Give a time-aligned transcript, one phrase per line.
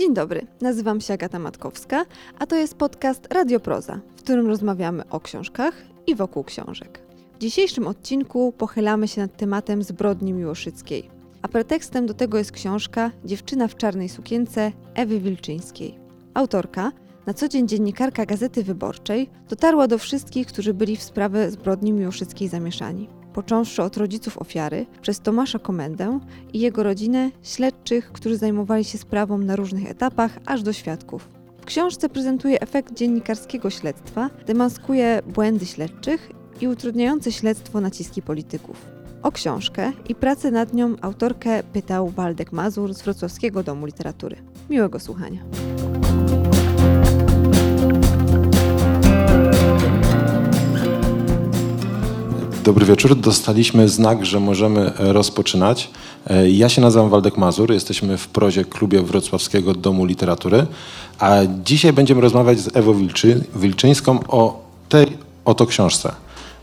[0.00, 2.04] Dzień dobry, nazywam się Agata Matkowska,
[2.38, 5.74] a to jest podcast Radioproza, w którym rozmawiamy o książkach
[6.06, 7.00] i wokół książek.
[7.34, 11.10] W dzisiejszym odcinku pochylamy się nad tematem zbrodni miłoszyckiej,
[11.42, 15.98] a pretekstem do tego jest książka Dziewczyna w czarnej sukience Ewy Wilczyńskiej.
[16.34, 16.92] Autorka,
[17.26, 22.48] na co dzień dziennikarka Gazety Wyborczej, dotarła do wszystkich, którzy byli w sprawę zbrodni miłoszyckiej
[22.48, 26.20] zamieszani począwszy od rodziców ofiary, przez Tomasza Komendę
[26.52, 31.28] i jego rodzinę, śledczych, którzy zajmowali się sprawą na różnych etapach, aż do świadków.
[31.60, 38.86] W książce prezentuje efekt dziennikarskiego śledztwa, demaskuje błędy śledczych i utrudniające śledztwo naciski polityków.
[39.22, 44.36] O książkę i pracę nad nią autorkę pytał Waldek Mazur z Wrocławskiego Domu Literatury.
[44.70, 45.40] Miłego słuchania.
[52.64, 53.16] Dobry wieczór.
[53.16, 55.90] Dostaliśmy znak, że możemy rozpoczynać.
[56.26, 57.72] E, Ja się nazywam Waldek Mazur.
[57.72, 60.66] Jesteśmy w prozie klubie Wrocławskiego Domu Literatury.
[61.18, 61.30] A
[61.64, 65.06] dzisiaj będziemy rozmawiać z Ewą Wilczy, Wilczyńską o tej
[65.44, 66.12] oto książce.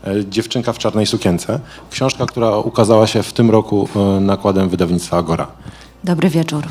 [0.06, 1.60] E, Dziewczynka w czarnej sukience.
[1.90, 5.46] Książka, która ukazała się w tym roku e, nakładem wydawnictwa Agora.
[6.04, 6.64] Dobry wieczór.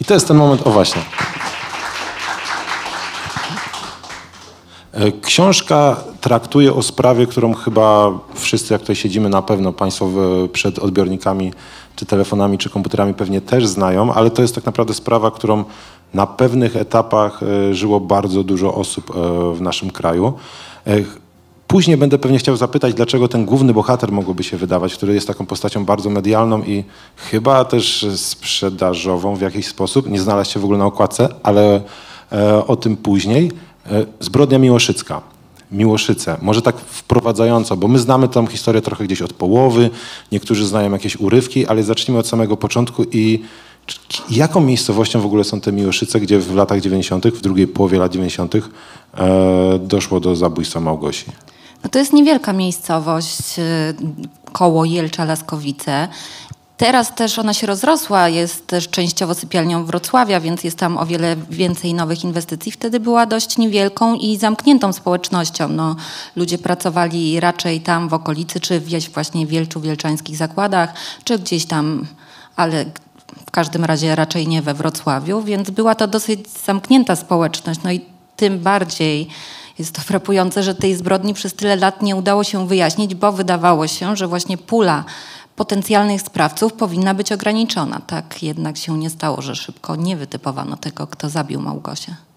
[0.00, 1.02] I to jest ten moment, o właśnie.
[5.22, 10.10] Książka traktuje o sprawie, którą chyba wszyscy, jak tutaj siedzimy, na pewno Państwo
[10.52, 11.52] przed odbiornikami,
[11.96, 15.64] czy telefonami, czy komputerami pewnie też znają, ale to jest tak naprawdę sprawa, którą
[16.14, 20.32] na pewnych etapach e, żyło bardzo dużo osób e, w naszym kraju.
[20.86, 20.96] E,
[21.68, 25.46] Później będę pewnie chciał zapytać, dlaczego ten główny bohater mogłoby się wydawać, który jest taką
[25.46, 26.84] postacią bardzo medialną i
[27.16, 31.80] chyba też sprzedażową w jakiś sposób, nie znalazł się w ogóle na okładce, ale
[32.32, 33.52] e, o tym później.
[33.90, 35.20] E, zbrodnia Miłoszycka.
[35.72, 36.36] Miłoszyce.
[36.42, 39.90] Może tak wprowadzająco, bo my znamy tą historię trochę gdzieś od połowy,
[40.32, 43.42] niektórzy znają jakieś urywki, ale zacznijmy od samego początku i
[44.30, 48.12] jaką miejscowością w ogóle są te Miłoszyce, gdzie w latach 90., w drugiej połowie lat
[48.12, 48.54] 90.
[48.54, 48.60] E,
[49.78, 51.24] doszło do zabójstwa Małgosi?
[51.84, 53.62] No to jest niewielka miejscowość y,
[54.52, 56.08] koło Jelcza-Laskowice.
[56.78, 61.36] Teraz też ona się rozrosła, jest też częściowo sypialnią Wrocławia, więc jest tam o wiele
[61.50, 62.72] więcej nowych inwestycji.
[62.72, 65.68] Wtedy była dość niewielką i zamkniętą społecznością.
[65.68, 65.96] No,
[66.36, 70.92] ludzie pracowali raczej tam w okolicy, czy gdzieś właśnie w Wielczu, Wielczańskich zakładach,
[71.24, 72.06] czy gdzieś tam,
[72.56, 72.84] ale
[73.46, 77.80] w każdym razie raczej nie we Wrocławiu, więc była to dosyć zamknięta społeczność.
[77.84, 78.00] No i
[78.36, 79.28] tym bardziej
[79.78, 83.86] jest to frapujące, że tej zbrodni przez tyle lat nie udało się wyjaśnić, bo wydawało
[83.86, 85.04] się, że właśnie pula
[85.58, 88.00] potencjalnych sprawców powinna być ograniczona.
[88.00, 92.27] Tak jednak się nie stało, że szybko nie wytypowano tego, kto zabił Małgosię.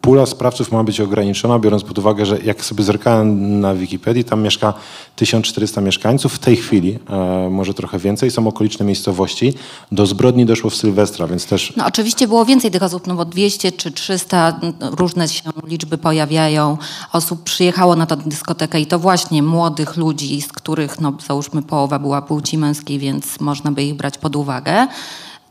[0.00, 4.42] Pula sprawców ma być ograniczona, biorąc pod uwagę, że jak sobie zerkałem na Wikipedii, tam
[4.42, 4.74] mieszka
[5.16, 6.32] 1400 mieszkańców.
[6.34, 9.54] W tej chwili, e, może trochę więcej, są okoliczne miejscowości.
[9.92, 13.24] Do zbrodni doszło w Sylwestra, więc też No oczywiście było więcej tych osób, no bo
[13.24, 16.78] 200 czy 300, n- różne się liczby pojawiają.
[17.12, 21.98] Osób przyjechało na tę dyskotekę i to właśnie młodych ludzi, z których no załóżmy połowa
[21.98, 24.86] była płci męskiej, więc można by ich brać pod uwagę.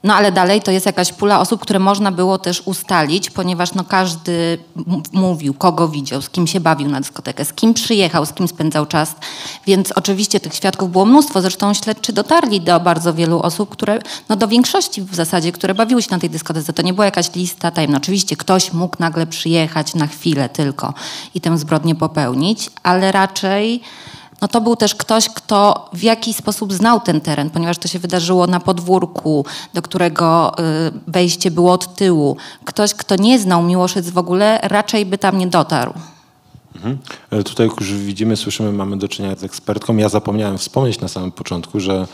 [0.04, 3.84] No ale dalej to jest jakaś pula osób, które można było też ustalić, ponieważ no
[3.84, 4.58] każdy
[5.14, 8.86] mówił, kogo widział, z kim się bawił na dyskotekę, z kim przyjechał, z kim spędzał
[8.86, 9.16] czas.
[9.66, 11.42] Więc oczywiście tych świadków było mnóstwo.
[11.42, 14.00] Zresztą śledczy dotarli do bardzo wielu osób, które,
[14.30, 16.74] no do większości w zasadzie, które bawiły się na tej dyskotece.
[16.74, 17.98] To nie była jakaś lista tajemna.
[17.98, 20.94] Oczywiście ktoś mógł nagle przyjechać na chwilę tylko
[21.36, 23.82] i tę zbrodnię popełnić, ale raczej
[24.42, 28.00] no to był też ktoś, kto w jakiś sposób znał ten teren, ponieważ to się
[28.00, 30.64] wydarzyło na podwórku, do którego y,
[31.08, 32.38] wejście było od tyłu.
[32.66, 35.94] Ktoś, kto nie znał Miłoszyc w ogóle, raczej by tam nie dotarł.
[37.32, 39.98] E, Tutaj już widzimy, słyszymy, mamy do czynienia z ekspertką.
[39.98, 42.08] Ja zapomniałem wspomnieć na samym początku, że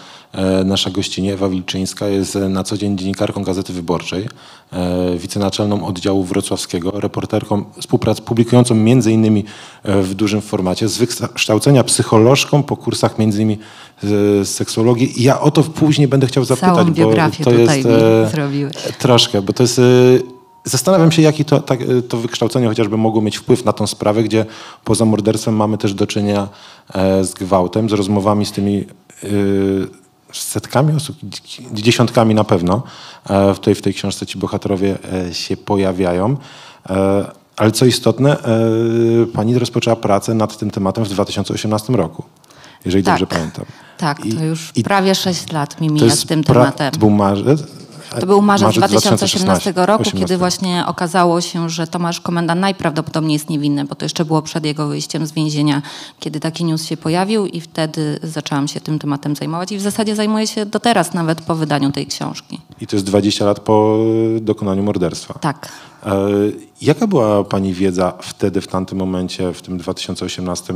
[0.65, 4.27] nasza gościnie Ewa Wilczyńska jest e, na co dzień dziennikarką Gazety Wyborczej,
[4.71, 9.45] e, wicenaczelną oddziału wrocławskiego, reporterką współprac, publikującą między innymi
[9.83, 13.59] e, w dużym formacie, z wykształcenia psycholożką po kursach między innymi
[14.03, 15.21] z seksuologii.
[15.21, 17.87] I ja o to później będę chciał zapytać, Całą bo to tutaj jest...
[17.87, 18.93] e.
[18.99, 19.79] Troszkę, bo to jest.
[19.79, 23.87] e, Zastanawiam się, jaki to, tak, e, to wykształcenie chociażby mogło mieć wpływ na tą
[23.87, 24.45] sprawę, gdzie
[24.83, 26.47] poza morderstwem mamy też do czynienia
[26.93, 29.27] e, z gwałtem, z rozmowami z tymi e,
[30.33, 32.83] setkami osób, dzi- dziesiątkami na pewno.
[33.29, 34.97] E, tutaj w tej książce ci bohaterowie
[35.29, 36.37] e, się pojawiają.
[36.89, 37.25] E,
[37.57, 38.37] ale co istotne,
[39.33, 42.23] pani rozpoczęła pracę nad tym tematem w 2018 roku,
[42.85, 43.13] jeżeli Tak.
[43.13, 43.65] dobrze pamiętam.
[43.97, 46.91] Tak, I- to już prawie 6 lat mi mija z tym tematem.
[46.91, 47.63] To był marzec.
[48.19, 50.19] To był marzec, Marzec 2018 roku, 2018.
[50.19, 54.65] kiedy właśnie okazało się, że Tomasz Komenda najprawdopodobniej jest niewinny, bo to jeszcze było przed
[54.65, 55.81] jego wyjściem z więzienia,
[56.19, 60.15] kiedy taki news się pojawił i wtedy zaczęłam się tym tematem zajmować i w zasadzie
[60.15, 62.59] zajmuję się do teraz, nawet po wydaniu tej książki.
[62.81, 63.97] I to jest 20 lat po
[64.37, 65.33] e, dokonaniu morderstwa.
[65.33, 65.71] Tak.
[66.05, 66.11] E,
[66.81, 70.73] Jaka była Pani wiedza wtedy, w tamtym momencie, w tym 2018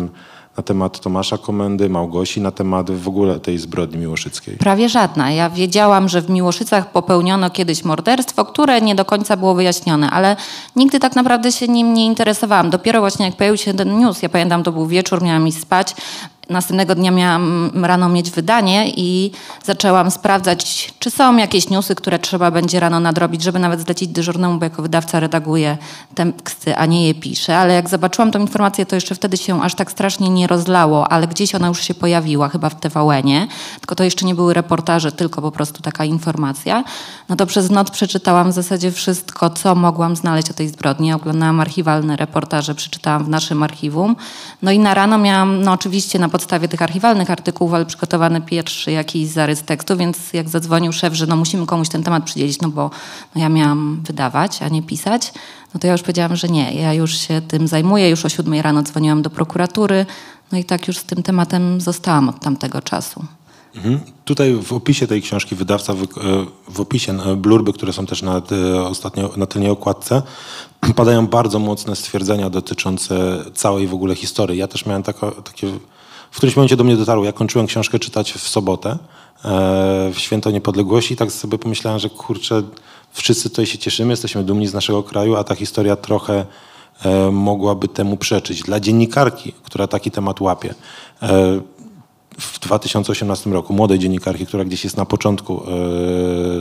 [0.57, 4.57] na temat Tomasza Komendy, Małgosi, na temat w ogóle tej zbrodni miłoszyckiej?
[4.57, 5.31] Prawie żadna.
[5.31, 10.35] Ja wiedziałam, że w Miłoszycach popełniono kiedyś morderstwo, które nie do końca było wyjaśnione, ale
[10.75, 12.69] nigdy tak naprawdę się nim nie interesowałam.
[12.69, 15.95] Dopiero właśnie jak pojawił się ten news, ja pamiętam, to był wieczór, miałam iść spać,
[16.49, 19.31] Następnego dnia miałam rano mieć wydanie i
[19.65, 24.59] zaczęłam sprawdzać, czy są jakieś newsy, które trzeba będzie rano nadrobić, żeby nawet zlecić dyżurnemu,
[24.59, 25.77] bo jako wydawca redaguję
[26.15, 27.57] teksty, a nie je piszę.
[27.57, 31.27] Ale jak zobaczyłam tą informację, to jeszcze wtedy się aż tak strasznie nie rozlało, ale
[31.27, 33.47] gdzieś ona już się pojawiła, chyba w TVN-ie.
[33.79, 36.83] Tylko to jeszcze nie były reportaże, tylko po prostu taka informacja.
[37.29, 41.13] No to przez noc przeczytałam w zasadzie wszystko, co mogłam znaleźć o tej zbrodni.
[41.13, 44.15] Oglądałam archiwalne reportaże, przeczytałam w naszym archiwum.
[44.61, 48.91] No i na rano miałam, no oczywiście na podstawie tych archiwalnych artykułów, ale przygotowany pierwszy
[48.91, 52.69] jakiś zarys tekstu, więc jak zadzwonił szef, że no musimy komuś ten temat przydzielić, no
[52.69, 52.91] bo
[53.35, 55.33] no ja miałam wydawać, a nie pisać,
[55.73, 58.61] no to ja już powiedziałam, że nie, ja już się tym zajmuję, już o siódmej
[58.61, 60.05] rano dzwoniłam do prokuratury,
[60.51, 63.25] no i tak już z tym tematem zostałam od tamtego czasu.
[63.75, 63.99] Mhm.
[64.25, 68.21] Tutaj w opisie tej książki wydawca, wy- e, w opisie e, blurby, które są też
[68.21, 70.21] na, te, ostatnio, na tylnej okładce,
[70.95, 73.15] padają bardzo mocne stwierdzenia dotyczące
[73.53, 74.57] całej w ogóle historii.
[74.57, 75.67] Ja też miałem tako, takie,
[76.33, 78.97] w którymś momencie do mnie dotarło, ja kończyłem książkę czytać w sobotę, e,
[80.13, 82.63] w Święto Niepodległości i tak sobie pomyślałem, że kurczę,
[83.11, 86.45] wszyscy tutaj się cieszymy, jesteśmy dumni z naszego kraju, a ta historia trochę
[87.05, 88.61] e, mogłaby temu przeczyć.
[88.61, 90.75] Dla dziennikarki, która taki temat łapie,
[91.21, 91.61] e,
[92.39, 95.63] w 2018 roku, młodej dziennikarki, która gdzieś jest na początku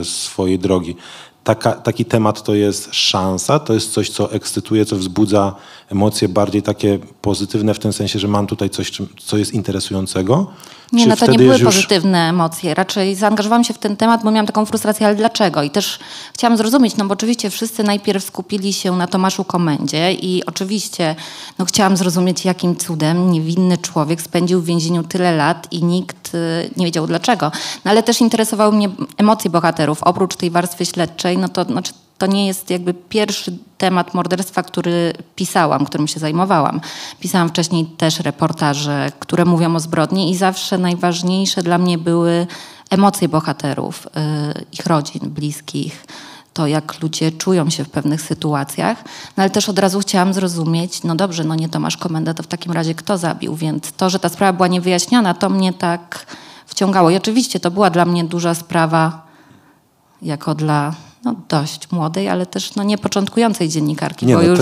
[0.03, 0.95] swojej drogi.
[1.43, 5.55] Taka, taki temat to jest szansa, to jest coś, co ekscytuje, co wzbudza
[5.89, 10.51] emocje bardziej takie pozytywne w tym sensie, że mam tutaj coś, co jest interesującego.
[10.93, 12.73] Nie, Czy no to nie były już- pozytywne emocje.
[12.73, 15.63] Raczej zaangażowałam się w ten temat, bo miałam taką frustrację, ale dlaczego?
[15.63, 15.99] I też
[16.33, 21.15] chciałam zrozumieć, no bo oczywiście wszyscy najpierw skupili się na Tomaszu Komendzie i oczywiście
[21.59, 26.69] no, chciałam zrozumieć, jakim cudem niewinny człowiek spędził w więzieniu tyle lat i nikt y,
[26.77, 27.51] nie wiedział dlaczego.
[27.85, 30.03] No ale też interesowały mnie emocje bohaterów.
[30.03, 31.93] Oprócz tej warstwy śledczej, no to znaczy
[32.23, 36.81] to nie jest jakby pierwszy temat morderstwa, który pisałam, którym się zajmowałam.
[37.19, 42.47] Pisałam wcześniej też reportaże, które mówią o zbrodni i zawsze najważniejsze dla mnie były
[42.89, 44.09] emocje bohaterów, y,
[44.71, 46.05] ich rodzin, bliskich,
[46.53, 49.03] to jak ludzie czują się w pewnych sytuacjach.
[49.37, 52.47] No ale też od razu chciałam zrozumieć, no dobrze, no nie Tomasz Komenda, to w
[52.47, 53.55] takim razie kto zabił?
[53.55, 56.25] Więc to, że ta sprawa była niewyjaśniana, to mnie tak
[56.65, 57.09] wciągało.
[57.09, 59.27] I oczywiście to była dla mnie duża sprawa
[60.21, 60.93] jako dla
[61.25, 64.59] no, dość młodej, ale też no, nie początkującej dziennikarki, Nie, bo no, już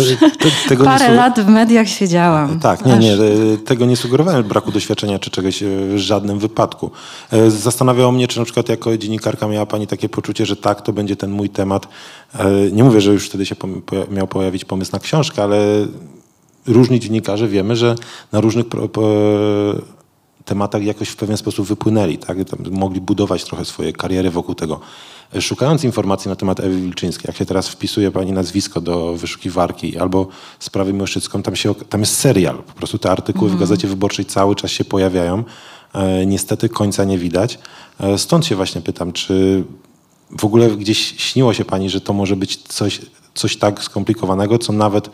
[0.67, 2.59] te- te- parę lat w mediach siedziałam.
[2.59, 6.91] Tak, nie, nie, e, tego nie sugerowałem braku doświadczenia czy czegoś e, w żadnym wypadku.
[7.31, 10.93] E, Zastanawiało mnie, czy na przykład jako dziennikarka miała Pani takie poczucie, że tak, to
[10.93, 11.87] będzie ten mój temat.
[12.71, 13.55] Nie mówię, że już wtedy się
[14.11, 15.57] miał pojawić pomysł na książkę, ale
[16.67, 17.95] różni dziennikarze wiemy, że
[18.31, 18.65] na różnych
[20.45, 22.37] tematach jakoś w pewien sposób wypłynęli, tak?
[22.49, 24.79] Tam mogli budować trochę swoje kariery wokół tego.
[25.39, 30.27] Szukając informacji na temat Ewy Wilczyńskiej, jak się teraz wpisuje pani nazwisko do wyszukiwarki albo
[30.59, 32.57] sprawy Miłoszycką, tam, się, tam jest serial.
[32.57, 35.43] Po prostu te artykuły w Gazecie Wyborczej cały czas się pojawiają.
[35.93, 37.59] E, niestety końca nie widać.
[37.99, 39.63] E, stąd się właśnie pytam, czy
[40.39, 43.01] w ogóle gdzieś śniło się pani, że to może być coś,
[43.33, 45.09] coś tak skomplikowanego, co nawet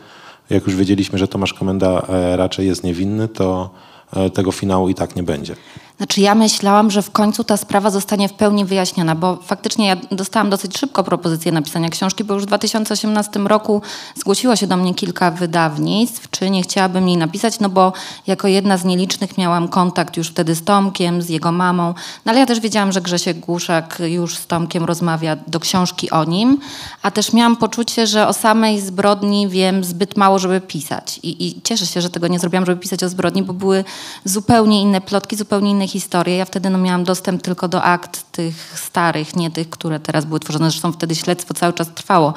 [0.50, 3.70] jak już wiedzieliśmy, że Tomasz Komenda e, raczej jest niewinny, to
[4.12, 5.56] e, tego finału i tak nie będzie.
[5.98, 9.96] Znaczy ja myślałam, że w końcu ta sprawa zostanie w pełni wyjaśniona, bo faktycznie ja
[10.12, 13.82] dostałam dosyć szybko propozycję napisania książki, bo już w 2018 roku
[14.14, 17.92] zgłosiło się do mnie kilka wydawnictw, czy nie chciałabym jej napisać, no bo
[18.26, 22.40] jako jedna z nielicznych miałam kontakt już wtedy z Tomkiem, z jego mamą, no ale
[22.40, 26.58] ja też wiedziałam, że Grzesiek Głuszak już z Tomkiem rozmawia do książki o nim,
[27.02, 31.20] a też miałam poczucie, że o samej zbrodni wiem zbyt mało, żeby pisać.
[31.22, 33.84] I, i cieszę się, że tego nie zrobiłam, żeby pisać o zbrodni, bo były
[34.24, 36.36] zupełnie inne plotki, zupełnie inne historie.
[36.36, 40.40] Ja wtedy no, miałam dostęp tylko do akt tych starych, nie tych, które teraz były
[40.40, 40.70] tworzone.
[40.70, 42.34] Zresztą wtedy śledztwo cały czas trwało.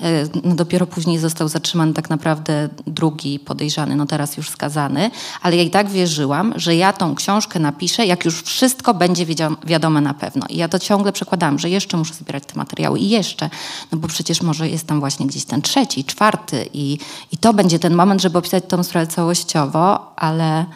[0.00, 5.10] E, No, dopiero później został zatrzymany tak naprawdę drugi podejrzany, no teraz już skazany.
[5.42, 9.26] Ale ja i tak wierzyłam, że ja tą książkę napiszę, jak już wszystko będzie
[9.66, 10.46] wiadome na pewno.
[10.48, 13.50] I ja to ciągle przekładałam, że jeszcze muszę zbierać te materiały i jeszcze.
[13.92, 16.98] No bo przecież może jest tam właśnie gdzieś ten trzeci, czwarty i,
[17.32, 20.66] i to będzie ten moment, żeby opisać tą sprawę całościowo, ale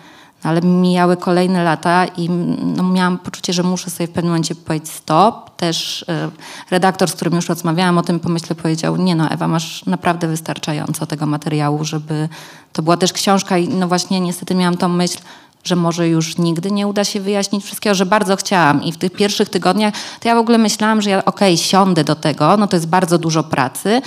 [0.42, 2.30] Ale mijały kolejne lata i
[2.76, 5.56] no, miałam poczucie, że muszę sobie w pewnym momencie powiedzieć stop.
[5.56, 6.30] Też e,
[6.70, 11.06] redaktor, z którym już rozmawiałam o tym pomyśle, powiedział, nie no Ewa, masz naprawdę wystarczająco
[11.06, 12.28] tego materiału, żeby...
[12.72, 15.18] To była też książka i no właśnie niestety miałam tą myśl,
[15.64, 18.82] że może już nigdy nie uda się wyjaśnić wszystkiego, że bardzo chciałam.
[18.82, 22.14] I w tych pierwszych tygodniach to ja w ogóle myślałam, że ja okej, siądę do
[22.14, 24.02] tego, no to jest bardzo dużo pracy,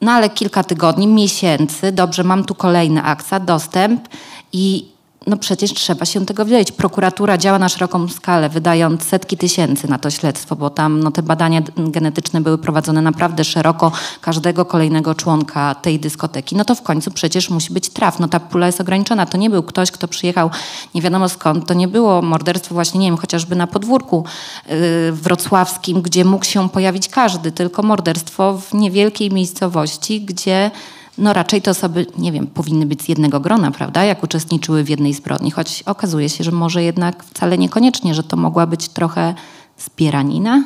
[0.00, 4.08] no ale kilka tygodni, miesięcy, dobrze, mam tu kolejny aksa, dostęp
[4.52, 4.88] i
[5.28, 6.72] no przecież trzeba się tego wiedzieć.
[6.72, 11.22] Prokuratura działa na szeroką skalę, wydając setki tysięcy na to śledztwo, bo tam no, te
[11.22, 16.56] badania genetyczne były prowadzone naprawdę szeroko każdego kolejnego członka tej dyskoteki.
[16.56, 18.18] No to w końcu przecież musi być traf.
[18.18, 19.26] No ta pula jest ograniczona.
[19.26, 20.50] To nie był ktoś, kto przyjechał
[20.94, 21.66] nie wiadomo skąd.
[21.66, 24.24] To nie było morderstwo właśnie, nie wiem, chociażby na podwórku
[24.68, 30.70] yy, wrocławskim, gdzie mógł się pojawić każdy, tylko morderstwo w niewielkiej miejscowości, gdzie
[31.18, 34.88] no raczej te osoby, nie wiem, powinny być z jednego grona, prawda, jak uczestniczyły w
[34.88, 39.34] jednej zbrodni, choć okazuje się, że może jednak wcale niekoniecznie, że to mogła być trochę
[39.78, 40.64] zbieranina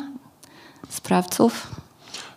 [0.88, 1.66] sprawców.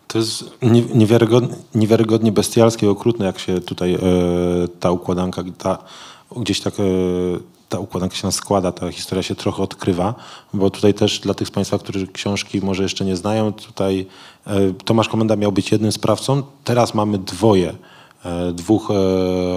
[0.08, 4.00] To jest nie- niewiarygodnie, niewiarygodnie bestialskie i okrutne, jak się tutaj e,
[4.80, 5.78] ta układanka, ta,
[6.38, 6.84] gdzieś tak e,
[7.70, 10.16] ta układanka się składa, ta historia się trochę odkrywa,
[10.54, 14.06] bo tutaj też dla tych z Państwa, którzy książki może jeszcze nie znają, tutaj
[14.48, 17.74] e, Tomasz Komenda miał być jednym sprawcą, teraz mamy dwoje,
[18.54, 18.94] dwóch e,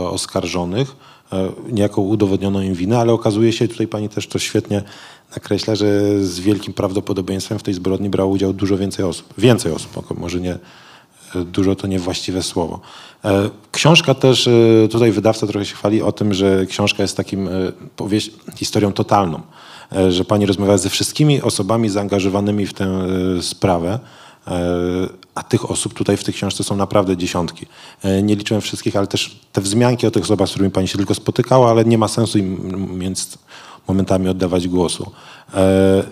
[0.08, 0.96] oskarżonych,
[1.32, 4.82] e, niejako udowodniono im winę, ale okazuje się, tutaj Pani też to świetnie
[5.30, 9.34] nakreśla, że z wielkim prawdopodobieństwem w tej zbrodni brało udział dużo więcej osób.
[9.38, 10.58] Więcej osób, może nie,
[11.34, 12.80] e, dużo to niewłaściwe słowo.
[13.24, 17.48] E, Książka też, e, tutaj wydawca trochę się chwali o tym, że książka jest takim
[17.48, 17.50] e,
[18.56, 19.40] historią totalną,
[19.92, 23.98] E, że pani rozmawiała ze wszystkimi osobami zaangażowanymi w tę e, sprawę,
[24.46, 25.08] e,
[25.38, 27.66] a tych osób tutaj w tej książce są naprawdę dziesiątki.
[28.02, 30.98] E, Nie liczyłem wszystkich, ale też te wzmianki o tych osobach, z którymi pani się
[30.98, 33.38] tylko spotykała, ale nie ma sensu im więc
[33.88, 35.12] momentami oddawać głosu.
[35.54, 36.02] E,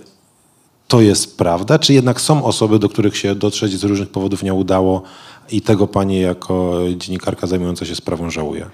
[0.89, 4.55] to jest prawda, czy jednak są osoby, do których się dotrzeć z różnych powodów nie
[4.55, 5.03] udało
[5.51, 8.67] i tego pani jako dziennikarka zajmująca się sprawą żałuje?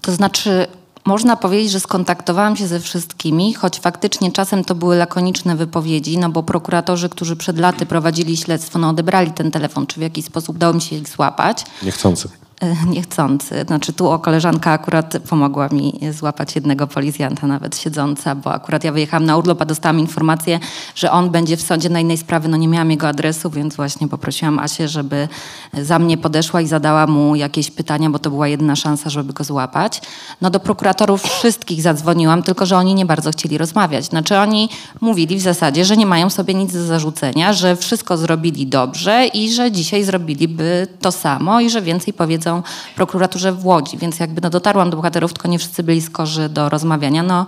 [0.00, 0.66] To znaczy,
[1.04, 6.30] można powiedzieć, że skontaktowałam się ze wszystkimi, choć faktycznie czasem to były lakoniczne wypowiedzi, no
[6.30, 10.58] bo prokuratorzy, którzy przed laty prowadzili śledztwo, no odebrali ten telefon, czy w jakiś sposób
[10.58, 11.64] dało mi się ich złapać.
[11.82, 12.28] Niechcący.
[12.94, 13.64] Niechcący.
[13.66, 18.92] Znaczy tu o koleżanka akurat pomogła mi złapać jednego policjanta nawet siedząca, bo akurat ja
[18.92, 20.60] wyjechałam na urlop, a dostałam informację,
[20.94, 22.48] że on będzie w sądzie na innej sprawie.
[22.48, 25.28] No nie miałam jego adresu, więc właśnie poprosiłam Asię, żeby
[25.72, 29.44] za mnie podeszła i zadała mu jakieś pytania, bo to była jedyna szansa, żeby go
[29.44, 30.00] złapać.
[30.40, 34.04] No do prokuratorów wszystkich zadzwoniłam, tylko że oni nie bardzo chcieli rozmawiać.
[34.04, 34.68] Znaczy oni
[35.00, 39.52] mówili w zasadzie, że nie mają sobie nic do zarzucenia, że wszystko zrobili dobrze i
[39.52, 42.43] że dzisiaj zrobiliby to samo i że więcej powiedzą
[42.96, 43.98] prokuraturze w Łodzi.
[43.98, 47.22] Więc jakby no dotarłam do bohaterów, tylko nie wszyscy byli skorzy do rozmawiania.
[47.22, 47.46] No,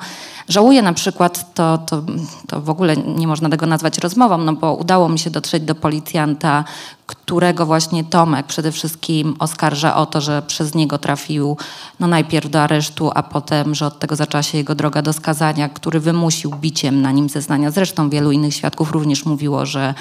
[0.48, 2.02] żałuję na przykład, to, to,
[2.48, 5.74] to w ogóle nie można tego nazwać rozmową, no bo udało mi się dotrzeć do
[5.74, 6.64] policjanta,
[7.06, 11.56] którego właśnie Tomek przede wszystkim oskarża o to, że przez niego trafił
[12.00, 15.68] no najpierw do aresztu, a potem, że od tego zaczęła się jego droga do skazania,
[15.68, 17.70] który wymusił biciem na nim zeznania.
[17.70, 19.94] Zresztą wielu innych świadków również mówiło, że,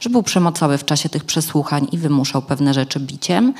[0.00, 3.54] że był przemocowy w czasie tych przesłuchań i wymuszał pewne rzeczy biciem.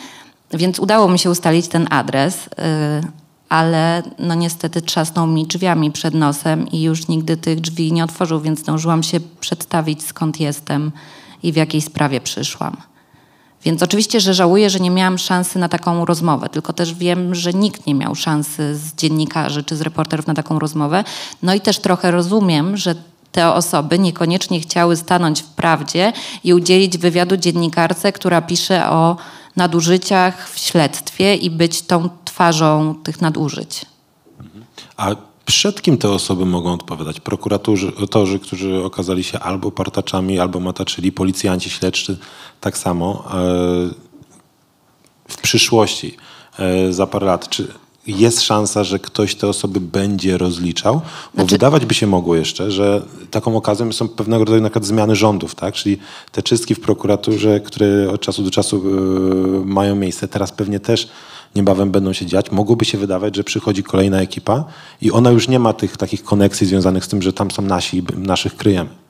[0.53, 3.11] Więc udało mi się ustalić ten adres, yy,
[3.49, 8.41] ale no niestety trzasnął mi drzwiami przed nosem i już nigdy tych drzwi nie otworzył,
[8.41, 10.93] więc zdążyłam się przedstawić skąd jestem
[11.43, 12.77] i w jakiej sprawie przyszłam.
[13.65, 17.53] Więc oczywiście, że żałuję, że nie miałam szansy na taką rozmowę, tylko też wiem, że
[17.53, 21.05] nikt nie miał szansy z dziennikarzy czy z reporterów na taką rozmowę.
[21.43, 22.95] No i też trochę rozumiem, że
[23.33, 26.13] te osoby niekoniecznie chciały stanąć w prawdzie
[26.45, 29.17] i udzielić wywiadu dziennikarce, która pisze o
[29.57, 33.87] nadużyciach w śledztwie i być tą twarzą tych nadużyć.
[34.97, 37.21] A przed kim te osoby mogą odpowiadać?
[37.21, 42.19] Prokuratorzy, torzy, którzy okazali się albo partaczami, albo mataczyli, policjanci śledczy
[42.61, 43.25] tak samo.
[43.35, 44.13] E,
[45.29, 46.17] W przyszłości,
[46.59, 47.75] e, za parę lat, czy
[48.07, 50.95] jest szansa, że ktoś te osoby będzie rozliczał?
[50.95, 51.01] Bo
[51.35, 55.17] Znaczy- wydawać by się mogło jeszcze, że taką okazją są pewnego rodzaju na przykład zmiany
[55.17, 55.75] rządów, tak?
[55.75, 55.99] Czyli
[56.33, 61.09] te czystki w prokuraturze, które od czasu do czasu e, mają miejsce, teraz pewnie też
[61.57, 62.51] niebawem będą się dziać.
[62.51, 64.65] Mogłoby się wydawać, że przychodzi kolejna ekipa
[65.01, 67.99] i ona już nie ma tych takich koneksji związanych z tym, że tam są nasi
[67.99, 69.02] i naszych kryjemy.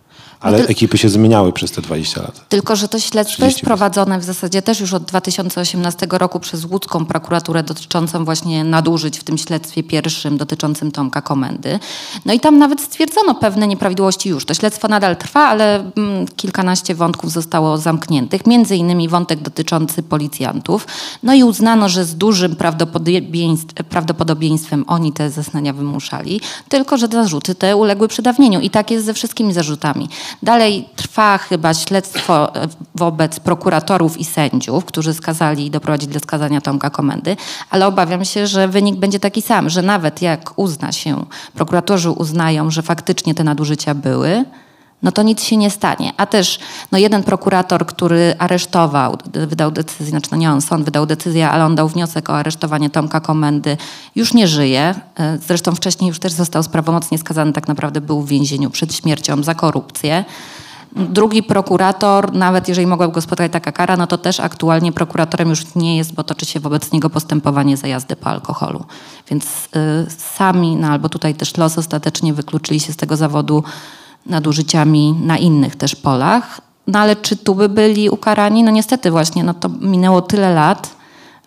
[0.42, 2.48] Ale No ekipy się zmieniały przez te 20 lat.
[2.48, 6.64] Tylko, że to śledztwo 30 jest prowadzone w zasadzie też już od 2018 roku przez
[6.64, 11.78] łódzką prokuraturę dotyczącą właśnie nadużyć w tym śledztwie pierwszym dotyczącym Tomka Komendy.
[12.24, 14.44] No i tam nawet stwierdzono pewne nieprawidłowości już.
[14.44, 20.86] To śledztwo nadal trwa, ale mm, kilkanaście wątków zostało zamkniętych, między innymi wątek dotyczący policjantów.
[21.22, 27.54] No i uznano, że z dużym prawdopodobieństw, prawdopodobieństwem oni te zeznania wymuszali, tylko że zarzuty
[27.54, 30.08] te uległy przedawnieniu i tak jest ze wszystkimi zarzutami.
[30.42, 36.60] Dalej trwa chyba śledztwo e, wobec prokuratorów i sędziów, którzy skazali i doprowadzili do skazania
[36.60, 37.36] Tomka Komendy,
[37.70, 41.24] ale obawiam się, że wynik będzie taki sam, że nawet jak uzna się,
[41.54, 44.44] prokuratorzy uznają, że faktycznie te nadużycia były,
[45.02, 46.12] no to nic się nie stanie.
[46.16, 46.58] A też
[46.92, 51.64] no jeden prokurator, który aresztował, wydał decyzję, znaczy no nie on, sąd wydał decyzję, ale
[51.64, 53.76] on dał wniosek o aresztowanie Tomka Komendy,
[54.16, 54.94] już nie żyje.
[55.18, 59.42] E, Zresztą wcześniej już też został sprawomocnie skazany, tak naprawdę był w więzieniu przed śmiercią
[59.42, 60.24] za korupcję.
[60.96, 65.74] Drugi prokurator, nawet jeżeli mogła go spotkać taka kara, no to też aktualnie prokuratorem już
[65.74, 68.84] nie jest, bo toczy się wobec niego postępowanie za jazdę po alkoholu.
[69.30, 73.64] Więc y, sami, no albo tutaj też los ostatecznie wykluczyli się z tego zawodu
[74.26, 76.60] nadużyciami na innych też polach.
[76.86, 78.62] No ale czy tu by byli ukarani?
[78.62, 80.96] No niestety właśnie, no to minęło tyle lat,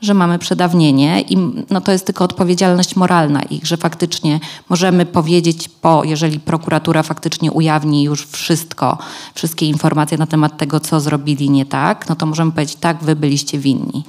[0.02, 1.38] że mamy przedawnienie i
[1.70, 4.40] no to jest tylko odpowiedzialność moralna ich, że faktycznie
[4.70, 8.98] możemy powiedzieć po, jeżeli prokuratura faktycznie ujawni już wszystko,
[9.36, 13.16] wszystkie informacje na temat tego, co zrobili nie tak, no to możemy powiedzieć, tak, wy
[13.16, 14.04] byliście winni.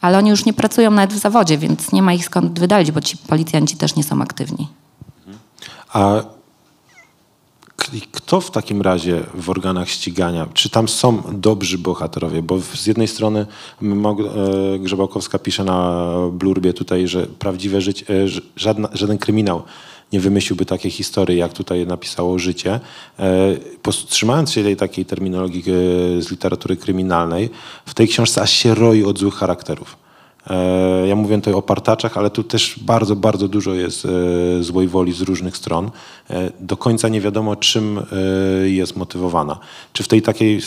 [0.00, 3.00] Ale oni już nie pracują nawet w zawodzie, więc nie ma ich skąd wydalić, bo
[3.00, 4.68] ci policjanci też nie są aktywni.
[5.92, 6.22] A
[8.12, 12.42] kto w takim razie w organach ścigania, czy tam są dobrzy bohaterowie?
[12.42, 13.46] Bo z jednej strony
[13.82, 19.62] e, Grzebałkowska pisze na blurbie tutaj, że prawdziwe życie, e, żadna, żaden kryminał
[20.12, 22.80] nie wymyśliłby takiej historii, jak tutaj napisało życie.
[23.18, 25.62] E, Powstrzymając się tej takiej terminologii
[26.18, 27.50] z literatury kryminalnej,
[27.86, 29.96] w tej książce aż się roi od złych charakterów.
[30.50, 34.88] E, Ja mówię tutaj o partaczach, ale tu też bardzo, bardzo dużo jest e, złej
[34.88, 35.90] woli z różnych stron.
[36.30, 38.00] E, Do końca nie wiadomo, czym
[38.64, 39.58] jest motywowana.
[39.92, 40.60] Czy w tej takiej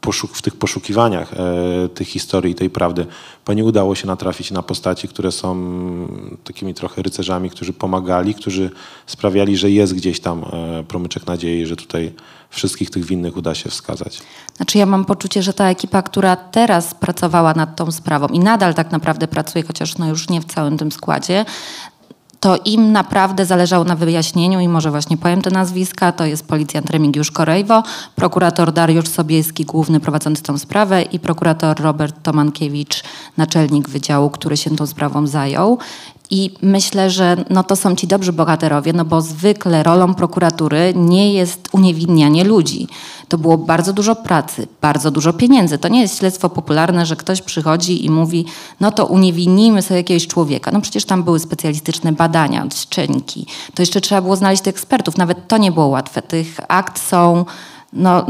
[0.00, 3.06] poszuk- w tych poszukiwaniach e, tych historii, tej prawdy,
[3.44, 5.56] pani udało się natrafić na postaci, które są
[6.44, 8.70] takimi trochę rycerzami, którzy pomagali, którzy
[9.06, 12.12] sprawiali, że jest gdzieś tam e, promyczek nadziei, że tutaj
[12.50, 14.22] wszystkich tych winnych uda się wskazać.
[14.56, 18.74] Znaczy ja mam poczucie, że ta ekipa, która teraz pracowała nad tą sprawą i nadal
[18.74, 21.44] tak naprawdę pracuje, chociaż no już nie w całym tym składzie,
[22.40, 26.12] to im naprawdę zależało na wyjaśnieniu i może właśnie powiem te nazwiska.
[26.12, 27.82] To jest policjant Remigiusz Korejwo,
[28.16, 33.02] prokurator Dariusz Sobieski, główny prowadzący tą sprawę i prokurator Robert Tomankiewicz,
[33.36, 35.78] naczelnik wydziału, który się tą sprawą zajął.
[36.30, 41.32] I myślę, że no to są ci dobrzy bohaterowie, no bo zwykle rolą prokuratury nie
[41.32, 42.88] jest uniewinnianie ludzi.
[43.28, 45.78] To było bardzo dużo pracy, bardzo dużo pieniędzy.
[45.78, 48.44] To nie jest śledztwo popularne, że ktoś przychodzi i mówi,
[48.80, 50.70] no to uniewinnijmy sobie jakiegoś człowieka.
[50.70, 53.46] No przecież tam były specjalistyczne badania, szczęki.
[53.74, 55.16] To jeszcze trzeba było znaleźć tych ekspertów.
[55.16, 56.22] Nawet to nie było łatwe.
[56.22, 57.44] Tych akt są,
[57.92, 58.26] no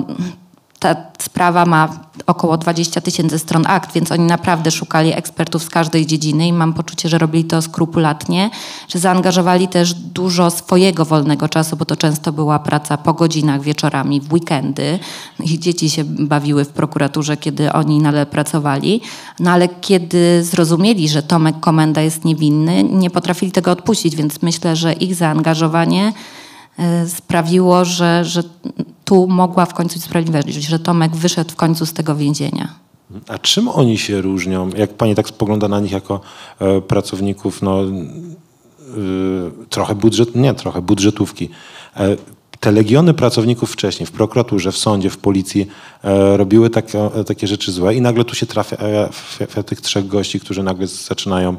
[0.81, 1.89] ta sprawa ma
[2.27, 6.75] około 20 tysięcy stron akt, więc oni naprawdę szukali ekspertów z każdej dziedziny i mam
[6.75, 8.51] poczucie, że robili to skrupulatnie,
[8.89, 14.21] że zaangażowali też dużo swojego wolnego czasu, bo to często była praca po godzinach, wieczorami,
[14.21, 14.99] w weekendy.
[15.41, 19.01] Ich dzieci się bawiły w prokuraturze, kiedy oni nadal pracowali.
[19.41, 24.77] No ale kiedy zrozumieli, że Tomek Komenda jest niewinny, nie potrafili tego odpuścić, więc myślę,
[24.77, 26.13] że ich zaangażowanie
[27.09, 28.43] sprawiło, że, że
[29.05, 32.75] tu mogła w końcu sprawiedliwość, że Tomek wyszedł w końcu z tego więzienia.
[33.29, 34.71] A czym oni się różnią?
[34.77, 36.21] Jak pani tak spogląda na nich jako
[36.59, 37.91] e, pracowników, no y,
[39.69, 41.49] trochę budżet, nie trochę, budżetówki.
[41.97, 42.17] E,
[42.61, 45.67] te legiony pracowników wcześniej w prokuraturze, w sądzie, w policji
[46.05, 48.77] e, robiły takie, takie rzeczy złe i nagle tu się trafia
[49.57, 51.57] e, tych trzech gości, którzy nagle zaczynają e,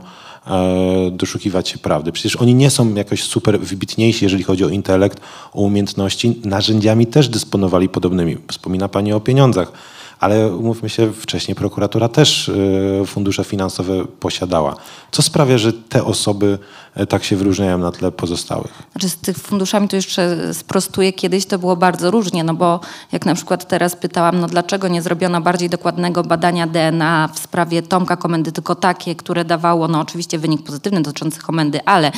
[1.12, 2.12] doszukiwać się prawdy.
[2.12, 5.20] Przecież oni nie są jakoś super wybitniejsi, jeżeli chodzi o intelekt,
[5.54, 6.42] o umiejętności.
[6.46, 8.38] Narzędziami też dysponowali podobnymi.
[8.48, 9.72] Wspomina pani o pieniądzach.
[10.20, 14.76] Ale umówmy się, wcześniej prokuratura też e, fundusze finansowe posiadała.
[15.12, 18.84] Co sprawia, że te osoby e, tak się wyróżniają na tle pozostałych?
[18.92, 22.80] Znaczy z tych funduszami to jeszcze sprostuję, kiedyś to było bardzo różnie, no bo
[23.12, 27.82] jak na przykład teraz pytałam, no dlaczego nie zrobiono bardziej dokładnego badania DNA w sprawie
[27.82, 32.12] Tomka Komendy, tylko takie, które dawało, no oczywiście wynik pozytywny dotyczący Komendy, ale e,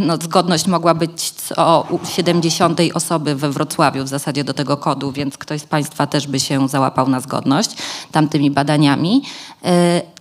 [0.00, 5.38] no, zgodność mogła być o 70 osoby we Wrocławiu w zasadzie do tego kodu, więc
[5.38, 7.70] ktoś z Państwa też by się załapał na zgodność
[8.12, 9.22] tamtymi badaniami,
[9.59, 9.59] e,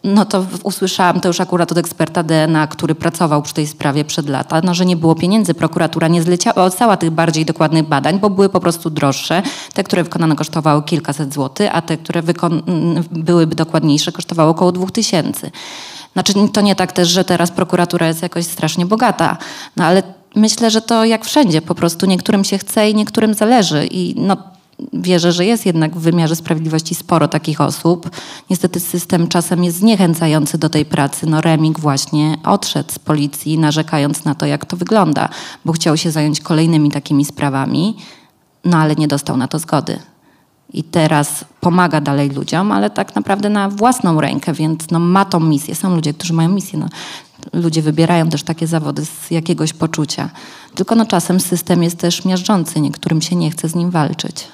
[0.04, 4.30] no to usłyszałam to już akurat od eksperta DNA, który pracował przy tej sprawie przed
[4.30, 5.54] lata, no, że nie było pieniędzy.
[5.54, 9.44] Prokuratura nie zlecała tych bardziej dokładnych badań, bo były po prostu droższe.
[9.74, 14.72] Te, które wykonane kosztowały kilkaset złotych, a te, które wykon- m, byłyby dokładniejsze, kosztowały około
[14.72, 15.52] dwóch tysięcy.
[16.14, 19.38] Znaczy to nie tak też, że teraz prokuratura jest jakoś strasznie bogata,
[19.76, 20.04] no ale
[20.36, 24.38] myślę, że to jak wszędzie, po prostu niektórym się chce i niektórym zależy i no
[24.94, 28.10] wierzę, że jest jednak w wymiarze sprawiedliwości sporo takich osób.
[28.50, 31.26] Niestety system czasem jest zniechęcający do tej pracy.
[31.26, 35.30] No Remik właśnie odszedł z policji, narzekając na to, jak to wygląda,
[35.66, 37.98] bo chciał się zająć kolejnymi takimi sprawami,
[38.66, 40.00] no ale nie dostał na to zgody.
[40.74, 45.40] I teraz pomaga dalej ludziom, ale tak naprawdę na własną rękę, więc no, ma tą
[45.40, 45.76] misję.
[45.76, 46.80] Są ludzie, którzy mają misję.
[46.80, 46.88] No,
[47.54, 50.30] ludzie wybierają też takie zawody z jakiegoś poczucia.
[50.76, 54.48] Tylko no, czasem system jest też miażdżący, niektórym się nie chce z nim walczyć.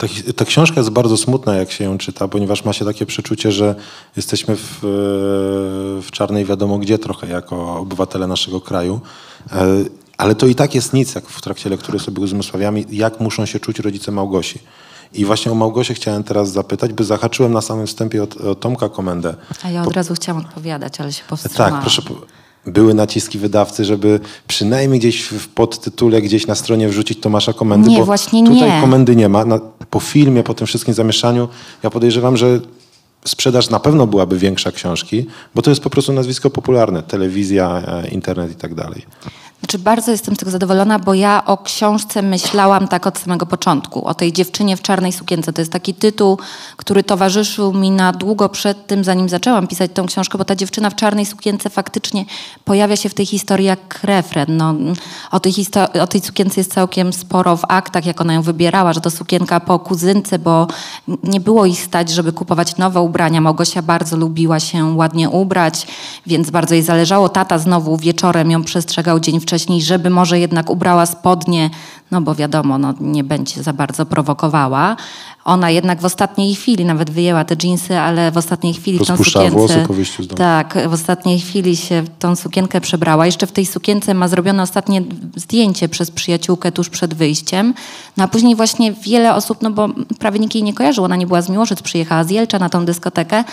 [0.00, 3.52] Ta, ta książka jest bardzo smutna, jak się ją czyta, ponieważ ma się takie przeczucie,
[3.52, 3.74] że
[4.16, 4.78] jesteśmy w,
[6.02, 9.00] w czarnej wiadomo gdzie trochę jako obywatele naszego kraju.
[9.52, 9.66] E,
[10.16, 13.60] Ale to i tak jest nic, jak w trakcie lektury sobie uzmysławiamy, jak muszą się
[13.60, 14.58] czuć rodzice Małgosi.
[15.12, 18.88] I właśnie o Małgosię chciałem teraz zapytać, by zahaczyłem na samym wstępie od, od Tomka
[18.88, 19.34] Komendę.
[19.62, 21.72] A ja od razu chciałam odpowiadać, ale się powstrzymałam.
[21.72, 22.02] Tak, proszę.
[22.72, 27.98] Były naciski wydawcy, żeby przynajmniej gdzieś w podtytule, gdzieś na stronie wrzucić Tomasza Komendy, Nie,
[27.98, 28.80] bo właśnie tutaj nie.
[28.80, 29.44] komendy nie ma.
[29.44, 29.58] Na,
[29.90, 31.48] po filmie, po tym wszystkim zamieszaniu,
[31.82, 32.60] ja podejrzewam, że
[33.24, 38.08] sprzedaż na pewno byłaby większa książki, bo to jest po prostu nazwisko popularne, telewizja, e,
[38.08, 39.06] internet i tak dalej.
[39.60, 44.04] Znaczy bardzo jestem z tego zadowolona, bo ja o książce myślałam tak od samego początku.
[44.04, 45.52] O tej dziewczynie w czarnej sukience.
[45.52, 46.38] To jest taki tytuł,
[46.76, 50.90] który towarzyszył mi na długo przed tym, zanim zaczęłam pisać tą książkę, bo ta dziewczyna
[50.90, 52.24] w czarnej sukience faktycznie
[52.64, 54.56] pojawia się w tej historii jak refren.
[54.56, 54.74] No,
[55.30, 55.52] o, tej
[56.02, 59.60] o tej sukience jest całkiem sporo w aktach, jak ona ją wybierała, że to sukienka
[59.60, 60.66] po kuzynce, bo
[61.22, 63.40] nie było ich stać, żeby kupować nowe ubrania.
[63.40, 65.86] Małgosia bardzo lubiła się ładnie ubrać,
[66.26, 67.28] więc bardzo jej zależało.
[67.28, 69.49] Tata znowu wieczorem ją przestrzegał dzień wcześniej,
[69.82, 71.70] żeby może jednak ubrała spodnie,
[72.10, 74.96] no bo wiadomo, no, nie będzie za bardzo prowokowała.
[75.44, 79.50] Ona jednak w ostatniej chwili nawet wyjęła te dżinsy, ale w ostatniej chwili tą sukience...
[79.50, 80.38] włosy po wyjściu z domu.
[80.38, 83.26] Tak, w ostatniej chwili się tą sukienkę przebrała.
[83.26, 85.02] Jeszcze w tej sukience ma zrobione ostatnie
[85.36, 87.74] zdjęcie przez przyjaciółkę tuż przed wyjściem.
[88.16, 91.26] No a później właśnie wiele osób, no bo prawie nikt jej nie kojarzył, ona nie
[91.26, 93.44] była z Miłoszyc, przyjechała z Jelcza na tą dyskotekę,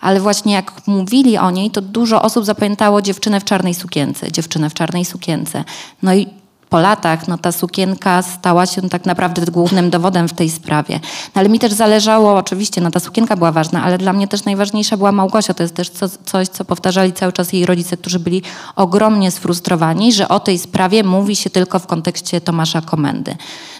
[0.00, 4.70] ale właśnie jak mówili o niej, to dużo osób zapamiętało dziewczynę w czarnej sukience, dziewczynę
[4.70, 5.64] w czarnej sukience.
[6.02, 6.26] No i
[6.74, 11.00] po latach no, ta sukienka stała się tak naprawdę głównym dowodem w tej sprawie.
[11.34, 14.44] No, ale mi też zależało, oczywiście, no, ta sukienka była ważna, ale dla mnie też
[14.44, 15.54] najważniejsza była Małgosia.
[15.54, 18.42] To jest też co, coś, co powtarzali cały czas jej rodzice, którzy byli
[18.76, 23.36] ogromnie sfrustrowani, że o tej sprawie mówi się tylko w kontekście Tomasza Komendy.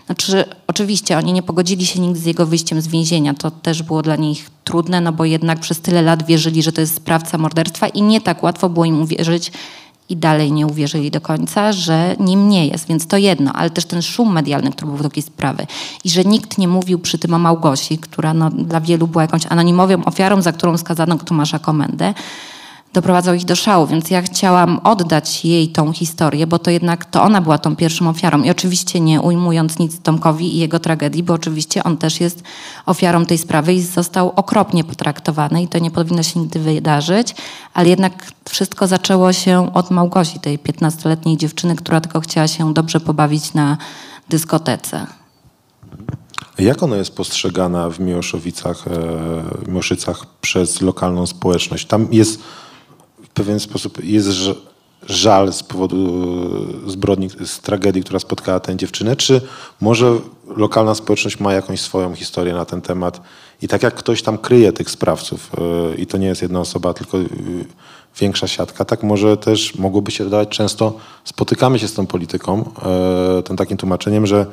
[0.06, 3.34] Znaczy, oczywiście oni nie pogodzili się nigdy z jego wyjściem z więzienia.
[3.34, 6.80] To też było dla nich trudne, no bo jednak przez tyle lat wierzyli, że to
[6.80, 9.52] jest sprawca morderstwa i nie tak łatwo było im uwierzyć,
[10.08, 12.86] i dalej nie uwierzyli do końca, że nim nie jest.
[12.88, 15.66] Więc to jedno, ale też ten szum medialny, który był w takiej sprawy.
[16.04, 19.46] I że nikt nie mówił przy tym o Małgosi, która no, dla wielu była jakąś
[19.46, 22.14] anonimową ofiarą, za którą skazano Tomasza Komendę,
[22.94, 27.22] doprowadzał ich do szału, więc ja chciałam oddać jej tą historię, bo to jednak to
[27.22, 28.42] ona była tą pierwszą ofiarą.
[28.42, 32.42] I oczywiście nie ujmując nic Tomkowi i jego tragedii, bo oczywiście on też jest
[32.86, 37.34] ofiarą tej sprawy i został okropnie potraktowany i to nie powinno się nigdy wydarzyć,
[37.74, 43.00] ale jednak wszystko zaczęło się od Małgosi, tej 15-letniej dziewczyny, która tylko chciała się dobrze
[43.00, 43.76] pobawić na
[44.28, 45.06] dyskotece.
[46.58, 51.86] Jak ona jest postrzegana w Miłoszowicach, e, Miłoszycach przez lokalną społeczność?
[51.86, 52.40] Tam jest
[53.34, 54.28] pewien sposób jest
[55.06, 55.96] żal z powodu
[56.86, 59.40] e, zbrodni, z tragedii, która spotkała tę dziewczynę, czy
[59.80, 60.18] może
[60.56, 63.20] lokalna społeczność ma jakąś swoją historię na ten temat
[63.62, 66.94] i tak jak ktoś tam kryje tych sprawców e, i to nie jest jedna osoba,
[66.94, 67.24] tylko e,
[68.20, 72.70] większa siatka, tak może też mogłoby się wydawać często, spotykamy się z tą polityką,
[73.44, 74.46] tym takim tłumaczeniem, że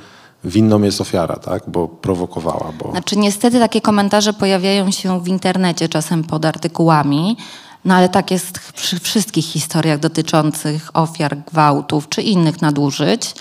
[0.43, 1.63] winną jest ofiara, tak?
[1.67, 2.91] Bo prowokowała, bo...
[2.91, 7.37] Znaczy niestety takie komentarze pojawiają się w internecie czasem pod artykułami,
[7.85, 13.35] no ale tak jest przy wszystkich historiach dotyczących ofiar gwałtów czy innych nadużyć,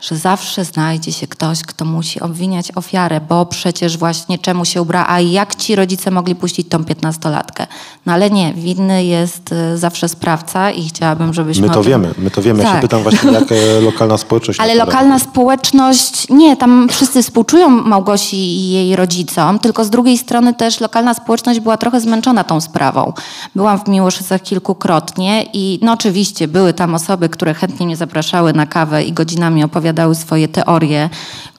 [0.00, 5.04] że zawsze znajdzie się ktoś, kto musi obwiniać ofiarę, bo przecież właśnie czemu się ubra,
[5.08, 7.66] a jak ci rodzice mogli puścić tą piętnastolatkę?
[8.06, 12.30] No ale nie, winny jest y, zawsze sprawca i chciałabym, żebyśmy My to wiemy, my
[12.30, 12.62] to wiemy.
[12.62, 12.82] Ja się Tak.
[12.82, 14.60] pytam właśnie, jak e, lokalna społeczność...
[14.60, 20.54] Ale lokalna społeczność, nie, tam wszyscy współczują Małgosi i jej rodzicom, tylko z drugiej strony
[20.54, 23.12] też lokalna społeczność była trochę zmęczona tą sprawą.
[23.54, 28.66] Byłam w Miłoszycach kilkukrotnie i no oczywiście były tam osoby, które chętnie mnie zapraszały na
[28.66, 31.10] kawę i godzinami opowiadały swoje teorie,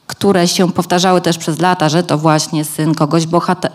[0.08, 3.26] które się powtarzały też przez lata, że to właśnie syn kogoś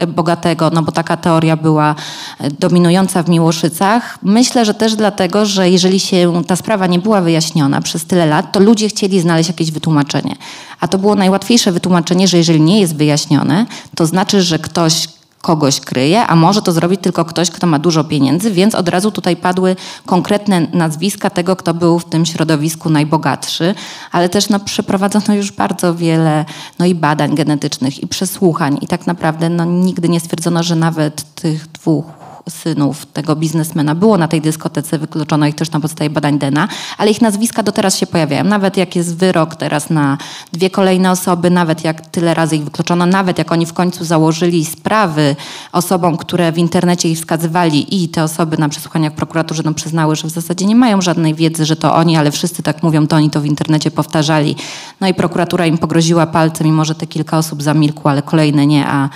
[0.07, 1.95] bogatego, no bo taka teoria była
[2.39, 4.19] e, dominująca w Miłoszycach.
[4.23, 8.51] Myślę, że też dlatego, że jeżeli się ta sprawa nie była wyjaśniona przez tyle lat,
[8.51, 10.35] to ludzie chcieli znaleźć jakieś wytłumaczenie.
[10.79, 15.07] A to było najłatwiejsze wytłumaczenie, że jeżeli nie jest wyjaśnione, to znaczy, że ktoś
[15.43, 19.11] kogoś kryje, a może to zrobić tylko ktoś, kto ma dużo pieniędzy, więc od razu
[19.11, 19.75] tutaj padły
[20.05, 23.75] konkretne nazwiska tego, kto był w tym środowisku najbogatszy,
[24.11, 26.45] ale też no, przeprowadzono już bardzo wiele
[26.79, 31.35] no, i badań genetycznych, i przesłuchań i tak naprawdę no, nigdy nie stwierdzono, że nawet
[31.35, 36.39] tych dwóch synów tego biznesmena było na tej dyskotece, wykluczono ich też na podstawie badań
[36.39, 38.43] DNA, ale ich nazwiska do teraz się pojawiają.
[38.43, 40.17] Nawet jak jest wyrok teraz na
[40.53, 44.65] dwie kolejne osoby, nawet jak tyle razy ich wykluczono, nawet jak oni w końcu założyli
[44.65, 45.35] sprawy
[45.71, 50.15] osobom, które w internecie ich wskazywali i te osoby na przesłuchaniach w prokuraturze no, przyznały,
[50.15, 53.15] że w zasadzie nie mają żadnej wiedzy, że to oni, ale wszyscy tak mówią, to
[53.15, 54.55] oni to w internecie powtarzali.
[55.01, 58.87] No i prokuratura im pogroziła palcem, mimo że te kilka osób zamilkło, ale kolejne nie,
[58.87, 59.09] a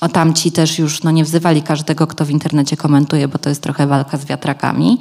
[0.00, 3.62] o tamci też już no, nie wzywali każdego, kto w internecie komentuje, bo to jest
[3.62, 4.98] trochę walka z wiatrakami.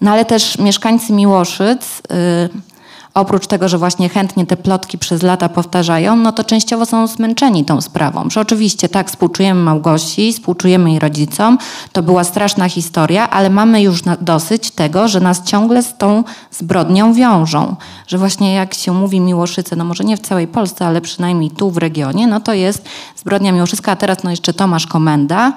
[0.00, 2.77] No ale też mieszkańcy Miłoszyc, y,
[3.20, 7.64] oprócz tego, że właśnie chętnie te plotki przez lata powtarzają, no to częściowo są zmęczeni
[7.64, 8.30] tą sprawą.
[8.30, 11.58] Że oczywiście tak, współczujemy Małgosi, współczujemy jej rodzicom,
[11.92, 17.12] to była straszna historia, ale mamy już dosyć tego, że nas ciągle z tą zbrodnią
[17.12, 17.76] wiążą.
[18.06, 21.70] Że właśnie jak się mówi Miłoszyce, no może nie w całej Polsce, ale przynajmniej tu
[21.70, 22.84] w regionie, no to jest
[23.16, 25.52] zbrodnia Miłoszycka, a teraz no jeszcze Tomasz Komenda,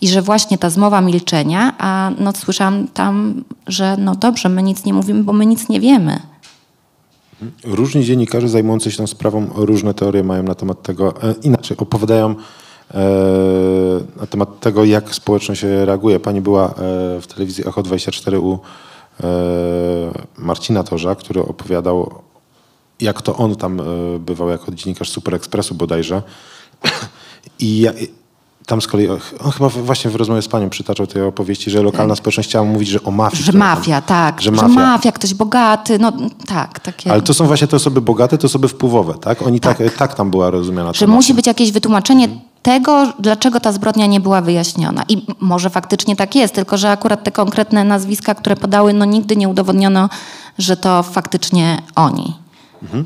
[0.00, 4.84] i że właśnie ta zmowa milczenia, a no słyszałam tam, że no dobrze, my nic
[4.84, 6.33] nie mówimy, bo my nic nie wiemy.
[7.64, 12.30] Różni dziennikarze zajmujący się tą sprawą różne teorie mają na temat tego, e, inaczej opowiadają
[12.30, 12.34] e,
[14.16, 16.20] na temat tego, jak społeczność reaguje.
[16.20, 16.72] Pani była e,
[17.20, 18.58] w telewizji Echo 24 u
[20.38, 22.14] Marcina Torza, który opowiadał,
[23.00, 23.82] jak to on tam
[24.20, 26.22] bywał jako dziennikarz Super Expressu bodajże.
[27.58, 27.86] I
[28.66, 29.08] tam z kolei,
[29.44, 32.88] on chyba właśnie w rozmowie z panią przytaczał tej opowieści, że lokalna społeczność chciała mówić,
[32.88, 33.42] że o mafii.
[33.42, 34.40] Że mafia, tak.
[34.40, 34.68] Że Że mafia.
[34.68, 36.12] mafia, ktoś bogaty, no
[36.46, 37.12] tak, takie.
[37.12, 39.42] Ale to są właśnie te osoby bogate, to osoby wpływowe, tak?
[39.42, 40.14] Oni tak, tak, Tak.
[40.14, 40.92] tam była rozumiana.
[40.92, 41.34] że musi mafia.
[41.36, 42.28] być jakieś wytłumaczenie
[42.62, 45.04] tego, dlaczego ta zbrodnia nie była wyjaśniona.
[45.08, 49.36] I może faktycznie tak jest, tylko że akurat te konkretne nazwiska, które podały, no nigdy
[49.36, 50.08] nie udowodniono,
[50.58, 52.34] że to faktycznie oni.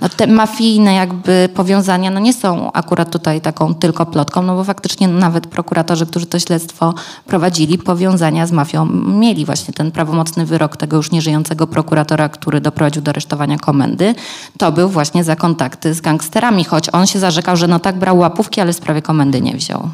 [0.00, 4.64] No te mafijne jakby powiązania no nie są akurat tutaj taką tylko plotką, no bo
[4.64, 6.94] faktycznie nawet prokuratorzy, którzy to śledztwo
[7.26, 13.02] prowadzili, powiązania z mafią mieli właśnie ten prawomocny wyrok tego już nieżyjącego prokuratora, który doprowadził
[13.02, 14.14] do aresztowania komendy,
[14.58, 18.18] to był właśnie za kontakty z gangsterami, choć on się zarzekał, że no tak brał
[18.18, 19.88] łapówki, ale sprawy komendy nie wziął.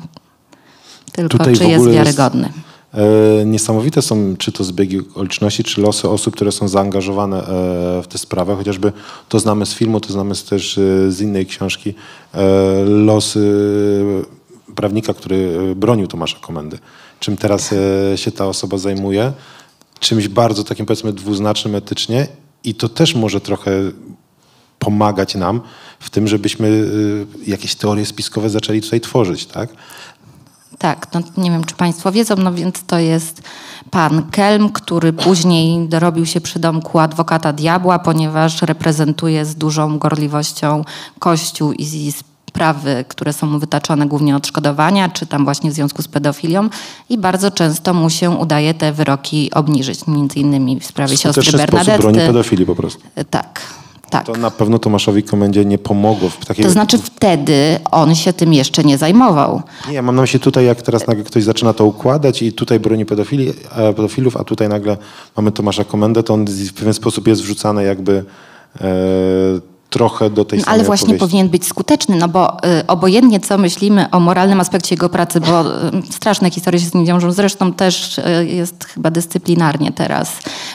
[1.12, 2.48] Tylko Tutaj w czy jest jest- wiarygodny.
[2.48, 2.73] E,
[3.46, 8.18] niesamowite są czy to zbiegi okoliczności, czy losy osób, które są zaangażowane e, w tę
[8.18, 8.56] sprawę.
[8.56, 8.92] Chociażby
[9.28, 11.94] to znamy z filmu, to znamy też e, z innej książki.
[12.34, 13.40] E, losy
[14.74, 16.78] prawnika, który e, bronił Tomasza Komendy.
[17.20, 19.32] Czym teraz e, się ta osoba zajmuje?
[20.00, 22.26] Czymś bardzo takim powiedzmy dwuznacznym etycznie
[22.64, 23.70] i to też może trochę
[24.78, 25.60] pomagać nam
[26.00, 26.68] w tym, żebyśmy
[27.46, 29.70] e, jakieś teorie spiskowe zaczęli tutaj tworzyć, tak?
[30.78, 33.42] Tak, no nie wiem, czy Państwo wiedzą, no więc to jest
[33.90, 40.84] pan Kelm, który później dorobił się przy domku adwokata diabła, ponieważ reprezentuje z dużą gorliwością
[41.18, 42.12] Kościół i
[42.48, 46.68] sprawy, które są mu wytaczone głównie odszkodowania, czy tam właśnie w związku z pedofilią
[47.08, 51.66] i bardzo często mu się udaje te wyroki obniżyć, między innymi w sprawie siostry Skuteczny
[51.66, 52.26] broni Bernadetty.
[52.26, 53.02] pedofilii po prostu.
[53.30, 53.60] Tak,
[54.14, 54.26] tak.
[54.26, 56.64] To na pewno Tomaszowi Komendzie nie pomogło w takiej...
[56.64, 59.62] To znaczy wtedy on się tym jeszcze nie zajmował.
[59.90, 63.06] Nie, mam na myśli tutaj, jak teraz nagle ktoś zaczyna to układać i tutaj broni
[63.06, 64.96] pedofili, e, pedofilów, a tutaj nagle
[65.36, 68.24] mamy Tomasza Komendę, to on w pewien sposób jest wrzucany jakby
[68.80, 71.20] e, trochę do tej No, samej ale właśnie opowieści.
[71.20, 75.60] powinien być skuteczny, no bo y, obojętnie co myślimy o moralnym aspekcie jego pracy, bo
[75.62, 75.66] y,
[76.10, 80.32] straszne historie się z nim wiążą, zresztą też y, jest chyba dyscyplinarnie teraz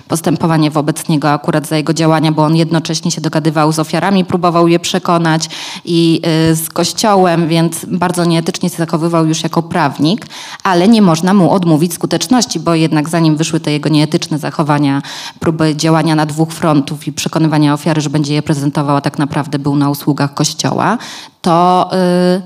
[0.08, 4.67] postępowanie wobec niego akurat za jego działania, bo on jednocześnie się dogadywał z ofiarami, próbował
[4.67, 5.50] je przekonać
[5.86, 10.28] i y, z kościołem, więc bardzo nieetycznie się zachowywał już jako prawnik,
[10.63, 15.02] ale nie można mu odmówić skuteczności, bo jednak zanim wyszły te jego nieetyczne zachowania,
[15.39, 19.75] próby działania na dwóch frontów i przekonywania ofiary, że będzie je prezentował, tak naprawdę był
[19.75, 20.97] na usługach kościoła,
[21.41, 22.41] to, y,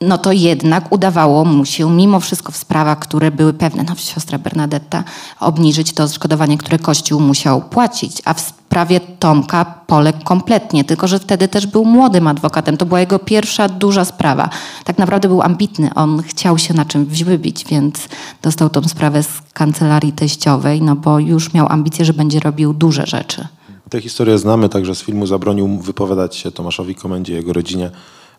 [0.00, 4.38] no to jednak udawało mu się mimo wszystko w sprawach, które były pewne, no siostra
[4.38, 5.04] Bernadetta,
[5.40, 11.18] obniżyć to odszkodowanie, które Kościół musiał płacić, a w sprawie Tomka poległ kompletnie, tylko że
[11.18, 12.76] wtedy też był młodym adwokatem.
[12.76, 14.50] To była jego pierwsza duża sprawa.
[14.84, 18.08] Tak naprawdę był ambitny, on chciał się na czymś wybić, więc
[18.42, 23.06] dostał tą sprawę z kancelarii teściowej, no bo już miał ambicje, że będzie robił duże
[23.06, 23.48] rzeczy.
[23.90, 25.26] Tę historię znamy także z filmu.
[25.26, 27.90] Zabronił wypowiadać się Tomaszowi Komendzie, jego rodzinie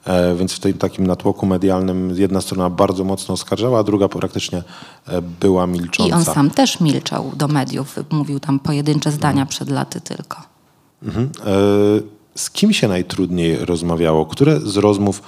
[0.08, 4.64] E, Więc w tym takim natłoku medialnym jedna strona bardzo mocno oskarżała, a druga praktycznie
[5.08, 6.10] e, była milcząca.
[6.10, 10.42] I on sam też milczał do mediów, mówił tam pojedyncze zdania przed laty tylko.
[11.04, 11.30] Mhm.
[11.46, 11.52] E,
[12.36, 14.26] Z kim się najtrudniej rozmawiało?
[14.26, 15.22] Które z rozmów,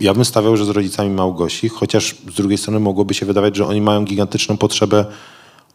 [0.00, 3.66] ja bym stawiał, że z rodzicami Małgosi, chociaż z drugiej strony mogłoby się wydawać, że
[3.66, 5.04] oni mają gigantyczną potrzebę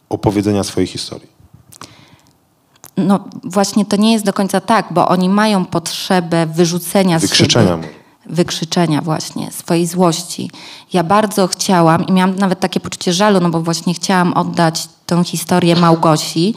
[0.08, 1.28] opowiedzenia swojej historii.
[2.96, 7.78] No właśnie to nie jest do końca tak, bo oni mają potrzebę wyrzucenia z siebie.
[8.26, 10.50] Wykrzyczenia właśnie, swojej złości.
[10.92, 15.24] Ja bardzo chciałam i miałam nawet takie poczucie żalu, no bo właśnie chciałam oddać tę
[15.24, 16.54] historię Małgosi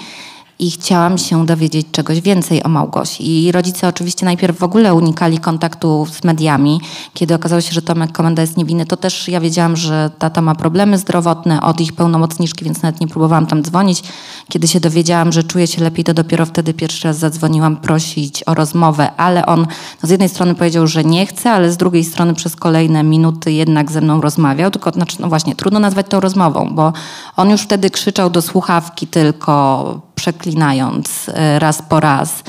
[0.60, 3.46] i chciałam się dowiedzieć czegoś więcej o Małgosi.
[3.46, 6.82] I rodzice oczywiście najpierw w ogóle unikali kontaktu z mediami.
[7.14, 10.56] Kiedy okazało się, że Tomek Komenda jest niewinny, to też ja wiedziałam, że tata ma
[10.56, 14.04] problemy zdrowotne od ich pełnomocniczki, więc nawet nie próbowałam tam dzwonić.
[14.50, 18.54] Kiedy się dowiedziałam, że czuje się lepiej, to dopiero wtedy pierwszy raz zadzwoniłam prosić o
[18.54, 19.60] rozmowę, ale on
[20.04, 23.52] no z jednej strony powiedział, że nie chce, ale z drugiej strony przez kolejne minuty
[23.52, 24.72] jednak ze mną rozmawiał.
[24.72, 26.94] Tylko, znaczy, no właśnie, trudno nazwać to rozmową, bo
[27.36, 32.44] on już wtedy krzyczał do słuchawki tylko przeklinając e, raz po raz.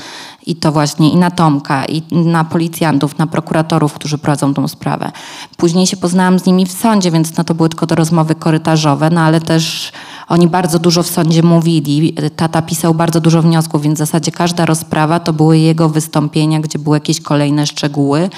[0.45, 5.11] I to właśnie i na Tomka, i na policjantów, na prokuratorów, którzy prowadzą tą sprawę.
[5.57, 9.09] Później się poznałam z nimi w sądzie, więc no to były tylko te rozmowy korytarzowe,
[9.09, 9.91] no ale też
[10.27, 12.15] oni bardzo dużo w sądzie mówili.
[12.35, 16.79] Tata pisał bardzo dużo wniosków, więc w zasadzie każda rozprawa to były jego wystąpienia, gdzie
[16.79, 18.29] były jakieś kolejne szczegóły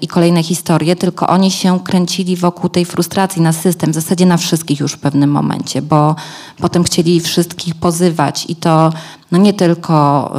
[0.00, 4.36] i kolejne historie, tylko oni się kręcili wokół tej frustracji na system, w zasadzie na
[4.36, 6.16] wszystkich już w pewnym momencie, bo
[6.58, 8.92] potem chcieli wszystkich pozywać i to
[9.30, 10.32] no nie tylko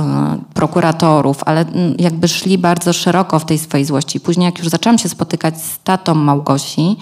[0.50, 1.66] y, prokuratorów, ale
[1.98, 4.20] jakby szli bardzo szeroko w tej swojej złości.
[4.20, 6.98] Później jak już zaczęłam się spotykać z tatą Małgosi,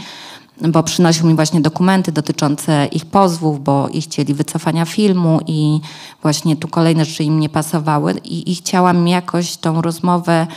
[0.62, 5.80] bo przynosił mi właśnie dokumenty dotyczące ich pozwów, bo i chcieli wycofania filmu i
[6.22, 10.48] właśnie tu kolejne rzeczy im nie pasowały i, i chciałam jakoś tą rozmowę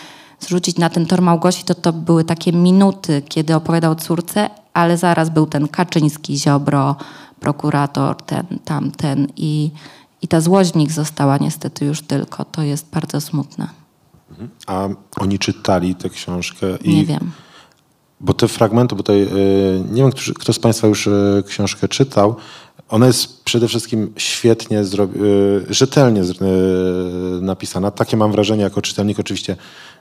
[0.40, 5.30] zrzucić na ten tor Małgosi, to to były takie minuty, kiedy opowiadał córce, ale zaraz
[5.30, 6.96] był ten Kaczyński, Ziobro,
[7.40, 9.70] prokurator, ten, tamten i,
[10.22, 10.38] i ta
[10.74, 12.44] nich została niestety już tylko.
[12.44, 13.68] To jest bardzo smutne.
[14.66, 17.32] A oni czytali tę książkę i Nie wiem.
[18.20, 19.28] Bo te fragmenty, bo tutaj, e,
[19.90, 22.36] nie wiem, kto, kto z Państwa już e, książkę czytał,
[22.88, 24.84] ona jest przede wszystkim świetnie, e,
[25.70, 26.24] rzetelnie e,
[27.40, 27.90] napisana.
[27.90, 29.20] Takie mam wrażenie jako czytelnik.
[29.20, 29.56] Oczywiście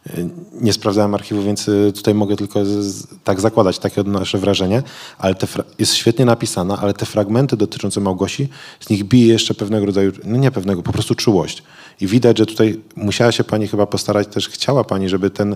[0.08, 0.12] e,
[0.62, 2.60] nie sprawdzałem archiwu, więc tutaj mogę tylko
[3.24, 4.84] tak zakładać, takie odnoszę wrażenie.
[5.18, 5.36] Ale
[5.80, 10.38] jest świetnie napisana, ale te fragmenty dotyczące Małgosi, z nich bije jeszcze pewnego rodzaju, no
[10.38, 11.64] nie pewnego, po prostu czułość.
[12.02, 15.56] I widać, że tutaj musiała się Pani chyba postarać, też chciała Pani, żeby ten,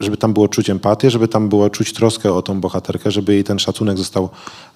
[0.00, 3.44] żeby tam było czuć empatię, żeby tam było czuć troskę o tą bohaterkę, żeby jej
[3.44, 4.28] ten szacunek został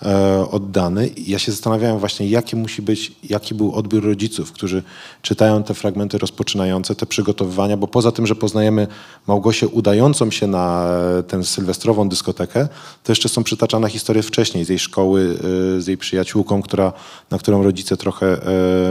[0.03, 1.07] e, oddany.
[1.09, 4.83] I ja się zastanawiałem właśnie, jaki musi być, jaki był odbiór rodziców, którzy
[5.23, 8.87] czytają te fragmenty rozpoczynające, te przygotowywania, bo poza tym, że poznajemy
[9.27, 12.69] Małgosię udającą się na e, tę sylwestrową dyskotekę,
[13.05, 15.39] to jeszcze są przytaczane historie wcześniej z jej szkoły,
[15.77, 16.93] e, z jej przyjaciółką, która,
[17.31, 18.27] na którą rodzice trochę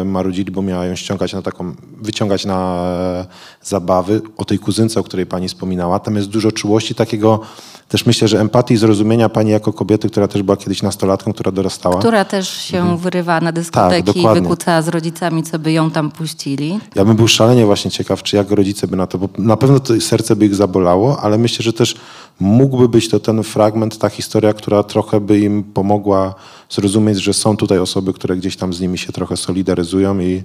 [0.01, 3.25] e, marudzili, bo miała ją ściągać na taką, wyciągać na e,
[3.63, 4.21] zabawy.
[4.37, 7.39] O tej kuzynce, o której pani wspominała, tam jest dużo czułości, takiego
[7.87, 11.51] też myślę, że empatii i zrozumienia pani jako kobiety, która też była kiedyś nastolatką, która
[11.51, 11.99] dorastała.
[11.99, 14.05] Która też się wyrywa na dyskoteki i Mhm.
[14.05, 14.41] Tak, dokładnie.
[14.41, 16.79] wykuca z rodzicami, co by ją tam puścili.
[16.95, 19.79] Ja bym był szalenie właśnie ciekaw, czy jak rodzice by na to, bo na pewno
[19.79, 21.95] to serce by ich zabolało, ale myślę, że też
[22.39, 26.35] mógłby być to ten fragment, ta historia, która trochę by im pomogła
[26.69, 30.43] zrozumieć, że są tutaj osoby, które gdzieś tam z nimi się trochę solidaryzują i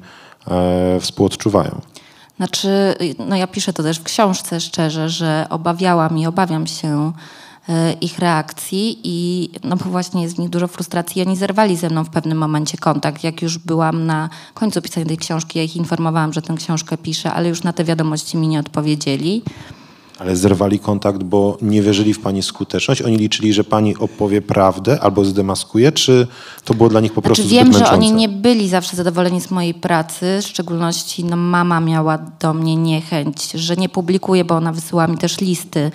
[0.50, 1.80] e, współodczuwają.
[2.42, 7.12] Znaczy, no ja piszę to też w książce szczerze, że obawiałam i obawiam się
[7.68, 11.22] e, ich reakcji i no bo właśnie jest w nich dużo frustracji.
[11.22, 13.24] Oni zerwali ze mną w pewnym momencie kontakt.
[13.24, 17.32] Jak już byłam na końcu pisania tej książki, ja ich informowałam, że tę książkę piszę,
[17.32, 19.42] ale już na te wiadomości mi nie odpowiedzieli.
[20.18, 23.02] Ale zerwali kontakt, bo nie wierzyli w pani skuteczność.
[23.02, 26.26] Oni liczyli, że pani opowie prawdę albo zdemaskuje, czy
[26.64, 29.50] to było dla nich po prostu Znaczy, wiem, że oni nie byli zawsze zadowoleni z
[29.50, 34.72] mojej pracy, w szczególności no, mama miała do mnie niechęć, że nie publikuję, bo ona
[34.72, 35.90] wysyła mi też listy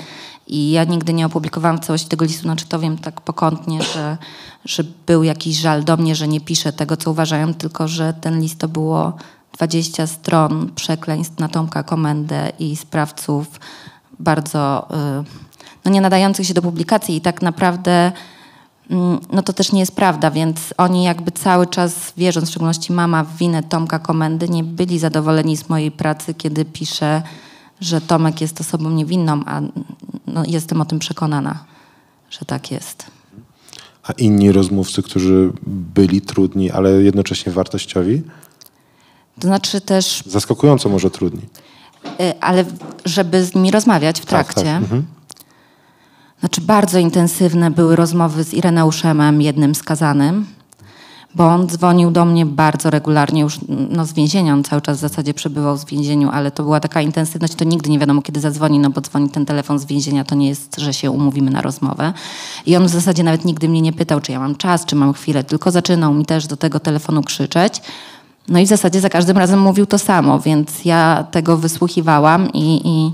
[0.47, 4.17] i ja nigdy nie opublikowałam w całości tego listu, znaczy to wiem tak pokątnie, że,
[4.65, 8.41] że był jakiś żal do mnie, że nie piszę tego, co uważają, tylko że ten
[8.41, 9.13] list to było
[9.57, 13.59] 20 stron przekleństw na Tomka Komendę i sprawców
[14.19, 14.87] bardzo
[15.21, 15.23] y,
[15.85, 18.11] no, nie nadających się do publikacji i tak naprawdę
[18.89, 22.93] Mm, no to też nie jest prawda, więc oni jakby cały czas wierząc, w szczególności
[22.93, 27.21] mama w winę Tomka Komendy, nie byli zadowoleni z mojej pracy, kiedy piszę,
[27.81, 29.61] że Tomek jest osobą niewinną, a
[30.27, 31.63] no, jestem o tym przekonana,
[32.29, 33.05] że tak jest.
[34.03, 38.21] A inni rozmówcy, którzy byli trudni, ale jednocześnie wartościowi?
[39.39, 41.41] To znaczy też Zaskakująco może trudni.
[42.05, 42.65] Y, Ale
[43.05, 44.53] Żeby z nimi rozmawiać w Tak, tak.
[44.53, 44.75] trakcie.
[44.75, 45.05] Mhm.
[46.39, 50.45] Znaczy bardzo intensywne były rozmowy z Ireneuszem, jednym skazanym,
[51.35, 54.53] bo on dzwonił do mnie bardzo regularnie już no, z więzienia.
[54.53, 57.89] On cały czas w zasadzie przebywał w więzieniu, ale to była taka intensywność, to nigdy
[57.89, 60.93] nie wiadomo kiedy zadzwoni, no bo dzwoni ten telefon z więzienia, to nie jest, że
[60.93, 62.13] się umówimy na rozmowę.
[62.65, 65.13] I on w zasadzie nawet nigdy mnie nie pytał, czy ja mam czas, czy mam
[65.13, 67.81] chwilę, tylko zaczynał mi też do tego telefonu krzyczeć.
[68.47, 72.81] No i w zasadzie za każdym razem mówił to samo, więc ja tego wysłuchiwałam i,
[72.85, 73.13] i,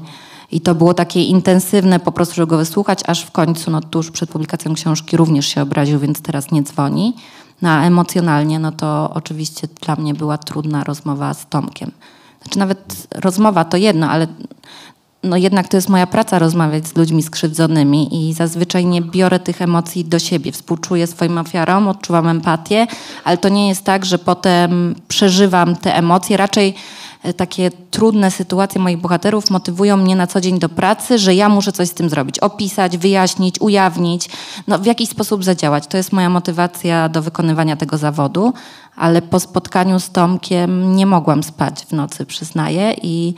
[0.56, 4.12] i to było takie intensywne po prostu, żeby go wysłuchać, aż w końcu, no tuż
[4.12, 7.14] przed publikacją książki również się obraził, więc teraz nie dzwoni.
[7.62, 11.92] No a emocjonalnie, no to oczywiście dla mnie była trudna rozmowa z Tomkiem.
[12.42, 14.28] Znaczy nawet rozmowa to jedno, ale
[15.24, 19.62] no jednak to jest moja praca rozmawiać z ludźmi skrzywdzonymi i zazwyczaj nie biorę tych
[19.62, 20.52] emocji do siebie.
[20.52, 22.88] Współczuję swoim ofiarom, odczuwam empatię,
[23.24, 26.38] ale to nie jest tak, że potem przeżywam te emocje.
[26.38, 26.76] Raczej
[27.24, 31.50] e, takie trudne sytuacje moich bohaterów motywują mnie na co dzień do pracy, że ja
[31.50, 32.40] muszę coś z tym zrobić.
[32.40, 34.30] Opisać, wyjaśnić, ujawnić,
[34.68, 35.88] no w jakiś sposób zadziałać.
[35.88, 38.54] To jest moja motywacja do wykonywania tego zawodu,
[38.96, 43.34] ale po spotkaniu z Tomkiem nie mogłam spać w nocy, przyznaję i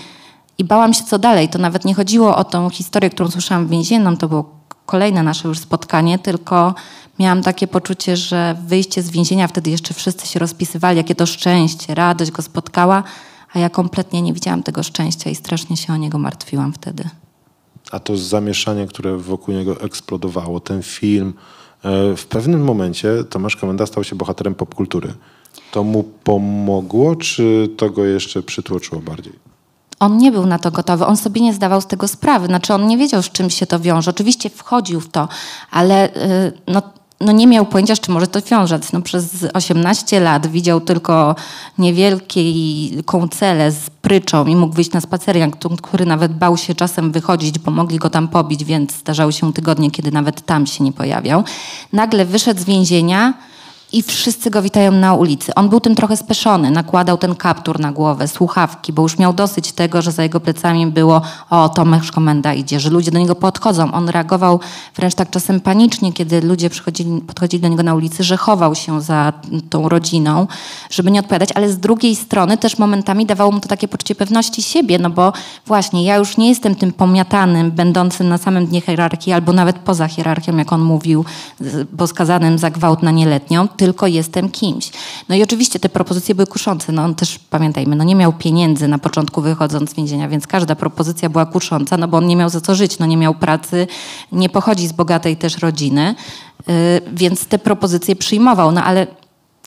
[0.57, 1.49] i bałam się, co dalej.
[1.49, 5.47] To nawet nie chodziło o tą historię, którą słyszałam w więzienną, to było kolejne nasze
[5.47, 6.75] już spotkanie, tylko
[7.19, 11.95] miałam takie poczucie, że wyjście z więzienia, wtedy jeszcze wszyscy się rozpisywali, jakie to szczęście,
[11.95, 13.03] radość go spotkała,
[13.53, 17.09] a ja kompletnie nie widziałam tego szczęścia i strasznie się o niego martwiłam wtedy.
[17.91, 21.33] A to zamieszanie, które wokół niego eksplodowało, ten film,
[21.83, 25.13] e, w pewnym momencie Tomasz Komenda stał się bohaterem popkultury.
[25.71, 29.33] To mu pomogło, czy to go jeszcze przytłoczyło bardziej?
[30.05, 32.87] On nie był na to gotowy, on sobie nie zdawał z tego sprawy, znaczy on
[32.87, 34.11] nie wiedział, z czym się to wiąże.
[34.11, 35.27] Oczywiście wchodził w to,
[35.71, 36.81] ale y, no,
[37.21, 38.91] no nie miał pojęcia, z czym może to wiązać.
[38.91, 41.35] No przez 18 lat widział tylko
[41.77, 45.37] niewielką celę z pryczą i mógł wyjść na spacer,
[45.81, 49.91] który nawet bał się czasem wychodzić, bo mogli go tam pobić, więc zdarzały się tygodnie,
[49.91, 51.43] kiedy nawet tam się nie pojawiał.
[51.93, 53.33] Nagle wyszedł z więzienia,
[53.95, 55.55] i wszyscy go witają na ulicy.
[55.55, 59.71] On był tym trochę speszony, nakładał ten kaptur na głowę, słuchawki, bo już miał dosyć
[59.71, 63.91] tego, że za jego plecami było o, Tomasz Komenda idzie, że ludzie do niego podchodzą.
[63.91, 64.59] On reagował
[64.95, 69.01] wręcz tak czasem panicznie, kiedy ludzie przychodzili, podchodzili do niego na ulicy, że chował się
[69.01, 69.33] za
[69.69, 70.47] tą rodziną,
[70.89, 74.61] żeby nie odpowiadać, ale z drugiej strony też momentami dawało mu to takie poczucie pewności
[74.61, 75.33] siebie, no bo
[75.65, 80.07] właśnie ja już nie jestem tym pomiatanym, będącym na samym dnie hierarchii albo nawet poza
[80.07, 81.25] hierarchią, jak on mówił,
[81.93, 84.91] bo skazanym za gwałt na nieletnią, tylko jestem kimś.
[85.29, 86.91] No i oczywiście te propozycje były kuszące.
[86.91, 90.75] No on też, pamiętajmy, no nie miał pieniędzy na początku wychodząc z więzienia, więc każda
[90.75, 93.87] propozycja była kusząca, no bo on nie miał za co żyć, no nie miał pracy,
[94.31, 96.15] nie pochodzi z bogatej też rodziny,
[96.67, 96.73] yy,
[97.13, 99.07] więc te propozycje przyjmował, no ale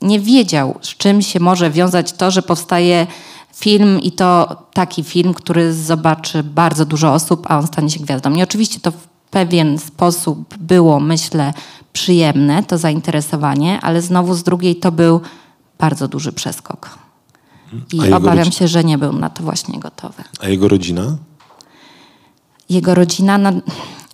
[0.01, 3.07] nie wiedział, z czym się może wiązać to, że powstaje
[3.55, 8.33] film i to taki film, który zobaczy bardzo dużo osób, a on stanie się gwiazdą.
[8.33, 11.53] I oczywiście to w pewien sposób było, myślę,
[11.99, 15.21] przyjemne, to zainteresowanie, ale znowu z drugiej to był
[15.79, 16.89] bardzo duży przeskok.
[17.93, 20.23] I obawiam się, że nie był na to właśnie gotowy.
[20.39, 21.17] A jego rodzina?
[22.69, 23.51] Jego rodzina, no,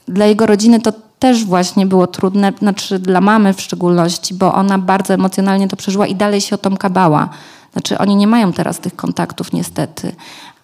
[0.08, 4.78] dla jego rodziny to też właśnie było trudne, znaczy dla mamy w szczególności, bo ona
[4.78, 7.30] bardzo emocjonalnie to przeżyła i dalej się o Tomka bała.
[7.74, 10.16] Znaczy oni nie mają teraz tych kontaktów niestety,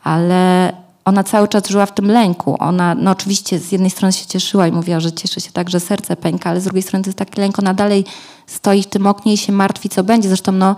[0.03, 0.73] ale
[1.05, 2.55] ona cały czas żyła w tym lęku.
[2.59, 5.79] Ona, no oczywiście z jednej strony się cieszyła i mówiła, że cieszy się tak, że
[5.79, 8.05] serce pęka, ale z drugiej strony to jest taki lęk, ona dalej
[8.47, 10.27] stoi w tym oknie i się martwi, co będzie.
[10.27, 10.75] Zresztą no,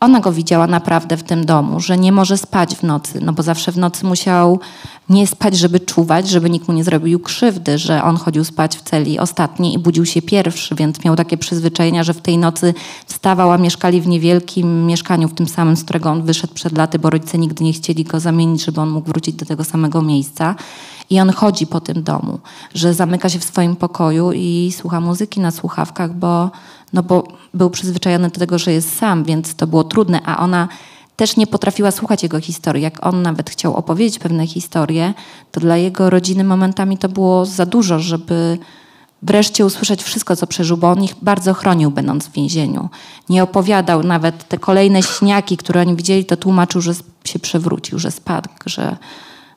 [0.00, 3.42] ona go widziała naprawdę w tym domu, że nie może spać w nocy, no bo
[3.42, 4.60] zawsze w nocy musiał
[5.08, 8.82] nie spać, żeby czuwać, żeby nikt mu nie zrobił krzywdy, że on chodził spać w
[8.82, 12.74] celi ostatni i budził się pierwszy, więc miał takie przyzwyczajenia, że w tej nocy
[13.06, 16.98] wstawał, a mieszkali w niewielkim mieszkaniu, w tym samym, z którego on wyszedł przed laty,
[16.98, 20.54] bo rodzice nigdy nie chcieli go zamienić, żeby on mógł wrócić do tego samego miejsca.
[21.10, 22.38] I on chodzi po tym domu,
[22.74, 26.50] że zamyka się w swoim pokoju i słucha muzyki na słuchawkach, bo,
[26.92, 30.68] no bo był przyzwyczajony do tego, że jest sam, więc to było trudne, a ona
[31.16, 32.82] też nie potrafiła słuchać jego historii.
[32.82, 35.14] Jak on nawet chciał opowiedzieć pewne historie,
[35.52, 38.58] to dla jego rodziny momentami to było za dużo, żeby
[39.22, 42.88] wreszcie usłyszeć wszystko, co przeżył, bo on ich bardzo chronił, będąc w więzieniu.
[43.28, 46.92] Nie opowiadał nawet te kolejne śniaki, które oni widzieli, to tłumaczył, że
[47.24, 48.96] się przewrócił, że spadł, że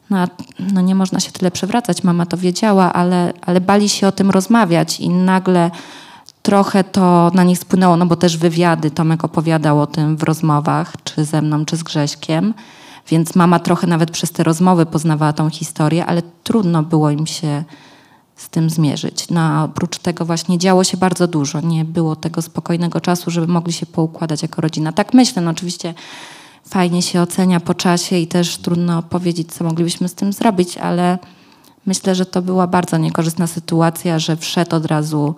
[0.09, 0.27] no,
[0.73, 4.31] no nie można się tyle przewracać, mama to wiedziała, ale, ale bali się o tym
[4.31, 5.71] rozmawiać i nagle
[6.41, 10.93] trochę to na nich spłynęło, no bo też wywiady Tomek opowiadał o tym w rozmowach,
[11.03, 12.53] czy ze mną, czy z Grześkiem,
[13.07, 17.63] więc mama trochę nawet przez te rozmowy poznawała tą historię, ale trudno było im się
[18.35, 19.29] z tym zmierzyć.
[19.29, 21.61] No a oprócz tego właśnie działo się bardzo dużo.
[21.61, 24.91] Nie było tego spokojnego czasu, żeby mogli się poukładać jako rodzina.
[24.91, 25.93] Tak myślę, no oczywiście
[26.69, 31.19] fajnie się ocenia po czasie i też trudno powiedzieć, co moglibyśmy z tym zrobić, ale
[31.85, 35.35] myślę, że to była bardzo niekorzystna sytuacja, że wszedł od razu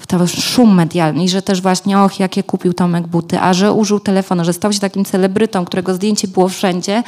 [0.00, 3.72] w ten szum medialny i że też właśnie, och, jakie kupił Tomek buty, a że
[3.72, 7.02] użył telefonu, że stał się takim celebrytą, którego zdjęcie było wszędzie.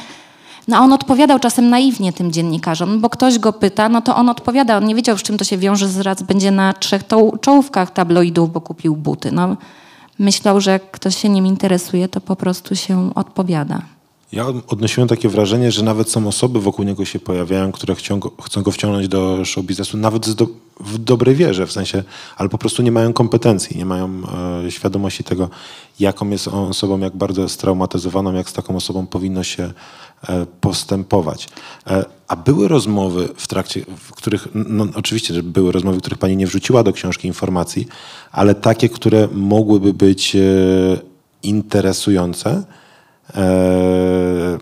[0.67, 4.29] No a on odpowiadał czasem naiwnie tym dziennikarzom, bo ktoś go pyta, no to on
[4.29, 4.77] odpowiada.
[4.77, 7.03] On nie wiedział, z czym to się wiąże, zaraz będzie na trzech
[7.41, 9.31] czołówkach tabloidów, bo kupił buty.
[9.31, 9.57] No,
[10.19, 13.81] myślał, że jak ktoś się nim interesuje, to po prostu się odpowiada.
[14.33, 18.19] Ja od- odnosiłem takie wrażenie, że nawet są osoby wokół niego się pojawiają, które chcą
[18.19, 20.47] go, chcą go wciągnąć do show biznesu, nawet do,
[20.79, 22.03] w dobrej wierze, w sensie,
[22.37, 24.21] ale po prostu nie mają kompetencji, nie mają
[24.65, 25.49] e, świadomości tego,
[25.99, 29.73] jaką jest osobą, jak bardzo jest straumatyzowaną, jak z taką osobą powinno się
[30.29, 31.49] e, postępować.
[31.87, 36.19] E, a były rozmowy w trakcie, w których, no oczywiście, że były rozmowy, w których
[36.19, 37.87] pani nie wrzuciła do książki informacji,
[38.31, 40.39] ale takie, które mogłyby być e,
[41.43, 42.63] interesujące,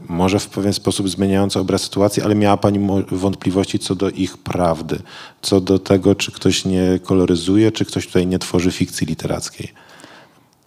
[0.09, 2.79] może w pewien sposób zmieniające obraz sytuacji, ale miała Pani
[3.11, 4.99] wątpliwości co do ich prawdy,
[5.41, 9.73] co do tego, czy ktoś nie koloryzuje, czy ktoś tutaj nie tworzy fikcji literackiej.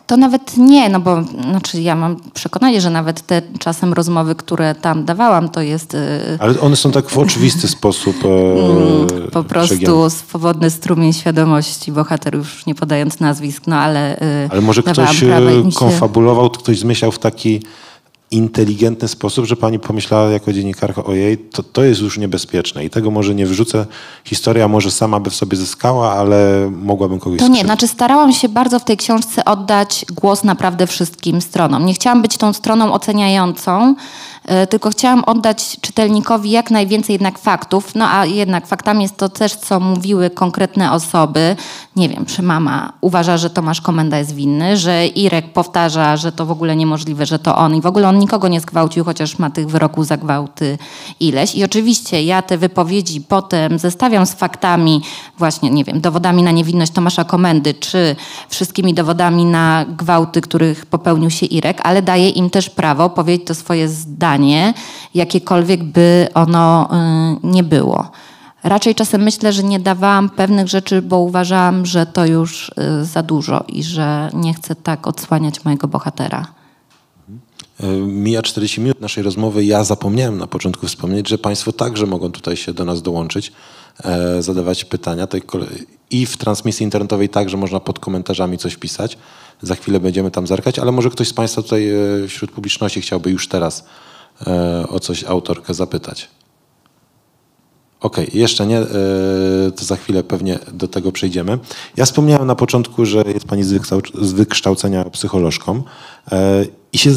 [0.07, 4.75] To nawet nie, no bo znaczy ja mam przekonanie, że nawet te czasem rozmowy, które
[4.75, 5.99] tam dawałam, to jest y,
[6.39, 10.11] Ale one są tak w oczywisty sposób e, po prostu przegięte.
[10.11, 15.51] swobodny strumień świadomości bohaterów, już nie podając nazwisk, no ale y, Ale może ktoś prawa
[15.51, 17.63] e, im się- konfabulował, ktoś zmyślał w taki
[18.35, 23.11] inteligentny sposób, że pani pomyślała jako dziennikarka, ojej, to, to jest już niebezpieczne i tego
[23.11, 23.87] może nie wrzucę.
[24.25, 27.67] Historia może sama by w sobie zyskała, ale mogłabym kogoś To nie, skrzywdzić.
[27.67, 31.87] znaczy starałam się bardzo w tej książce oddać głos naprawdę wszystkim stronom.
[31.87, 33.95] Nie chciałam być tą stroną oceniającą,
[34.71, 39.55] tylko chciałam oddać czytelnikowi jak najwięcej jednak faktów, no a jednak faktami jest to też,
[39.57, 41.57] co mówiły konkretne osoby.
[41.97, 46.47] Nie wiem, czy mama uważa, że Tomasz Komenda jest winny, że Irek powtarza, że to
[46.47, 49.51] w ogóle niemożliwe, że to on i w ogóle on nikogo nie zgwałcił, chociaż ma
[49.51, 50.79] tych wyroków za gwałty
[51.21, 51.55] ileś.
[51.55, 55.03] I oczywiście ja te wypowiedzi potem zestawiam z faktami,
[55.39, 58.17] właśnie, nie wiem, dowodami na niewinność Tomasza Komendy, czy
[58.49, 63.55] wszystkimi dowodami na gwałty, których popełnił się Irek, ale daję im też prawo powiedzieć to
[63.55, 64.34] swoje zdanie,
[65.15, 66.89] jakiekolwiek by ono
[67.43, 68.11] y, nie było.
[68.63, 73.23] Raczej czasem myślę, że nie dawałam pewnych rzeczy, bo uważałam, że to już y, za
[73.23, 76.47] dużo i że nie chcę tak odsłaniać mojego bohatera.
[77.81, 79.65] E, Mija 40 minut naszej rozmowy.
[79.65, 83.53] Ja zapomniałem na początku wspomnieć, że Państwo także mogą tutaj się do nas dołączyć,
[84.05, 85.29] e, zadawać pytania.
[86.11, 89.19] I w transmisji internetowej także można pod komentarzami coś pisać.
[89.63, 93.31] Za chwilę będziemy tam zerkać, ale może ktoś z Państwa tutaj e, wśród publiczności chciałby
[93.31, 93.85] już teraz
[94.89, 96.29] o coś autorkę zapytać.
[98.01, 98.87] Okej, jeszcze nie, e,
[99.77, 101.59] to za chwilę pewnie do tego przejdziemy.
[101.97, 105.83] Ja wspomniałem na początku, że jest Pani z wykształc- z wykształcenia psycholożką
[106.33, 107.11] e, i się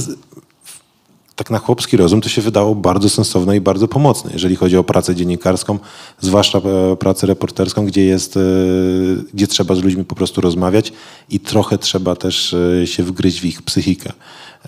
[1.35, 4.83] tak na chłopski rozum to się wydało bardzo sensowne i bardzo pomocne, jeżeli chodzi o
[4.83, 5.79] pracę dziennikarską,
[6.19, 8.39] zwłaszcza e, pracę reporterską, gdzie jest, e,
[9.33, 10.93] gdzie trzeba z ludźmi po prostu rozmawiać
[11.29, 14.11] i trochę trzeba też e, się wgryźć w ich psychikę.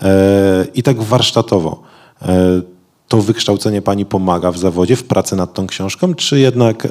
[0.02, 1.82] E, I tak warsztatowo.
[2.22, 2.62] E,
[3.08, 6.88] To wykształcenie pani pomaga w zawodzie, w pracy nad tą książką, czy jednak e,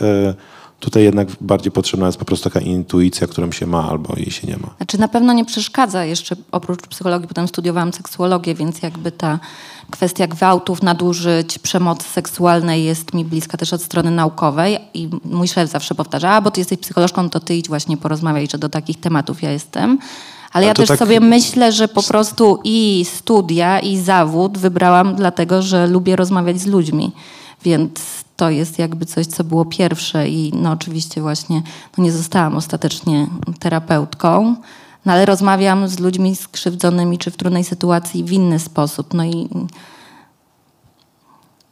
[0.79, 4.47] tutaj jednak bardziej potrzebna jest po prostu taka intuicja, którą się ma albo jej się
[4.47, 4.69] nie ma?
[4.77, 9.39] Znaczy na pewno nie przeszkadza jeszcze, oprócz psychologii, potem studiowałam seksuologię, więc jakby ta
[9.91, 15.69] kwestia gwałtów, nadużyć, przemocy seksualnej jest mi bliska też od strony naukowej i mój szef
[15.69, 18.99] zawsze powtarza, a bo ty jesteś psycholożką, to ty idź właśnie porozmawiaj, że do takich
[18.99, 19.99] tematów ja jestem.
[20.53, 25.61] Ale ja też tak- sobie myślę, że po prostu i studia, i zawód wybrałam dlatego,
[25.61, 27.11] że lubię rozmawiać z ludźmi.
[27.63, 27.91] Więc
[28.35, 31.61] to jest jakby coś, co było pierwsze i no oczywiście właśnie
[31.97, 33.27] no nie zostałam ostatecznie
[33.59, 34.55] terapeutką,
[35.05, 39.13] no ale rozmawiam z ludźmi skrzywdzonymi czy w trudnej sytuacji w inny sposób.
[39.13, 39.49] No i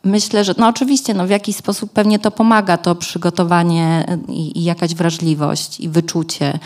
[0.03, 4.63] myślę, że no oczywiście no w jakiś sposób pewnie to pomaga, to przygotowanie i, i
[4.63, 6.59] jakaś wrażliwość i wyczucie.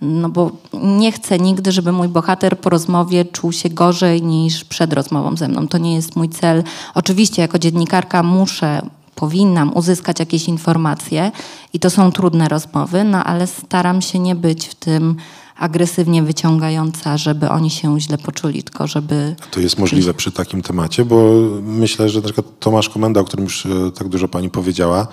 [0.00, 0.50] No bo
[0.82, 5.48] nie chcę nigdy, żeby mój bohater po rozmowie czuł się gorzej niż przed rozmową ze
[5.48, 5.68] mną.
[5.68, 6.64] To nie jest mój cel.
[6.94, 8.82] Oczywiście jako dziennikarka muszę,
[9.14, 11.32] powinnam uzyskać jakieś informacje
[11.72, 15.16] i to są trudne rozmowy, no ale staram się nie być w tym
[15.56, 21.04] agresywnie wyciągająca, żeby oni się źle poczuli, tylko żeby To jest możliwe przy takim temacie,
[21.04, 21.32] bo
[21.62, 23.68] myślę, że na przykład Tomasz Komenda, o którym już e,
[23.98, 25.06] tak dużo pani powiedziała,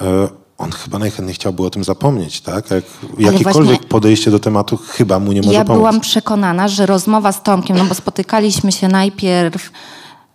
[0.00, 0.28] e,
[0.58, 2.70] on chyba najchętniej chciałby o tym zapomnieć, tak?
[2.70, 2.84] Jak,
[3.18, 5.78] jakiekolwiek właśnie- podejście do tematu chyba mu nie może ja pomóc.
[5.78, 9.70] byłam przekonana, że rozmowa z Tomkiem, no bo spotykaliśmy się najpierw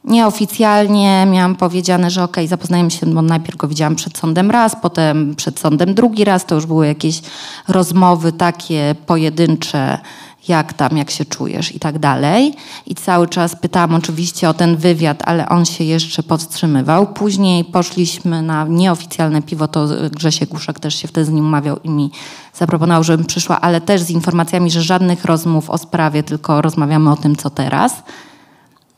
[0.03, 5.35] nieoficjalnie, miałam powiedziane, że okej, zapoznajemy się, bo najpierw go widziałam przed sądem raz, potem
[5.35, 7.21] przed sądem drugi raz, to już były jakieś
[7.67, 9.99] rozmowy takie pojedyncze
[10.47, 12.53] jak tam, jak się czujesz i tak dalej.
[12.85, 17.07] I cały czas pytałam oczywiście o ten wywiad, ale on się jeszcze powstrzymywał.
[17.07, 21.89] Później poszliśmy na nieoficjalne piwo, to Grzesiek Guszak też się wtedy z nim umawiał i
[21.89, 22.11] mi
[22.53, 27.15] zaproponował, żebym przyszła, ale też z informacjami, że żadnych rozmów o sprawie, tylko rozmawiamy o
[27.15, 27.93] tym, co teraz.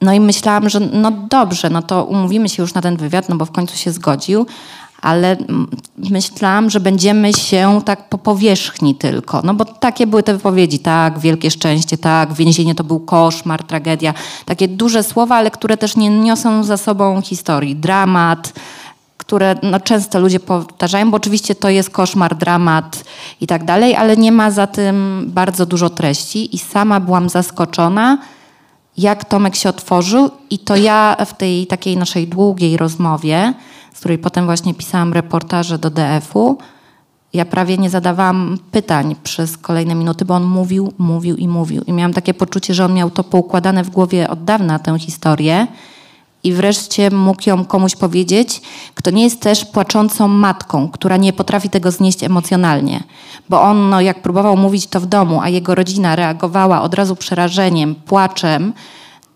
[0.02, 3.36] No i myślałam, że no dobrze, no to umówimy się już na ten wywiad, no
[3.36, 4.46] bo w końcu się zgodził,
[5.04, 5.38] ale
[5.98, 9.42] myślałam, że będziemy się tak po powierzchni tylko.
[9.44, 14.14] No bo takie były te wypowiedzi, tak, wielkie szczęście, tak, więzienie to był koszmar, tragedia.
[14.46, 17.76] Takie duże słowa, ale które też nie niosą za sobą historii.
[17.76, 18.54] Dramat,
[19.18, 23.04] które no, często ludzie powtarzają, bo oczywiście to jest koszmar, dramat
[23.42, 28.18] i tak dalej, ale nie ma za tym bardzo dużo treści i sama byłam zaskoczona,
[28.98, 33.54] jak Tomek się otworzył i to ja w tej takiej naszej długiej rozmowie,
[33.94, 36.58] z której potem właśnie pisałam reportaże do DF-u,
[37.34, 41.84] ja prawie nie zadawałam pytań przez kolejne minuty, bo on mówił, mówił i mówił.
[41.84, 45.68] I miałam takie poczucie, że on miał to poukładane w głowie od dawna, tę historię.
[46.44, 48.62] I wreszcie mógł ją komuś powiedzieć,
[48.96, 53.04] kto nie jest też płaczącą matką, która nie potrafi tego znieść emocjonalnie.
[53.50, 57.16] Bo on, no, jak próbował mówić to w domu, a jego rodzina reagowała od razu
[57.16, 58.74] przerażeniem, płaczem,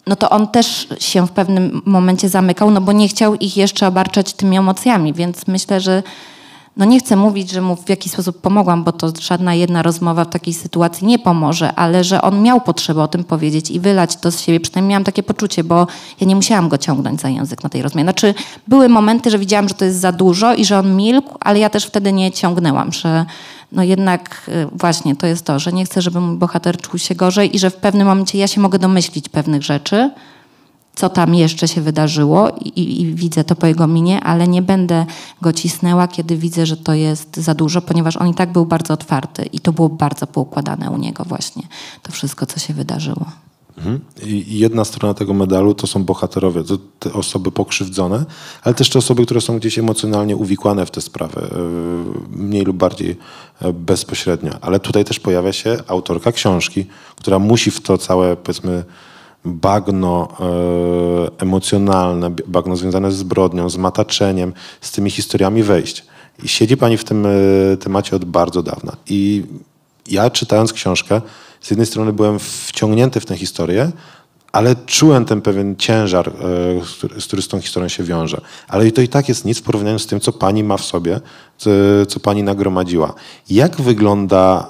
[0.08, 3.88] no to on też się w pewnym momencie zamykał, no bo nie chciał ich jeszcze
[3.88, 6.04] obarczać tymi emocjami, więc myślę, że
[6.78, 10.26] no nie chcę mówić, że mu w jakiś sposób pomogłam, bo to żadna jedna rozmowa
[10.26, 14.16] w takiej sytuacji nie pomoże, ale że on miał potrzebę o tym powiedzieć i wylać
[14.16, 14.60] to z siebie.
[14.60, 15.88] Przynajmniej miałam takie poczucie, bo
[16.22, 18.04] ja nie musiałam go ciągnąć za język na tej rozmowie.
[18.04, 18.34] Znaczy,
[18.68, 21.70] były momenty, że widziałam, że to jest za dużo i że on milkł, ale ja
[21.70, 23.26] też wtedy nie ciągnęłam, że
[23.72, 27.16] no jednak y, właśnie to jest to, że nie chcę, żeby mój bohater czuł się
[27.16, 30.12] gorzej i że w pewnym momencie ja się mogę domyślić pewnych rzeczy,
[30.96, 35.06] co tam jeszcze się wydarzyło i, i, widzę to po jego minie, ale nie będę
[35.42, 38.94] go cisnęła, kiedy widzę, że to jest za dużo, ponieważ on i tak był bardzo
[38.94, 41.64] otwarty i to było bardzo poukładane u niego właśnie,
[42.02, 43.26] to wszystko, co się wydarzyło.
[43.78, 44.00] Mhm.
[44.24, 48.26] I jedna strona tego medalu to są bohaterowie, to te osoby pokrzywdzone,
[48.64, 51.48] ale też te osoby, które są gdzieś emocjonalnie uwikłane w te sprawy, e,
[52.38, 53.18] mniej lub bardziej
[53.62, 54.52] e, bezpośrednio.
[54.62, 58.84] Ale tutaj też pojawia się autorka książki, która musi w to całe, powiedzmy,
[59.46, 66.06] bagno e, emocjonalne, bagno związane z zbrodnią, z mataczeniem, z tymi historiami wejść.
[66.44, 67.28] I siedzi pani w tym
[67.80, 68.98] temacie od bardzo dawna.
[69.10, 69.44] I
[70.08, 71.22] ja czytając książkę,
[71.62, 73.92] z jednej strony byłem wciągnięty w tę historię,
[74.52, 76.34] ale czułem ten pewien ciężar, e,
[77.24, 78.42] który z tą historią się wiąże.
[78.68, 81.20] Ale to i tak jest nic w porównaniu z tym, co pani ma w sobie,
[81.58, 81.70] co,
[82.08, 83.14] co pani nagromadziła.
[83.50, 84.68] Jak wygląda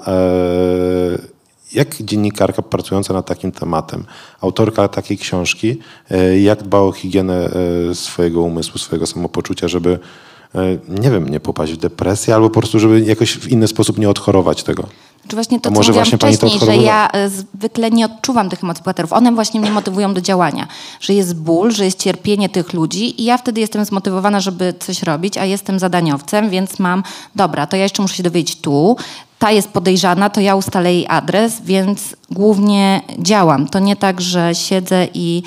[1.72, 4.04] jak dziennikarka pracująca nad takim tematem,
[4.40, 5.78] autorka takiej książki,
[6.10, 7.50] e, jak dba o higienę
[7.90, 9.98] e, swojego umysłu, swojego samopoczucia, żeby, e,
[10.88, 14.10] nie wiem, nie popaść w depresję albo po prostu, żeby jakoś w inny sposób nie
[14.10, 14.84] odchorować tego?
[15.28, 19.12] Czy właśnie to, co może mówiłam wcześniej, że ja zwykle nie odczuwam tych emocji bohaterów.
[19.12, 20.68] One właśnie mnie motywują do działania.
[21.00, 25.02] Że jest ból, że jest cierpienie tych ludzi i ja wtedy jestem zmotywowana, żeby coś
[25.02, 27.02] robić, a jestem zadaniowcem, więc mam,
[27.36, 28.96] dobra, to ja jeszcze muszę się dowiedzieć tu,
[29.38, 33.68] ta jest podejrzana, to ja ustalę jej adres, więc głównie działam.
[33.68, 35.42] To nie tak, że siedzę i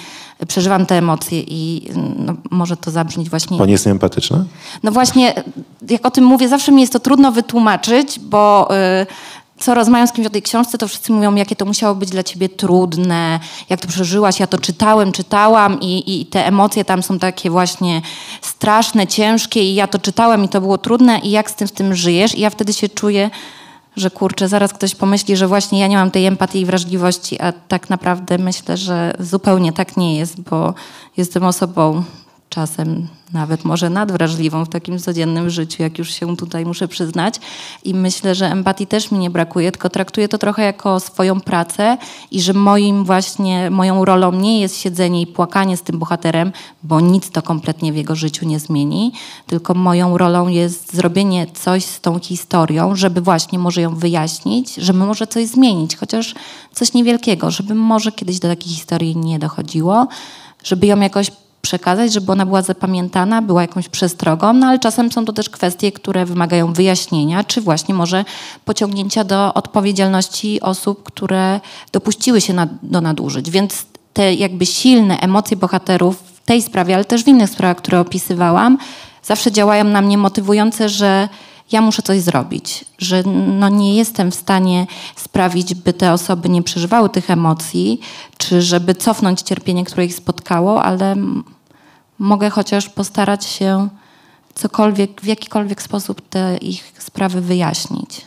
[0.48, 3.58] przeżywam te emocje i no, może to zabrzmieć właśnie...
[3.58, 4.46] Pani jest nieempatyczna?
[4.84, 5.34] No właśnie,
[5.90, 8.68] jak o tym mówię, zawsze mi jest to trudno wytłumaczyć, bo...
[9.00, 9.06] Yy,
[9.62, 12.24] co rozmawiam z kimś o tej książce, to wszyscy mówią, jakie to musiało być dla
[12.24, 13.40] ciebie trudne,
[13.70, 14.40] jak to przeżyłaś.
[14.40, 18.02] Ja to czytałem, czytałam i, i te emocje tam są takie właśnie
[18.42, 21.72] straszne, ciężkie i ja to czytałem i to było trudne i jak z tym, z
[21.72, 22.36] tym żyjesz.
[22.36, 23.30] I ja wtedy się czuję
[23.96, 27.52] że kurczę, zaraz ktoś pomyśli, że właśnie ja nie mam tej empatii i wrażliwości, a
[27.52, 30.74] tak naprawdę myślę, że zupełnie tak nie jest, bo
[31.18, 32.04] jestem osobą
[32.52, 37.36] czasem nawet może nadwrażliwą w takim codziennym życiu, jak już się tutaj muszę przyznać.
[37.84, 41.98] I myślę, że empatii też mi nie brakuje, tylko traktuję to trochę jako swoją pracę
[42.32, 46.52] i że moim właśnie, moją rolą nie jest siedzenie i płakanie z tym bohaterem,
[46.84, 49.12] bo nic to kompletnie w jego życiu nie zmieni,
[49.48, 55.00] tylko moją rolą jest zrobienie coś z tą historią, żeby właśnie może ją wyjaśnić, żeby
[55.00, 56.36] może coś zmienić, chociaż
[56.74, 60.08] coś niewielkiego, żeby może kiedyś do takiej historii nie dochodziło,
[60.64, 61.32] żeby ją jakoś
[61.62, 65.92] przekazać, żeby ona była zapamiętana, była jakąś przestrogą, no ale czasem są to też kwestie,
[65.92, 68.26] które wymagają wyjaśnienia, czy właśnie może
[68.66, 71.60] pociągnięcia do odpowiedzialności osób, które
[71.92, 72.54] dopuściły się
[72.84, 73.52] do nadużyć.
[73.52, 78.00] Więc te jakby silne emocje bohaterów w tej sprawie, ale też w innych sprawach, które
[78.00, 78.78] opisywałam,
[79.24, 81.30] zawsze działają na mnie motywujące, że
[81.72, 83.24] ja muszę coś zrobić, że
[83.60, 88.00] no nie jestem w stanie sprawić, by te osoby nie przeżywały tych emocji,
[88.38, 91.16] czy żeby cofnąć cierpienie, które ich spotkało, ale
[92.20, 93.90] mogę chociaż postarać się
[94.56, 98.22] cokolwiek, w jakikolwiek sposób te ich sprawy wyjaśnić.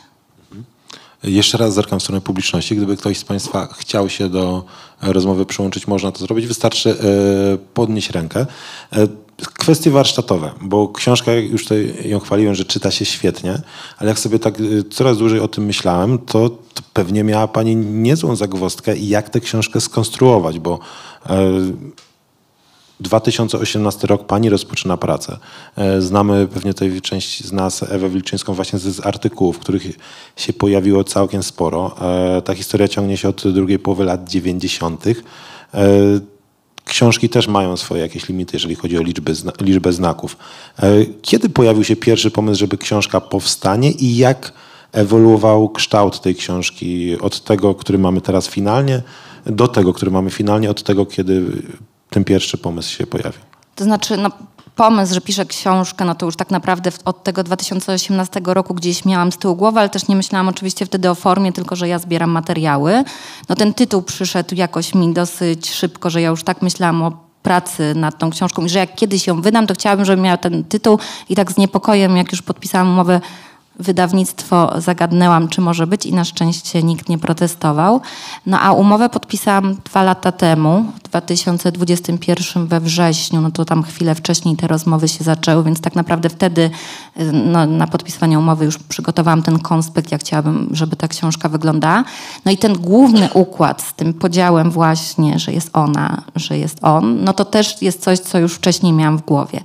[1.23, 2.75] Jeszcze raz zerkam w stronę publiczności.
[2.75, 4.63] Gdyby ktoś z Państwa chciał się do
[5.01, 6.47] e, rozmowy przyłączyć, można to zrobić.
[6.47, 6.95] Wystarczy e,
[7.73, 8.45] podnieść rękę.
[9.43, 13.61] Kwestie warsztatowe, bo książka, już tutaj ją chwaliłem, że czyta się świetnie,
[13.97, 17.75] ale jak sobie tak e, coraz dłużej o tym myślałem, to, to pewnie miała Pani
[17.75, 20.79] niezłą zagwozdkę, jak tę książkę skonstruować, bo
[21.29, 21.51] e,
[22.99, 25.37] 2018 rok pani rozpoczyna pracę.
[25.77, 29.83] E, Znamy pewnie tutaj część z nas Ewę Wilczyńską właśnie z, z artykułów, których
[30.35, 31.95] się pojawiło całkiem sporo.
[32.37, 35.03] E, Ta historia ciągnie się od drugiej połowy lat 90.
[36.85, 40.37] Książki też mają swoje jakieś limity, jeżeli chodzi o liczbę, zna, liczbę znaków.
[40.79, 44.53] E, Kiedy pojawił się pierwszy pomysł, żeby książka powstanie i jak
[44.91, 49.01] ewoluował kształt tej książki od tego, który mamy teraz finalnie,
[49.45, 51.43] do tego, który mamy finalnie, od tego, kiedy
[52.09, 53.41] ten pierwszy pomysł się pojawił.
[53.75, 54.29] To znaczy, no,
[54.75, 59.31] pomysł, że piszę książkę, no to już tak naprawdę od tego 2018 roku gdzieś miałam
[59.31, 62.29] z tyłu głowy, ale też nie myślałam oczywiście wtedy o formie, tylko że ja zbieram
[62.29, 63.03] materiały.
[63.49, 67.93] No ten tytuł przyszedł jakoś mi dosyć szybko, że ja już tak myślałam o pracy
[67.95, 70.99] nad tą książką i że jak kiedyś ją wydam, to chciałabym, żeby miała ten tytuł
[71.29, 73.21] i tak z niepokojem, jak już podpisałam umowę
[73.79, 78.01] wydawnictwo zagadnęłam, czy może być i na szczęście nikt nie protestował.
[78.45, 84.15] No a umowę podpisałam dwa lata temu, w 2021 we wrześniu, no to tam chwilę
[84.15, 86.69] wcześniej te rozmowy się zaczęły, więc tak naprawdę wtedy
[87.33, 92.03] no, na podpisywanie umowy już przygotowałam ten konspekt, jak chciałabym, żeby ta książka wyglądała.
[92.45, 97.23] No i ten główny układ z tym podziałem właśnie, że jest ona, że jest on,
[97.23, 99.61] no to też jest coś, co już wcześniej miałam w głowie.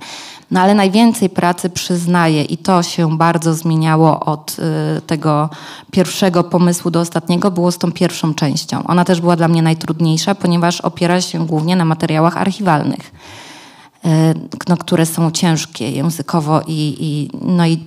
[0.51, 4.57] No ale najwięcej pracy przyznaję i to się bardzo zmieniało od
[4.97, 5.49] y, tego
[5.91, 8.83] pierwszego pomysłu do ostatniego, było z tą pierwszą częścią.
[8.87, 13.11] Ona też była dla mnie najtrudniejsza, ponieważ opiera się głównie na materiałach archiwalnych,
[14.05, 14.09] y,
[14.67, 17.83] no, które są ciężkie językowo i, i, no i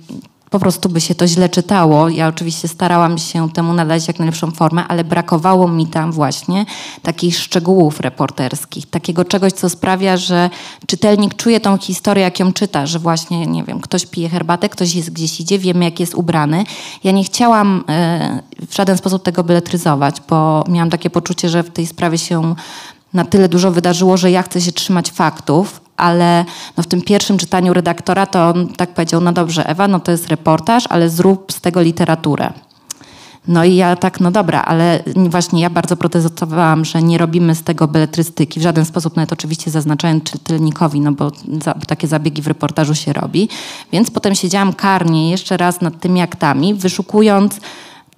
[0.55, 2.09] po prostu by się to źle czytało.
[2.09, 6.65] Ja oczywiście starałam się temu nadać jak najlepszą formę, ale brakowało mi tam właśnie
[7.01, 10.49] takich szczegółów reporterskich, takiego czegoś, co sprawia, że
[10.87, 14.95] czytelnik czuje tą historię, jak ją czyta, że właśnie, nie wiem, ktoś pije herbatę, ktoś
[14.95, 16.63] jest gdzieś idzie, wiemy, jak jest ubrany.
[17.03, 21.69] Ja nie chciałam e, w żaden sposób tego beletryzować, bo miałam takie poczucie, że w
[21.69, 22.55] tej sprawie się
[23.13, 26.45] na tyle dużo wydarzyło, że ja chcę się trzymać faktów, ale
[26.77, 30.11] no w tym pierwszym czytaniu redaktora to on tak powiedział, no dobrze Ewa, no to
[30.11, 32.53] jest reportaż, ale zrób z tego literaturę.
[33.47, 37.63] No i ja tak, no dobra, ale właśnie ja bardzo protestowałam, że nie robimy z
[37.63, 41.31] tego beletrystyki w żaden sposób, nawet oczywiście zaznaczając czytelnikowi, no bo
[41.61, 43.49] za, takie zabiegi w reportażu się robi.
[43.91, 47.59] Więc potem siedziałam karnie jeszcze raz nad tymi aktami, wyszukując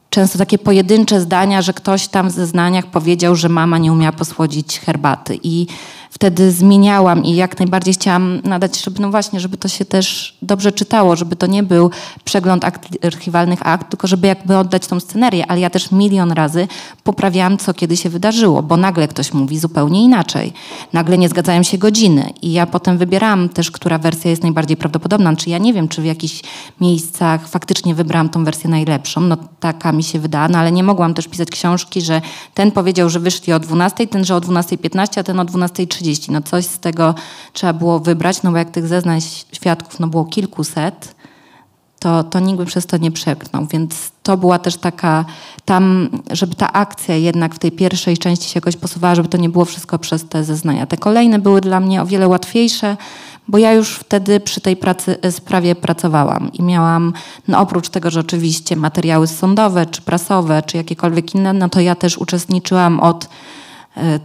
[0.09, 4.79] często takie pojedyncze zdania, że ktoś tam w zeznaniach powiedział, że mama nie umiała posłodzić
[4.79, 5.39] herbaty.
[5.43, 5.67] I
[6.09, 10.71] wtedy zmieniałam i jak najbardziej chciałam nadać, żeby no właśnie, żeby to się też dobrze
[10.71, 11.91] czytało, żeby to nie był
[12.23, 15.45] przegląd akt, archiwalnych akt, tylko żeby jakby oddać tą scenerię.
[15.47, 16.67] Ale ja też milion razy
[17.03, 20.53] poprawiałam, co kiedy się wydarzyło, bo nagle ktoś mówi zupełnie inaczej.
[20.93, 22.33] Nagle nie zgadzają się godziny.
[22.41, 25.35] I ja potem wybierałam też, która wersja jest najbardziej prawdopodobna.
[25.35, 26.41] Czy ja nie wiem, czy w jakichś
[26.81, 29.21] miejscach faktycznie wybrałam tą wersję najlepszą.
[29.21, 32.21] No taka mi się wydała, no ale nie mogłam też pisać książki, że
[32.53, 36.06] ten powiedział, że wyszli o 12, ten, że o 12.15, a ten o 12.30.
[36.31, 37.15] No coś z tego
[37.53, 41.15] trzeba było wybrać, no bo jak tych zeznań świadków no było kilkuset,
[41.99, 43.65] to, to nikt by przez to nie przeknął.
[43.65, 45.25] Więc to była też taka,
[45.65, 49.49] tam, żeby ta akcja jednak w tej pierwszej części się jakoś posuwała, żeby to nie
[49.49, 50.85] było wszystko przez te zeznania.
[50.85, 52.97] Te kolejne były dla mnie o wiele łatwiejsze,
[53.47, 57.13] bo ja już wtedy przy tej pracy, sprawie pracowałam i miałam,
[57.47, 61.95] no oprócz tego, że oczywiście materiały sądowe, czy prasowe, czy jakiekolwiek inne, no to ja
[61.95, 63.27] też uczestniczyłam od e,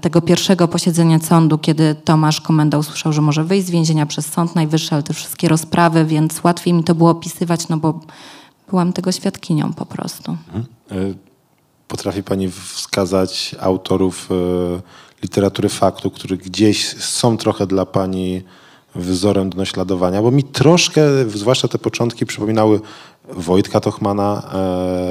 [0.01, 4.55] tego pierwszego posiedzenia sądu, kiedy Tomasz Komenda usłyszał, że może wyjść z więzienia przez Sąd
[4.55, 8.01] Najwyższy, ale te wszystkie rozprawy, więc łatwiej mi to było opisywać, no bo
[8.71, 10.37] byłam tego świadkinią po prostu.
[10.91, 10.95] E,
[11.89, 14.35] Potrafi Pani wskazać autorów e,
[15.23, 18.43] literatury faktu, którzy gdzieś są trochę dla Pani
[18.95, 22.81] wzorem do naśladowania, bo mi troszkę, zwłaszcza te początki, przypominały
[23.29, 24.43] Wojtka Tochmana,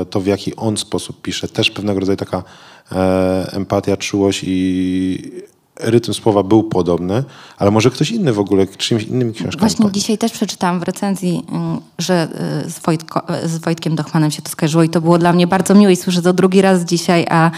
[0.02, 1.48] e, to w jaki on sposób pisze.
[1.48, 2.44] Też pewnego rodzaju taka
[2.92, 5.32] e, empatia, czułość i
[5.80, 7.24] rytm słowa był podobny,
[7.58, 9.60] ale może ktoś inny w ogóle, czyimiś innymi książkami.
[9.60, 12.28] Właśnie dzisiaj też przeczytałam w recenzji, ym, że
[12.66, 15.76] y, z, Wojtko, z Wojtkiem Dochmanem się to skojarzyło i to było dla mnie bardzo
[15.76, 17.52] miłe i słyszę to drugi raz dzisiaj, a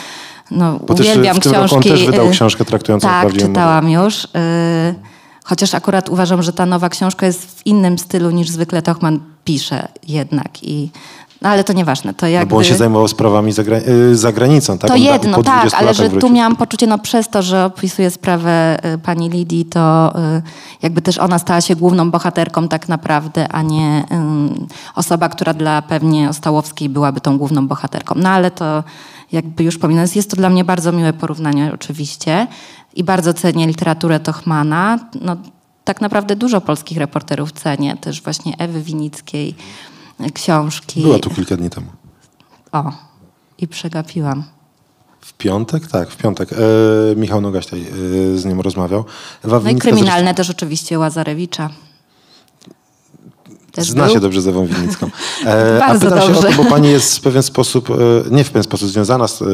[0.52, 1.76] no, Bo też uwielbiam w tym książki.
[1.76, 4.24] roku on też wydał książkę traktującą Tak, czytałam już.
[4.26, 4.30] y,
[5.44, 9.88] Chociaż akurat uważam, że ta nowa książka jest w innym stylu niż zwykle Tochman pisze
[10.08, 10.90] jednak i
[11.42, 12.50] No ale to nieważne, to No jakby...
[12.50, 14.88] bo on się zajmował sprawami zagra y, za granicą, tak?
[14.88, 16.30] To On jedno, tak, 20 ale że tu wrócił.
[16.30, 20.42] miałam poczucie, no przez to, że opisuję sprawę y, pani Lidii, to y,
[20.82, 24.04] jakby też ona stała się główną bohaterką tak naprawdę, a nie
[24.96, 28.16] osoba, która dla pewnie Ostałowskiej byłaby tą główną bohaterką.
[28.18, 28.84] No ale to
[29.32, 32.48] jakby już pominąć, jest to dla mnie bardzo miłe porównanie oczywiście
[32.96, 35.00] i bardzo cenię literaturę Tochmana.
[35.22, 35.38] No,
[35.84, 39.56] tak naprawdę dużo polskich reporterów cenię, też właśnie Ewy Winickiej,
[40.22, 41.02] y, książki.
[41.02, 41.88] Była tu kilka dni temu.
[42.72, 42.92] O,
[43.58, 44.44] i przegapiłam.
[45.22, 45.88] W piątek?
[45.88, 46.50] Tak, w piątek.
[46.54, 46.56] E,
[47.16, 49.06] Michał Nogaśtaj e, z nim rozmawiał.
[49.46, 51.70] Ewa No i Winicka kryminalne też oczywiście Łazarewicza.
[53.74, 54.14] Też Zna był?
[54.14, 55.10] się dobrze z Ewą Winnicką.
[55.46, 56.48] E, Bardzo a pytam się dobrze.
[56.48, 57.94] o to, bo pani jest w pewien sposób, e,
[58.32, 59.46] nie w pewien sposób związana z, e,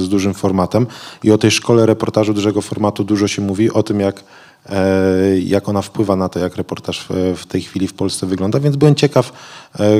[0.00, 0.86] z dużym formatem
[1.22, 4.24] i o tej szkole reportażu dużego formatu dużo się mówi, o tym jak,
[4.68, 7.06] e, jak ona wpływa na to, jak reportaż
[7.36, 9.32] w, tej chwili w Polsce wygląda, więc byłem ciekaw,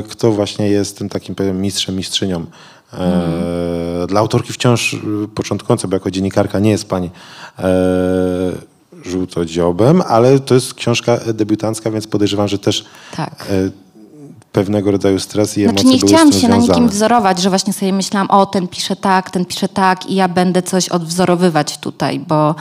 [0.09, 2.45] kto właśnie jest tym takim mistrzem, mistrzynią.
[2.93, 4.97] E, Dla autorki wciąż
[5.35, 7.11] początkującej, bo jako dziennikarka nie jest pani
[9.05, 12.85] żółtodziobem, ale to jest książka debiutancka, więc podejrzewam, że też
[13.17, 13.47] Tak.
[13.51, 13.71] e,
[14.53, 16.61] pewnego rodzaju stres i Znaczy emocje nie były chciałam się na związane.
[16.69, 20.29] nikim wzorować, że właśnie sobie myślałam, o ten pisze tak, ten pisze tak i ja
[20.29, 22.55] będę coś odwzorowywać tutaj, bo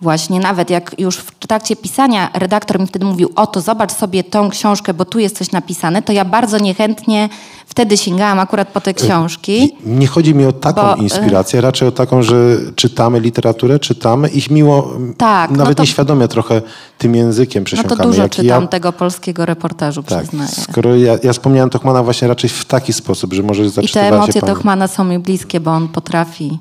[0.00, 4.24] właśnie nawet jak już w trakcie pisania redaktor mi wtedy mówił, o to zobacz sobie
[4.24, 7.28] tą książkę, bo tu jest coś napisane, to ja bardzo niechętnie
[7.66, 9.62] wtedy sięgałam akurat po te książki.
[9.64, 12.34] I Nie chodzi mi o taką Bo, e, inspirację, raczej o taką, że
[12.76, 16.62] czytamy literaturę, czytamy i miło, Tak, no nawet to- nieświadomie trochę
[16.98, 17.96] tym językiem No przesiąkamy.
[17.96, 20.50] to dużo czytam ja, tego polskiego reportażu, tak, przyznaję.
[20.70, 24.40] skoro ja, ja wspomniałem Tochmana właśnie raczej w taki sposób, że może I te emocje.
[24.40, 26.58] Tochmana są mi bliskie, bo on potrafi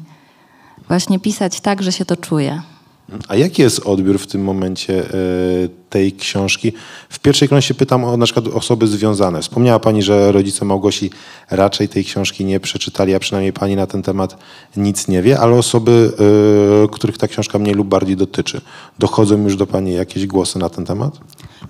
[0.87, 2.61] właśnie pisać tak, że się to czuje.
[3.27, 5.09] A jaki jest odbiór w tym momencie e,
[5.89, 6.73] tej książki?
[7.09, 9.41] W pierwszej kolejności pytam o na przykład osoby związane.
[9.41, 11.09] Wspomniała Pani, że rodzice Małgosi
[11.51, 14.37] raczej tej książki nie przeczytali, a przynajmniej Pani na ten temat
[14.77, 16.11] nic nie wie, ale osoby,
[16.85, 18.61] e, których ta książka mniej lub bardziej dotyczy.
[18.99, 21.19] Dochodzą już do Pani jakieś głosy na ten temat?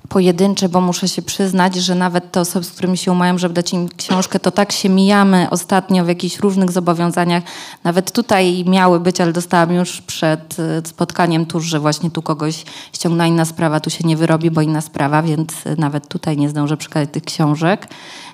[0.10, 3.74] Pojedyncze, bo muszę się przyznać, że nawet te osoby, z którymi się umawiam, żeby dać
[3.74, 7.44] im książkę, to tak się mijamy ostatnio w jakichś różnych zobowiązaniach.
[7.84, 12.66] Nawet tutaj miały być, ale dostałam już przed e, spotkaniem tuż, że właśnie tu kogoś
[12.94, 16.50] ściągna inna sprawa, tu się nie wyrobi, bo inna sprawa, więc e, nawet tutaj nie
[16.50, 17.88] zdążę przekazać tych książek.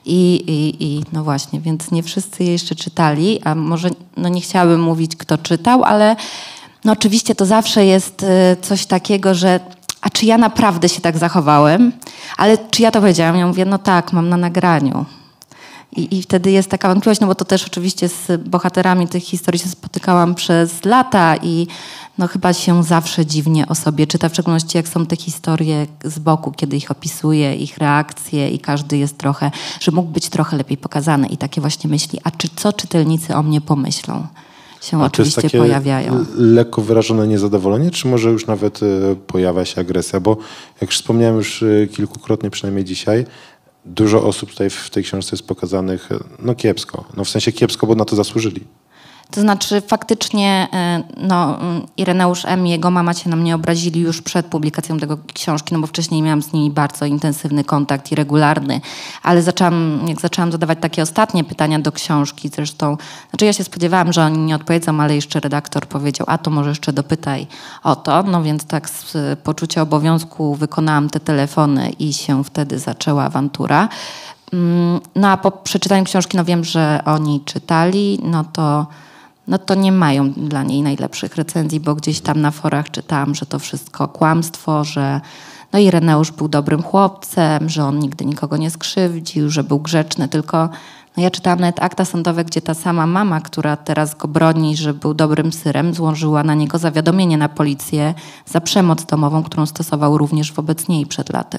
[0.05, 4.41] I, i, I no właśnie, więc nie wszyscy je jeszcze czytali, a może no nie
[4.41, 6.15] chciałabym mówić, kto czytał, ale
[6.85, 9.59] no oczywiście to zawsze jest e, coś takiego, że
[10.01, 11.91] a czy ja naprawdę się tak zachowałem?
[12.37, 13.35] Ale czy ja to powiedziałam?
[13.35, 15.05] Ja mówię, no tak, mam na nagraniu.
[15.91, 19.59] I, I wtedy jest taka wątpliwość, no bo to też oczywiście z bohaterami tych historii
[19.59, 21.67] się spotykałam przez lata i
[22.17, 26.19] no chyba się zawsze dziwnie o sobie czyta, w szczególności jak są te historie z
[26.19, 30.77] boku, kiedy ich opisuje, ich reakcje i każdy jest trochę, że mógł być trochę lepiej
[30.77, 34.27] pokazany i takie właśnie myśli, a czy co czytelnicy o mnie pomyślą?
[34.81, 36.25] Się A to jest oczywiście takie pojawiają.
[36.37, 40.19] lekko wyrażone niezadowolenie, czy może już nawet e, pojawia się agresja?
[40.19, 40.37] Bo
[40.81, 43.25] jak już wspomniałem już e, kilkukrotnie, przynajmniej dzisiaj,
[43.85, 47.05] dużo osób tutaj w tej książce jest pokazanych e, no kiepsko.
[47.17, 48.63] No w sensie kiepsko, bo na to zasłużyli.
[49.31, 52.67] To znaczy faktycznie e, no, mm, Ireneusz M.
[52.67, 56.21] i jego mama się na mnie obrazili już przed publikacją tego książki, no bo wcześniej
[56.21, 58.81] miałam z nimi bardzo intensywny kontakt i regularny,
[59.23, 62.97] ale zaczęłam, jak zaczęłam zadawać takie ostatnie pytania do książki zresztą,
[63.29, 66.69] znaczy ja się spodziewałam, że oni nie odpowiedzą, ale jeszcze redaktor powiedział, a to może
[66.69, 67.47] jeszcze dopytaj
[67.83, 73.23] o to, no więc tak z poczucia obowiązku wykonałam te telefony i się wtedy zaczęła
[73.23, 73.89] awantura.
[74.53, 78.87] Mm, No a po przeczytaniu książki, no wiem, że oni czytali, no to
[79.47, 83.45] no to nie mają dla niej najlepszych recenzji, bo gdzieś tam na forach czytałam, że
[83.45, 85.21] to wszystko kłamstwo, że
[85.73, 90.69] no Ireneusz był dobrym chłopcem, że on nigdy nikogo nie skrzywdził, że był grzeczny, tylko
[91.17, 94.93] no ja czytałam nawet akta sądowe, gdzie ta sama mama, która teraz go broni, że
[94.93, 98.13] był dobrym syrem, złożyła na niego zawiadomienie na policję
[98.45, 101.57] za przemoc domową, którą stosował również wobec niej przed laty.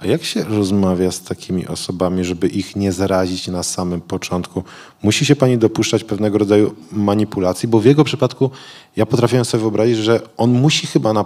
[0.00, 4.62] A jak się rozmawia z takimi osobami, żeby ich nie zarazić na samym początku?
[5.02, 8.50] Musi się pani dopuszczać pewnego rodzaju manipulacji, bo w jego przypadku
[8.96, 11.24] ja potrafiłem sobie wyobrazić, że on musi chyba na,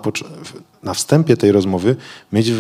[0.83, 1.97] na wstępie tej rozmowy
[2.33, 2.53] mieć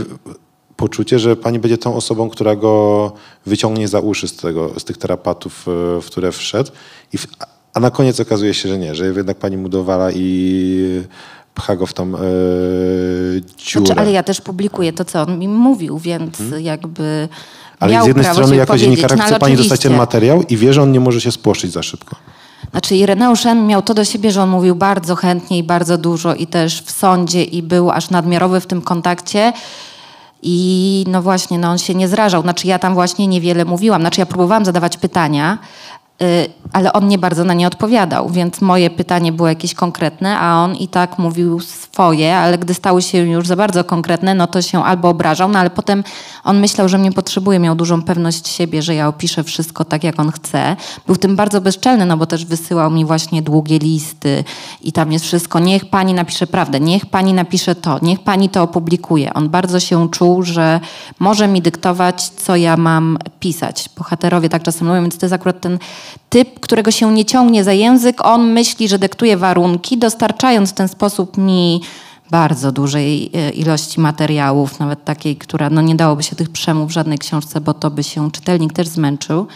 [0.76, 3.12] poczucie, że pani będzie tą osobą, która go
[3.46, 6.70] wyciągnie za uszy z, tego, z tych tarapatów, e, w które wszedł.
[7.12, 7.26] I w,
[7.74, 11.02] a na koniec okazuje się, że nie, że jednak pani mu dowala i
[11.55, 12.18] pcha go w tą e,
[13.57, 13.86] dziurę.
[13.86, 17.28] Znaczy, ale ja też publikuję to, co on mi mówił, więc jakby
[17.82, 18.00] Mhm.
[18.00, 20.82] Ale z jednej strony jako dziennikarka No, chce pani dostać ten materiał i wie, że
[20.82, 22.16] on nie może się spłoszyć za szybko.
[22.70, 23.66] Znaczy Ireneusz N.
[23.66, 26.90] miał to do siebie, że on mówił bardzo chętnie i bardzo dużo i też w
[26.90, 29.53] sądzie i był aż nadmiarowy w tym kontakcie.
[30.42, 32.42] I no właśnie, no on się nie zrażał.
[32.42, 34.03] Znaczy ja tam właśnie niewiele mówiłam.
[34.03, 35.59] Znaczy ja próbowałam zadawać pytania,
[36.72, 40.74] ale on nie bardzo na nie odpowiadał, więc moje pytanie było jakieś konkretne, a on
[40.76, 44.84] i tak mówił swoje, ale gdy stały się już za bardzo konkretne, no to się
[44.84, 46.04] albo obrażał, no ale potem
[46.44, 50.20] on myślał, że mnie potrzebuje, miał dużą pewność siebie, że ja opiszę wszystko tak, jak
[50.20, 50.76] on chce.
[51.06, 54.44] Był tym bardzo bezczelny, no bo też wysyłał mi właśnie długie listy
[54.82, 58.62] i tam jest wszystko, niech pani napisze prawdę, niech pani napisze to, niech pani to
[58.62, 59.34] opublikuje.
[59.34, 60.80] On bardzo się czuł, że
[61.18, 63.88] może mi dyktować, co ja mam pisać.
[63.98, 65.78] Bohaterowie tak czasem mówią, więc to jest akurat ten
[66.28, 68.26] typ, którego się nie ciągnie za język.
[68.26, 71.80] On myśli, że dyktuje warunki, dostarczając w ten sposób mi
[72.30, 76.92] bardzo dużej e, ilości materiałów, nawet takiej, która no nie dałoby się tych przemów w
[76.92, 79.46] żadnej książce, bo to by się czytelnik też zmęczył.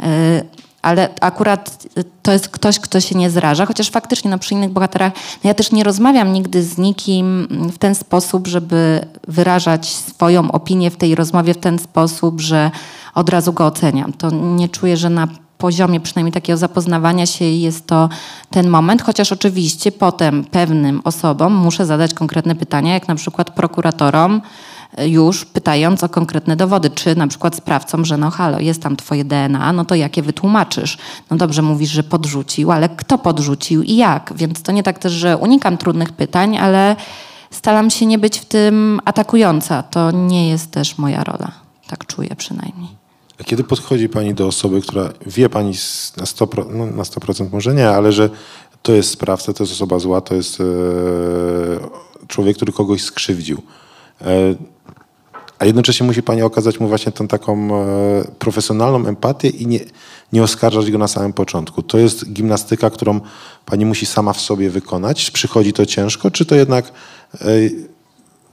[0.00, 0.42] E,
[0.82, 4.70] Ale akurat e, to jest ktoś, kto się nie zraża, chociaż faktycznie no, przy innych
[4.70, 5.12] bohaterach,
[5.44, 10.90] no ja też nie rozmawiam nigdy z nikim w ten sposób, żeby wyrażać swoją opinię
[10.90, 12.70] w tej rozmowie w ten sposób, że
[13.14, 14.12] od razu go oceniam.
[14.12, 15.28] To nie czuję, że na
[15.58, 18.08] poziomie przynajmniej takiego zapoznawania się jest to
[18.50, 24.42] ten moment, chociaż oczywiście potem pewnym osobom muszę zadać konkretne pytania, jak na przykład prokuratorom,
[25.00, 28.96] y, już pytając o konkretne dowody, czy na przykład sprawcom, że no halo, jest tam
[28.96, 30.98] twoje DNA, no to jakie wytłumaczysz?
[31.30, 34.32] No dobrze, mówisz, że podrzucił, ale kto podrzucił i jak?
[34.36, 36.96] Więc to nie tak też, że unikam trudnych pytań, ale
[37.50, 39.82] staram się nie być w tym atakująca.
[39.82, 41.50] To nie jest też moja rola.
[41.88, 43.05] Tak czuję przynajmniej.
[43.40, 45.72] A kiedy podchodzi pani do osoby, która wie pani
[46.16, 48.30] na 100%, no na 100% może nie, ale że
[48.82, 50.64] to jest sprawca, to jest osoba zła, to jest e,
[52.28, 53.62] człowiek, który kogoś skrzywdził.
[54.20, 54.54] E,
[55.58, 59.80] a jednocześnie musi pani okazać mu właśnie tą taką e, profesjonalną empatię i nie,
[60.32, 61.82] nie oskarżać go na samym początku.
[61.82, 63.20] To jest gimnastyka, którą
[63.66, 65.30] pani musi sama w sobie wykonać.
[65.30, 66.92] Przychodzi to ciężko, czy to jednak
[67.40, 67.46] e,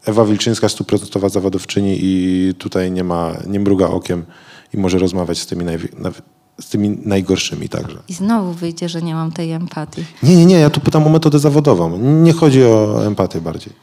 [0.05, 4.25] Ewa Wilczyńska, stuprocentowa zawodowczyni i tutaj nie ma, nie mruga okiem
[4.73, 6.21] i może rozmawiać z tymi, naw-
[6.61, 7.97] z tymi najgorszymi także.
[8.09, 10.03] I znowu wyjdzie, że nie mam tej empatii.
[10.23, 11.97] Nie, nie, nie, ja tu pytam o metodę zawodową.
[11.99, 13.73] Nie chodzi o empatię bardziej.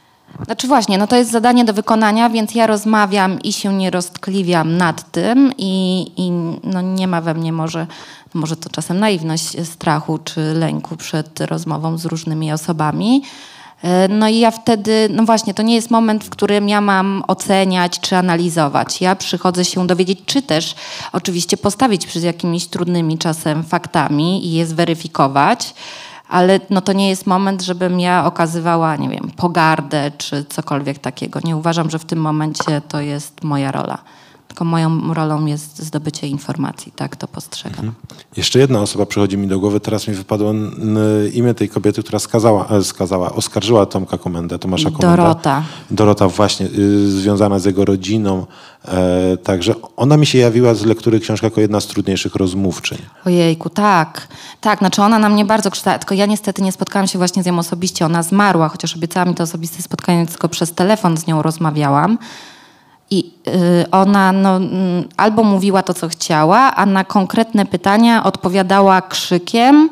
[0.45, 4.77] Znaczy właśnie, no to jest zadanie do wykonania, więc ja rozmawiam i się nie roztkliwiam
[4.77, 6.31] nad tym i, i
[6.63, 7.87] no nie ma we mnie może,
[8.33, 13.21] może to czasem naiwność strachu czy lęku przed rozmową z różnymi osobami.
[13.83, 17.23] E, No i ja wtedy, no właśnie, to nie jest moment, w którym ja mam
[17.27, 19.01] oceniać czy analizować.
[19.01, 20.75] Ja przychodzę się dowiedzieć, czy też
[21.13, 25.73] oczywiście postawić przed jakimiś trudnymi czasem faktami i je zweryfikować
[26.31, 31.39] ale no to nie jest moment, żebym ja okazywała, nie wiem, pogardę czy cokolwiek takiego.
[31.43, 33.97] Nie uważam, że w tym momencie to jest moja rola.
[34.51, 37.91] Tylko moją rolą jest zdobycie informacji, tak to postrzegam.
[38.37, 40.53] Jeszcze jedna osoba przychodzi mi do głowy, teraz mi wypadło
[41.33, 45.17] imię tej kobiety, która skazała, e, skazała oskarżyła Tomka Komendę, Tomasza Komenda.
[45.17, 45.63] Dorota.
[45.91, 48.45] Dorota właśnie, y, związana z jego rodziną.
[48.87, 52.97] E, także ona mi się jawiła z lektury książki jako jedna z trudniejszych rozmówczyń.
[53.25, 54.27] Ojejku, tak.
[54.61, 57.45] Tak, znaczy ona na mnie bardzo kształtowała, tylko ja niestety nie spotkałam się właśnie z
[57.45, 58.05] nią osobiście.
[58.05, 62.17] Ona zmarła, chociaż obiecała mi to osobiste spotkanie, tylko przez telefon z nią rozmawiałam.
[63.11, 69.01] I y, ona no, mm, albo mówiła to, co chciała, a na konkretne pytania odpowiadała
[69.01, 69.89] krzykiem,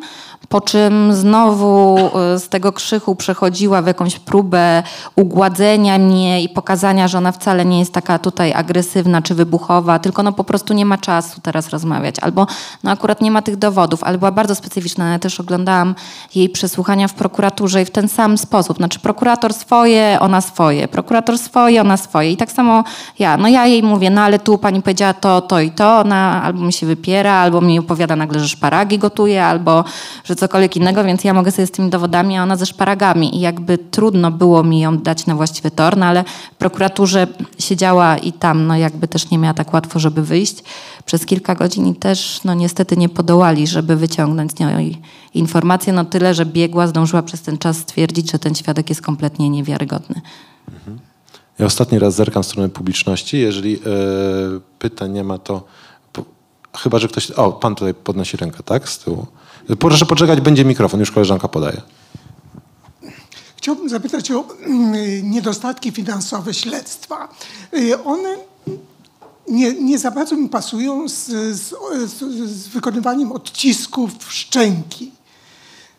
[0.49, 1.97] po czym znowu
[2.35, 4.83] y, z tego krzyku przechodziła w jakąś próbę
[5.15, 10.23] ugładzenia mnie i pokazania, że ona wcale nie jest taka tutaj agresywna czy wybuchowa, tylko
[10.23, 12.15] no po prostu nie ma czasu teraz rozmawiać.
[12.19, 12.47] Albo
[12.83, 15.11] no akurat nie ma tych dowodów, ale była bardzo specyficzna.
[15.11, 15.95] Ja też oglądałam
[16.35, 18.77] jej przesłuchania w prokuraturze i w ten sam sposób.
[18.77, 20.87] Znaczy prokurator swoje, ona swoje.
[20.87, 22.31] Prokurator swoje, ona swoje.
[22.31, 22.83] I tak samo
[23.19, 23.37] ja.
[23.37, 25.99] No ja jej mówię, no ale tu pani powiedziała to, to i to.
[25.99, 29.83] Ona albo mi się wypiera, albo mi opowiada nagle, że szparagi gotuje, albo
[30.23, 33.37] że cokolwiek innego, więc ja mogę sobie z tymi dowodami, a ona ze szparagami.
[33.37, 36.23] I jakby trudno było mi ją dać na właściwy tor, no ale
[36.53, 37.27] w prokuraturze
[37.59, 40.63] siedziała i tam no jakby też nie miała tak łatwo, żeby wyjść
[41.05, 44.97] przez kilka godzin i też no niestety nie podołali, żeby wyciągnąć z nią i-
[45.33, 49.49] informacje, no tyle, że biegła, zdążyła przez ten czas stwierdzić, że ten świadek jest kompletnie
[49.49, 50.21] niewiarygodny.
[51.59, 53.39] Ja ostatni raz zerkam w stronę publiczności.
[53.39, 53.79] Jeżeli e,
[54.79, 55.63] pytań nie ma, to
[56.77, 57.31] chyba, że ktoś...
[57.31, 58.89] O, pan tutaj podnosi rękę, tak?
[58.89, 59.25] Z tyłu.
[59.79, 61.81] Proszę poczekać, będzie mikrofon, już koleżanka podaje.
[63.57, 67.29] Chciałbym zapytać o mm, niedostatki finansowe śledztwa.
[67.73, 68.37] Y, One
[69.47, 71.73] nie, nie za bardzo mi pasują z, z,
[72.09, 75.11] z, wykonywaniem odcisków szczęki,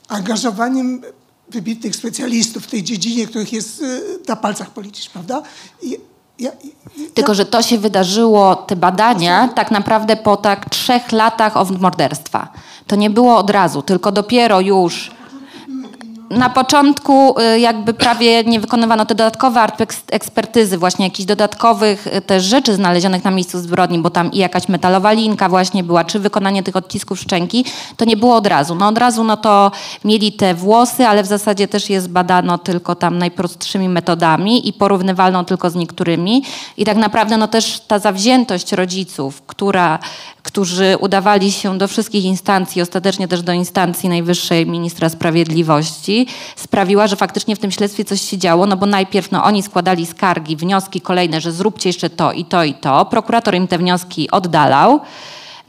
[0.08, 1.02] angażowaniem
[1.48, 5.42] wybitnych specjalistów w tej dziedzinie, których jest y, na palcach policzyć, prawda?
[6.40, 6.80] Ja, i-
[7.14, 12.48] Tylko, że to się wydarzyło, te badania, tak naprawdę po tak trzech latach od morderstwa.
[12.86, 15.10] To nie było od razu, tylko dopiero już...
[16.30, 19.66] na początku y, jakby prawie nie wykonywano te dodatkowe
[20.10, 24.68] ekspertyzy, właśnie jakichś dodatkowych y, też rzeczy znalezionych na miejscu zbrodni, bo tam i jakaś
[24.68, 27.64] metalowa linka właśnie była, czy wykonanie tych odcisków szczęki,
[27.96, 28.74] to nie było od razu.
[28.74, 29.70] No od razu no to
[30.04, 35.44] mieli te włosy, ale w zasadzie też je zbadano tylko tam najprostszymi metodami i porównywalną
[35.44, 36.44] tylko z niektórymi.
[36.76, 39.98] I tak naprawdę no też ta zawziętość rodziców, która,
[40.50, 46.26] którzy udawali się do wszystkich instancji, ostatecznie też do instancji najwyższej ministra sprawiedliwości,
[46.56, 50.06] sprawiła, że faktycznie w tym śledztwie coś się działo, no bo najpierw no, oni składali
[50.06, 53.04] skargi, wnioski kolejne, że zróbcie jeszcze to i to i to.
[53.04, 55.00] Prokurator im te wnioski oddalał.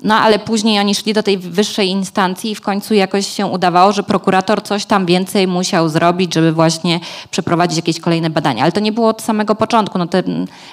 [0.04, 3.92] No ale później oni szli do tej wyższej instancji i w końcu jakoś się udawało,
[3.92, 7.00] że prokurator coś tam więcej musiał zrobić, żeby właśnie
[7.32, 8.64] przeprowadzić jakieś kolejne badania.
[8.64, 9.98] Ale to nie było od samego początku.
[9.98, 10.24] No te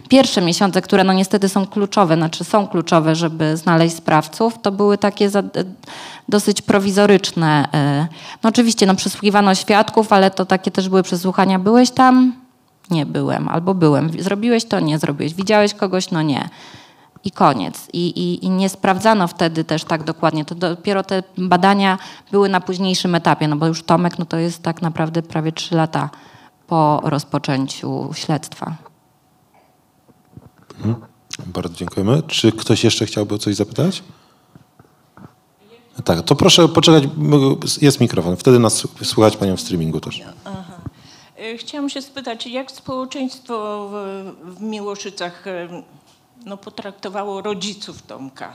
[0.08, 4.98] pierwsze miesiące, które no niestety są kluczowe, znaczy są kluczowe, żeby znaleźć sprawców, to były
[4.98, 5.42] takie za,
[6.28, 7.68] dosyć prowizoryczne.
[8.04, 8.14] y.
[8.42, 11.58] No oczywiście no przesłuchiwano świadków, ale to takie też były przesłuchania.
[11.58, 12.32] Byłeś tam?
[12.90, 13.48] Nie byłem.
[13.48, 14.22] Albo byłem.
[14.22, 14.80] Zrobiłeś to?
[14.80, 15.34] Nie zrobiłeś.
[15.34, 16.10] Widziałeś kogoś?
[16.10, 16.48] No nie
[17.28, 17.88] i koniec.
[17.92, 20.44] I, i, I nie sprawdzano wtedy też tak dokładnie.
[20.44, 21.98] To dopiero te badania
[22.32, 25.76] były na późniejszym etapie, no bo już Tomek no to jest tak naprawdę prawie trzy
[25.76, 26.10] lata
[26.66, 28.76] po rozpoczęciu śledztwa.
[31.46, 32.22] Bardzo dziękujemy.
[32.22, 34.02] Czy ktoś jeszcze chciałby o coś zapytać?
[36.04, 37.04] Tak, to proszę poczekać,
[37.80, 38.36] jest mikrofon.
[38.36, 40.22] Wtedy nas słuchać panią w streamingu też.
[41.36, 45.82] E, Chciałam się spytać, jak społeczeństwo w, w Miłoszycach e,
[46.46, 48.52] no, potraktowało rodziców Tomka?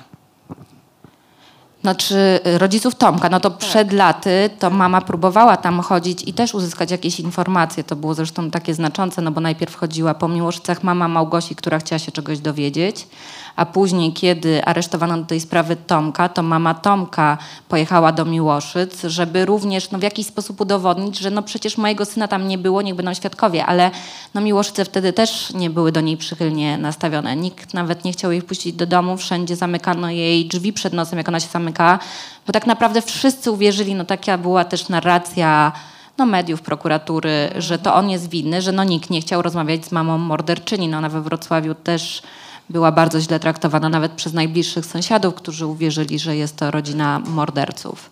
[1.84, 6.53] Znaczy y, rodziców Tomka, no to przed laty to mama próbowała tam chodzić i też
[6.53, 7.84] uzyskać jakieś informacje.
[7.84, 11.99] To było zresztą takie znaczące, no bo najpierw chodziła po Miłoszycach mama Małgosi, która chciała
[11.99, 13.07] się czegoś dowiedzieć,
[13.56, 17.38] a później, kiedy aresztowano do tej sprawy Tomka, to mama Tomka
[17.70, 22.28] pojechała do Miłoszyc, żeby również no, w jakiś sposób udowodnić, że no przecież mojego syna
[22.28, 23.91] tam nie było, niech będą świadkowie, ale
[24.34, 27.36] no Miłoszyce wtedy też nie były do niej przychylnie nastawione.
[27.36, 31.30] Nikt nawet nie chciał jej wpuścić do domu, wszędzie zamykano jej drzwi przed nosem, jak
[31.30, 31.99] ona się zamyka,
[32.47, 35.72] bo tak naprawdę wszyscy uwierzyli, no taka była też narracja
[36.18, 39.91] no, mediów, prokuratury, że to on jest winny, że no nikt nie chciał rozmawiać z
[39.91, 40.88] mamą morderczyni.
[40.88, 42.22] No, ona we Wrocławiu też
[42.70, 48.09] była bardzo źle traktowana nawet przez najbliższych sąsiadów, którzy uwierzyli, że jest to rodzina morderców.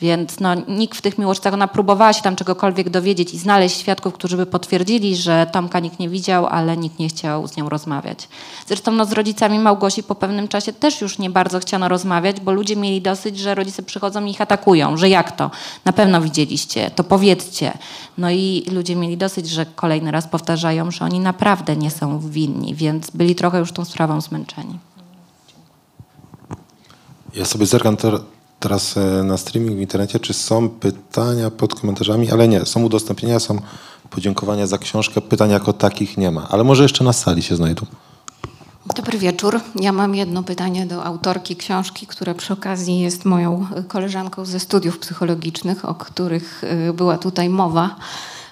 [0.00, 4.14] Więc no, nikt w tych miłościach, ona próbowała się tam czegokolwiek dowiedzieć i znaleźć świadków,
[4.14, 8.28] którzy by potwierdzili, że Tomka nikt nie widział, ale nikt nie chciał z nią rozmawiać.
[8.66, 12.52] Zresztą no, z rodzicami Małgosi po pewnym czasie też już nie bardzo chciano rozmawiać, bo
[12.52, 15.50] ludzie mieli dosyć, że rodzice przychodzą i ich atakują, że jak to?
[15.84, 17.78] Na pewno widzieliście, to powiedzcie.
[18.18, 22.74] No i ludzie mieli dosyć, że kolejny raz powtarzają, że oni naprawdę nie są winni,
[22.74, 24.78] więc byli trochę już tą sprawą zmęczeni.
[27.34, 27.96] Ja sobie zerkam
[28.60, 33.40] teraz e, na streaming w internecie, czy są pytania pod komentarzami, ale nie, są udostępnienia,
[33.40, 33.60] są
[34.10, 37.86] podziękowania za książkę, pytań jako takich nie ma, ale może jeszcze na sali się znajdą.
[38.96, 39.60] Dobry wieczór.
[39.80, 44.98] Ja mam jedno pytanie do autorki książki, która przy okazji jest moją koleżanką ze studiów
[44.98, 47.96] psychologicznych, o których y, była tutaj mowa.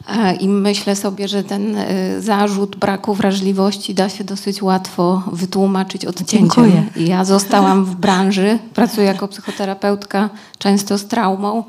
[0.08, 6.04] E, I myślę sobie, że ten y, zarzut braku wrażliwości da się dosyć łatwo wytłumaczyć
[6.04, 6.38] odcięciem.
[6.38, 6.84] Dziękuję.
[6.96, 11.64] Ja zostałam w branży, pracuję jako psychoterapeutka, często z traumą.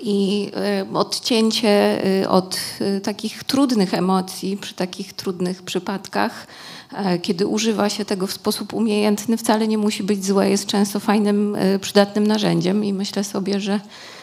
[0.00, 0.50] I
[0.92, 2.60] y, odcięcie od
[3.02, 6.46] takich trudnych emocji, przy takich trudnych przypadkach,
[6.92, 11.00] e, kiedy używa się tego w sposób umiejętny, wcale nie musi być złe, jest często
[11.00, 12.84] fajnym, przydatnym narzędziem.
[12.84, 13.80] I myślę sobie, że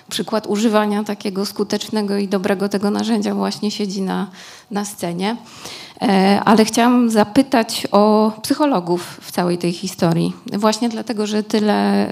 [0.09, 4.27] przykład używania takiego skutecznego i dobrego tego narzędzia właśnie siedzi na,
[4.71, 5.37] na scenie.
[6.01, 10.33] E, Ale chciałam zapytać o psychologów w całej tej historii.
[10.53, 12.07] Właśnie dlatego, że tyle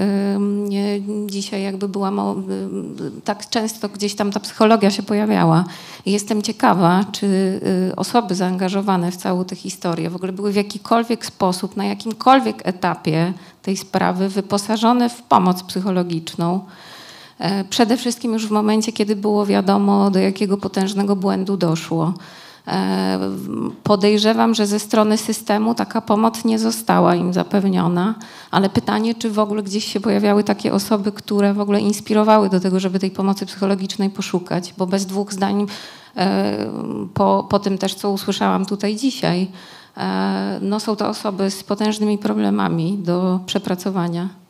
[1.25, 2.11] dzisiaj jakby była
[3.23, 5.65] tak często gdzieś tam ta psychologia się pojawiała.
[6.05, 7.25] Jestem ciekawa, czy
[7.91, 12.67] y, osoby zaangażowane w całą tę historię w ogóle były w jakikolwiek sposób, na jakimkolwiek
[12.67, 16.65] etapie tej sprawy wyposażone w pomoc psychologiczną.
[17.39, 22.13] E, Przede wszystkim już w momencie, kiedy było wiadomo, do jakiego potężnego błędu doszło.
[22.67, 23.19] E,
[23.83, 28.15] Podejrzewam, że ze strony systemu taka pomoc nie została im zapewniona,
[28.51, 32.59] ale pytanie, czy w ogóle gdzieś się pojawiały takie osoby, które w ogóle inspirowały do
[32.59, 35.65] tego, żeby tej pomocy psychologicznej poszukać, bo bez dwóch zdań
[36.17, 36.57] e,
[37.13, 39.47] po, po tym też, co usłyszałam tutaj dzisiaj,
[40.61, 44.42] no są to osoby z potężnymi problemami do przepracowania.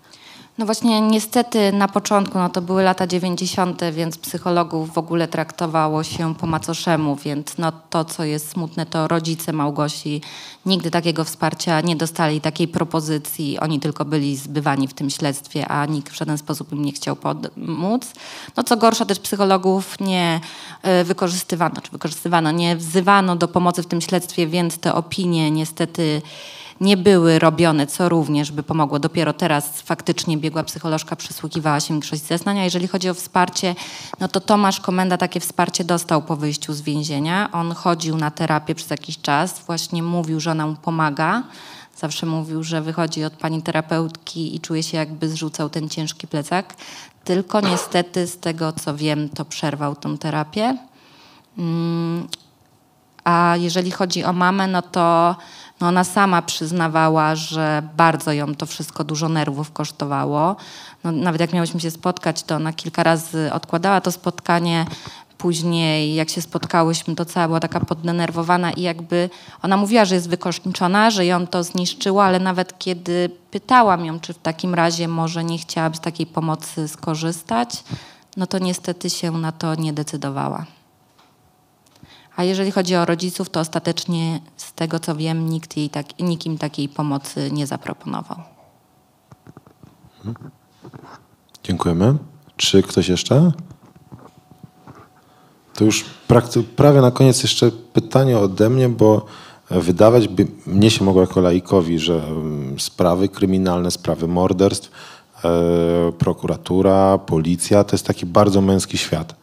[0.57, 6.03] No właśnie niestety na początku, no to były lata 90., więc psychologów w ogóle traktowało
[6.03, 10.21] się po macoszemu, więc no to, co jest smutne, to rodzice Małgosi
[10.65, 13.59] nigdy takiego wsparcia nie dostali, takiej propozycji.
[13.59, 17.15] Oni tylko byli zbywani w tym śledztwie, a nikt w żaden sposób im nie chciał
[17.15, 18.13] pomóc.
[18.57, 20.41] No co gorsza, też psychologów nie
[20.81, 26.21] e, wykorzystywano, czy wykorzystywano, nie wzywano do pomocy w tym śledztwie, więc te opinie niestety
[26.83, 28.99] nie były robione, co również by pomogło.
[28.99, 32.59] Dopiero teraz faktycznie biegła psycholożka przysłuchiwała się większość zeznań.
[32.59, 33.75] A jeżeli chodzi o wsparcie,
[34.19, 37.49] no to Tomasz Komenda takie wsparcie dostał po wyjściu z więzienia.
[37.51, 41.43] On chodził na terapię przez jakiś czas, właśnie mówił, że ona mu pomaga.
[41.97, 46.75] Zawsze mówił, że wychodzi od pani terapeutki i czuje się jakby zrzucał ten ciężki plecak.
[47.23, 50.77] Tylko niestety z tego co wiem, to przerwał tą terapię.
[51.57, 52.27] Mm,
[53.23, 55.35] a jeżeli chodzi o mamę, no to
[55.81, 60.55] no ona sama przyznawała, że bardzo ją to wszystko dużo nerwów kosztowało.
[61.03, 64.85] No, nawet jak miałyśmy się spotkać, to ona kilka razy odkładała to spotkanie.
[65.37, 69.29] Później, jak się spotkałyśmy, to cała była taka poddenerwowana i jakby
[69.61, 74.33] ona mówiła, że jest wykończona, że ją to zniszczyło, ale nawet kiedy pytałam ją, czy
[74.33, 77.83] w takim razie może nie chciałaby z takiej pomocy skorzystać,
[78.37, 80.65] no to niestety się na to nie decydowała.
[82.35, 86.57] A jeżeli chodzi o rodziców, to ostatecznie z tego co wiem, nikt jej tak, nikim
[86.57, 88.37] takiej pomocy nie zaproponował.
[91.63, 92.17] Dziękujemy.
[92.57, 93.51] Czy ktoś jeszcze?
[95.73, 96.05] To już
[96.75, 99.25] prawie na koniec jeszcze pytanie ode mnie, bo
[99.69, 104.91] wydawać by mnie się mogło jako laikowi, że mm, sprawy kryminalne, sprawy morderstw,
[105.43, 109.35] e, prokuratura, policja to jest taki bardzo męski świat.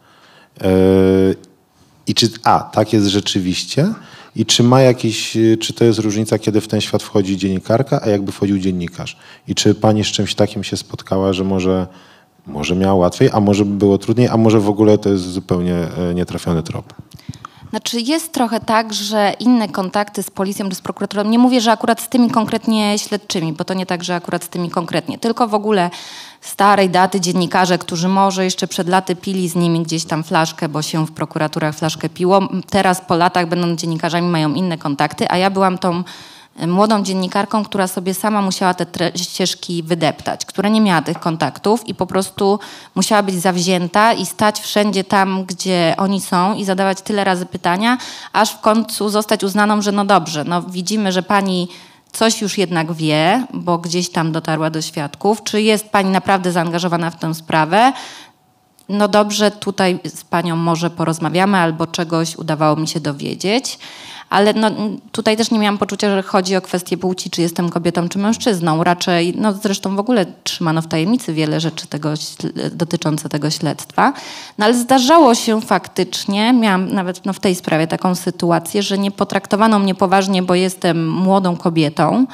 [2.11, 3.93] I czy, a, tak jest rzeczywiście?
[4.35, 8.09] I czy ma jakiś, czy to jest różnica, kiedy w ten świat wchodzi dziennikarka, a
[8.09, 9.17] jakby wchodził dziennikarz?
[9.47, 11.87] I czy pani z czymś takim się spotkała, że może,
[12.47, 15.75] może miała łatwiej, a może by było trudniej, a może w ogóle to jest zupełnie
[15.75, 16.93] e, nietrafiony trop?
[17.71, 21.71] Znaczy jest trochę tak, że inne kontakty z policją czy z prokuraturą, nie mówię, że
[21.71, 25.47] akurat z tymi konkretnie śledczymi, bo to nie tak, że akurat z tymi konkretnie, tylko
[25.47, 25.89] w ogóle
[26.41, 30.81] starej daty dziennikarze, którzy może jeszcze przed laty pili z nimi gdzieś tam flaszkę, bo
[30.81, 32.39] się w prokuraturach flaszkę piło.
[32.69, 36.03] Teraz po latach będąc dziennikarzami mają inne kontakty, a ja byłam tą
[36.67, 41.95] młodą dziennikarką, która sobie sama musiała te ścieżki wydeptać, która nie miała tych kontaktów i
[41.95, 42.59] po prostu
[42.95, 47.97] musiała być zawzięta i stać wszędzie tam, gdzie oni są i zadawać tyle razy pytania,
[48.33, 51.67] aż w końcu zostać uznaną, że no dobrze, no widzimy, że pani
[52.11, 55.43] coś już jednak wie, bo gdzieś tam dotarła do świadków.
[55.43, 57.93] Czy jest pani naprawdę zaangażowana w tę sprawę?
[58.91, 63.79] No dobrze, tutaj z panią może porozmawiamy, albo czegoś udawało mi się dowiedzieć.
[64.29, 64.71] Ale no,
[65.11, 68.83] tutaj też nie miałam poczucia, że chodzi o kwestię płci, czy jestem kobietą, czy mężczyzną.
[68.83, 72.13] Raczej, no zresztą w ogóle trzymano w tajemnicy wiele rzeczy tego,
[72.71, 74.13] dotyczące tego śledztwa.
[74.57, 79.11] No ale zdarzało się faktycznie, miałam nawet no, w tej sprawie taką sytuację, że nie
[79.11, 82.25] potraktowano mnie poważnie, bo jestem młodą kobietą.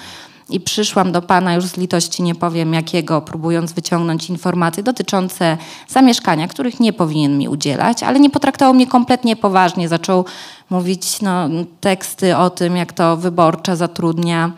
[0.49, 5.57] I przyszłam do pana już z litości, nie powiem jakiego, próbując wyciągnąć informacje dotyczące
[5.87, 9.89] zamieszkania, których nie powinien mi udzielać, ale nie potraktował mnie kompletnie poważnie.
[9.89, 10.25] Zaczął
[10.69, 11.49] mówić no,
[11.81, 14.51] teksty o tym, jak to wyborcza zatrudnia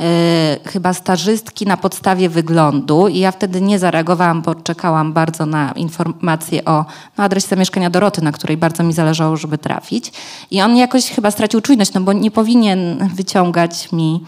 [0.00, 5.72] e, chyba stażystki na podstawie wyglądu i ja wtedy nie zareagowałam, bo czekałam bardzo na
[5.72, 6.84] informację o
[7.18, 10.12] no, adresie zamieszkania Doroty, na której bardzo mi zależało, żeby trafić.
[10.50, 14.24] I on jakoś chyba stracił czujność, no bo nie powinien wyciągać mi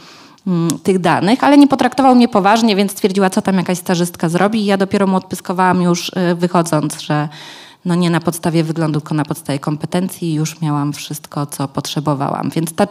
[0.82, 4.64] tych danych, ale nie potraktował mnie poważnie, więc stwierdziła, co tam jakaś stażystka zrobi i
[4.64, 7.28] ja dopiero mu odpyskowałam już y, wychodząc, że
[7.84, 12.50] no nie na podstawie wyglądu, tylko na podstawie kompetencji już miałam wszystko, co potrzebowałam.
[12.50, 12.86] Więc ta,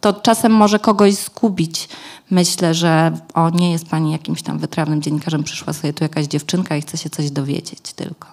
[0.00, 1.88] to czasem może kogoś zgubić.
[2.30, 6.76] Myślę, że o, nie jest pani jakimś tam wytrawnym dziennikarzem, przyszła sobie tu jakaś dziewczynka
[6.76, 8.28] i chce się coś dowiedzieć tylko.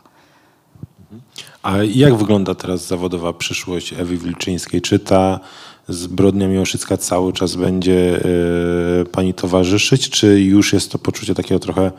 [1.63, 4.81] A jak wygląda teraz zawodowa przyszłość Ewy Wilczyńskiej?
[4.81, 5.39] Czy ta
[5.89, 8.25] zbrodnia miłoszycka cały czas będzie
[9.01, 11.91] e, pani towarzyszyć, czy już jest to poczucie takiego trochę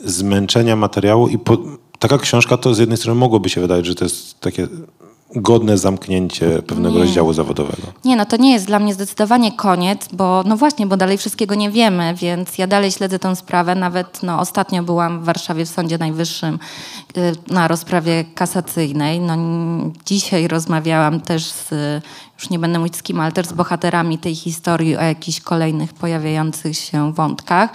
[0.00, 1.28] zmęczenia materiału?
[1.28, 1.58] I po,
[1.98, 4.68] taka książka to z jednej strony mogłoby się wydawać, że to jest takie
[5.36, 7.00] godne zamknięcie pewnego Nie.
[7.00, 7.82] rozdziału zawodowego.
[8.04, 11.54] Nie, no to nie jest dla mnie zdecydowanie koniec, bo no właśnie, bo dalej wszystkiego
[11.54, 13.74] nie wiemy, więc ja dalej śledzę tę sprawę.
[13.74, 16.58] Nawet no, ostatnio byłam w Warszawie w Sądzie Najwyższym
[17.16, 19.20] y, na rozprawie kasacyjnej.
[19.20, 19.36] No,
[20.06, 21.70] dzisiaj rozmawiałam też z,
[22.38, 25.92] już nie będę mówić z kim, ale też z bohaterami tej historii o jakichś kolejnych
[25.92, 27.70] pojawiających się wątkach.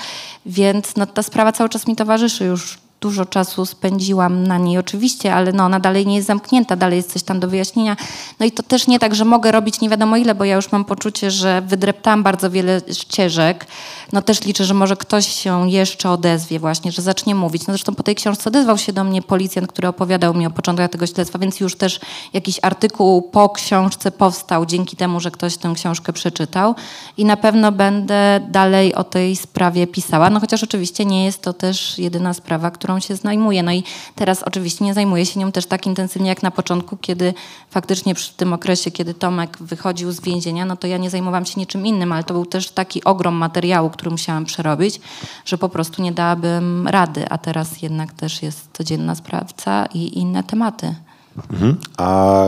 [0.45, 5.33] Więc no, ta sprawa cały czas mi towarzyszy już dużo czasu spędziłam na niej oczywiście,
[5.33, 7.97] ale no, ona dalej nie jest zamknięta, dalej jest coś tam do wyjaśnienia.
[8.39, 10.71] No i to też nie tak, że mogę robić nie wiadomo ile, bo ja już
[10.71, 13.67] mam poczucie, że wydreptałam bardzo wiele ścieżek.
[14.13, 17.67] No też liczę, że może ktoś się jeszcze odezwie właśnie, że zacznie mówić.
[17.67, 20.89] No zresztą po tej książce odezwał się do mnie policjant, który opowiadał mi o początkach
[20.89, 21.99] tego śledztwa, więc już też
[22.33, 26.75] jakiś artykuł po książce powstał dzięki temu, że ktoś tę książkę przeczytał
[27.17, 31.53] i na pewno będę dalej o tej sprawie pisała, no chociaż oczywiście nie jest to
[31.53, 33.63] też jedyna sprawa, którą się zajmuję.
[33.63, 33.83] No i
[34.15, 37.33] teraz oczywiście nie zajmuję się nią też tak intensywnie jak na początku, kiedy
[37.69, 41.59] faktycznie przy tym okresie, kiedy Tomek wychodził z więzienia, no to ja nie zajmowałam się
[41.59, 45.01] niczym innym, ale to był też taki ogrom materiału, który musiałam przerobić,
[45.45, 50.43] że po prostu nie dałabym rady, a teraz jednak też jest codzienna sprawca i inne
[50.43, 50.95] tematy.
[51.51, 51.77] Mhm.
[51.97, 52.45] A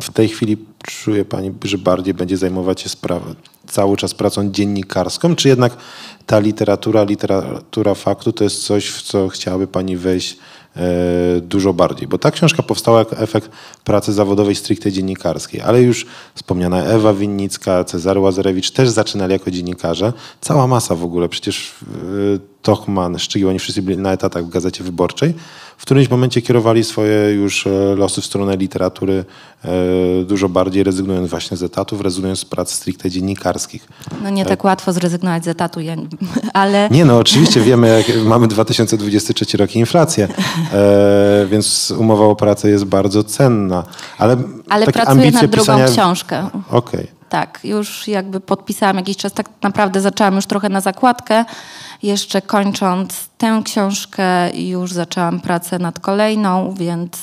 [0.00, 3.34] w tej chwili czuje Pani, że bardziej będzie zajmować się sprawą,
[3.70, 5.76] cały czas pracą dziennikarską, czy jednak
[6.26, 10.38] ta literatura, literatura faktu to jest coś, w co chciałaby Pani wejść
[10.76, 10.80] e,
[11.40, 12.08] dużo bardziej?
[12.08, 13.50] Bo ta książka powstała jako efekt
[13.84, 20.12] pracy zawodowej stricte dziennikarskiej, ale już wspomniana Ewa Winnicka, Cezary Łazarewicz też zaczynali jako dziennikarze.
[20.40, 24.84] Cała masa w ogóle, przecież e, Tochman, Szczygiel, oni wszyscy byli na etatach w Gazecie
[24.84, 25.34] Wyborczej.
[25.76, 29.24] W którymś momencie kierowali swoje już e, losy w stronę literatury
[29.64, 29.70] e,
[30.24, 33.88] dużo bardziej, rezygnując właśnie z etatów, rezygnując z prac stricte dziennikarskich.
[34.22, 35.80] No nie tak łatwo zrezygnować z etatu,
[36.52, 36.88] ale...
[36.90, 40.28] Nie no, oczywiście wiemy, jak mamy 2023 rok i inflację,
[40.72, 43.84] e, więc umowa o pracę jest bardzo cenna.
[44.18, 44.36] Ale,
[44.68, 45.88] Ale takie pracuję nad drugą pisania...
[45.88, 46.50] książkę.
[46.70, 47.19] Okej.
[47.30, 51.44] Tak, już jakby podpisałam jakiś czas, tak naprawdę zaczęłam już trochę na zakładkę.
[52.02, 57.18] Jeszcze kończąc tę książkę już zaczęłam pracę nad kolejną, więc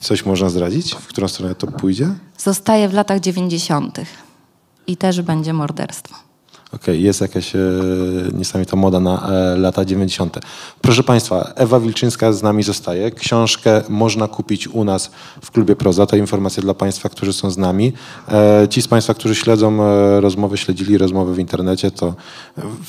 [0.00, 0.94] Coś można zdradzić?
[0.94, 2.08] W którą stronę to pójdzie?
[2.38, 3.98] zostaję w latach 90.
[4.86, 6.14] i też będzie morderstwo.
[6.74, 7.58] Okej, jest jakaś e,
[8.32, 10.38] niesamowita moda na e, lata 90.
[10.80, 13.10] Proszę Państwa, Ewa Wilczyńska z nami zostaje.
[13.10, 15.10] Książkę można kupić u nas
[15.42, 16.06] w Klubie Proza.
[16.06, 17.92] To informacja dla Państwa, którzy są z nami.
[18.28, 22.14] E, ci z Państwa, którzy śledzą e, rozmowy, śledzili rozmowy w internecie, to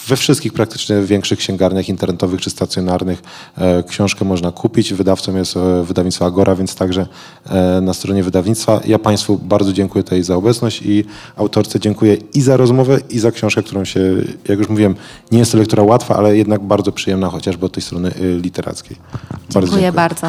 [0.08, 3.24] we wszystkich praktycznie większych księgarniach internetowych czy stacjonarnych
[3.58, 4.94] e, książkę można kupić.
[4.94, 7.08] Wydawcą jest e, wydawnictwo Agora, więc także
[7.46, 8.82] e, na stronie wydawnictwa.
[8.86, 11.06] Ja Państwu bardzo dziękuję tutaj za obecność i
[11.36, 14.00] autorce dziękuję i za rozmowę, i za książkę, którą się,
[14.48, 14.96] jak już mówiłem,
[15.32, 18.98] nie jest to lektura łatwa, ale jednak bardzo przyjemna, chociażby od tej strony y, literackiej.
[19.54, 20.28] Bardzo Dziękuję bardzo.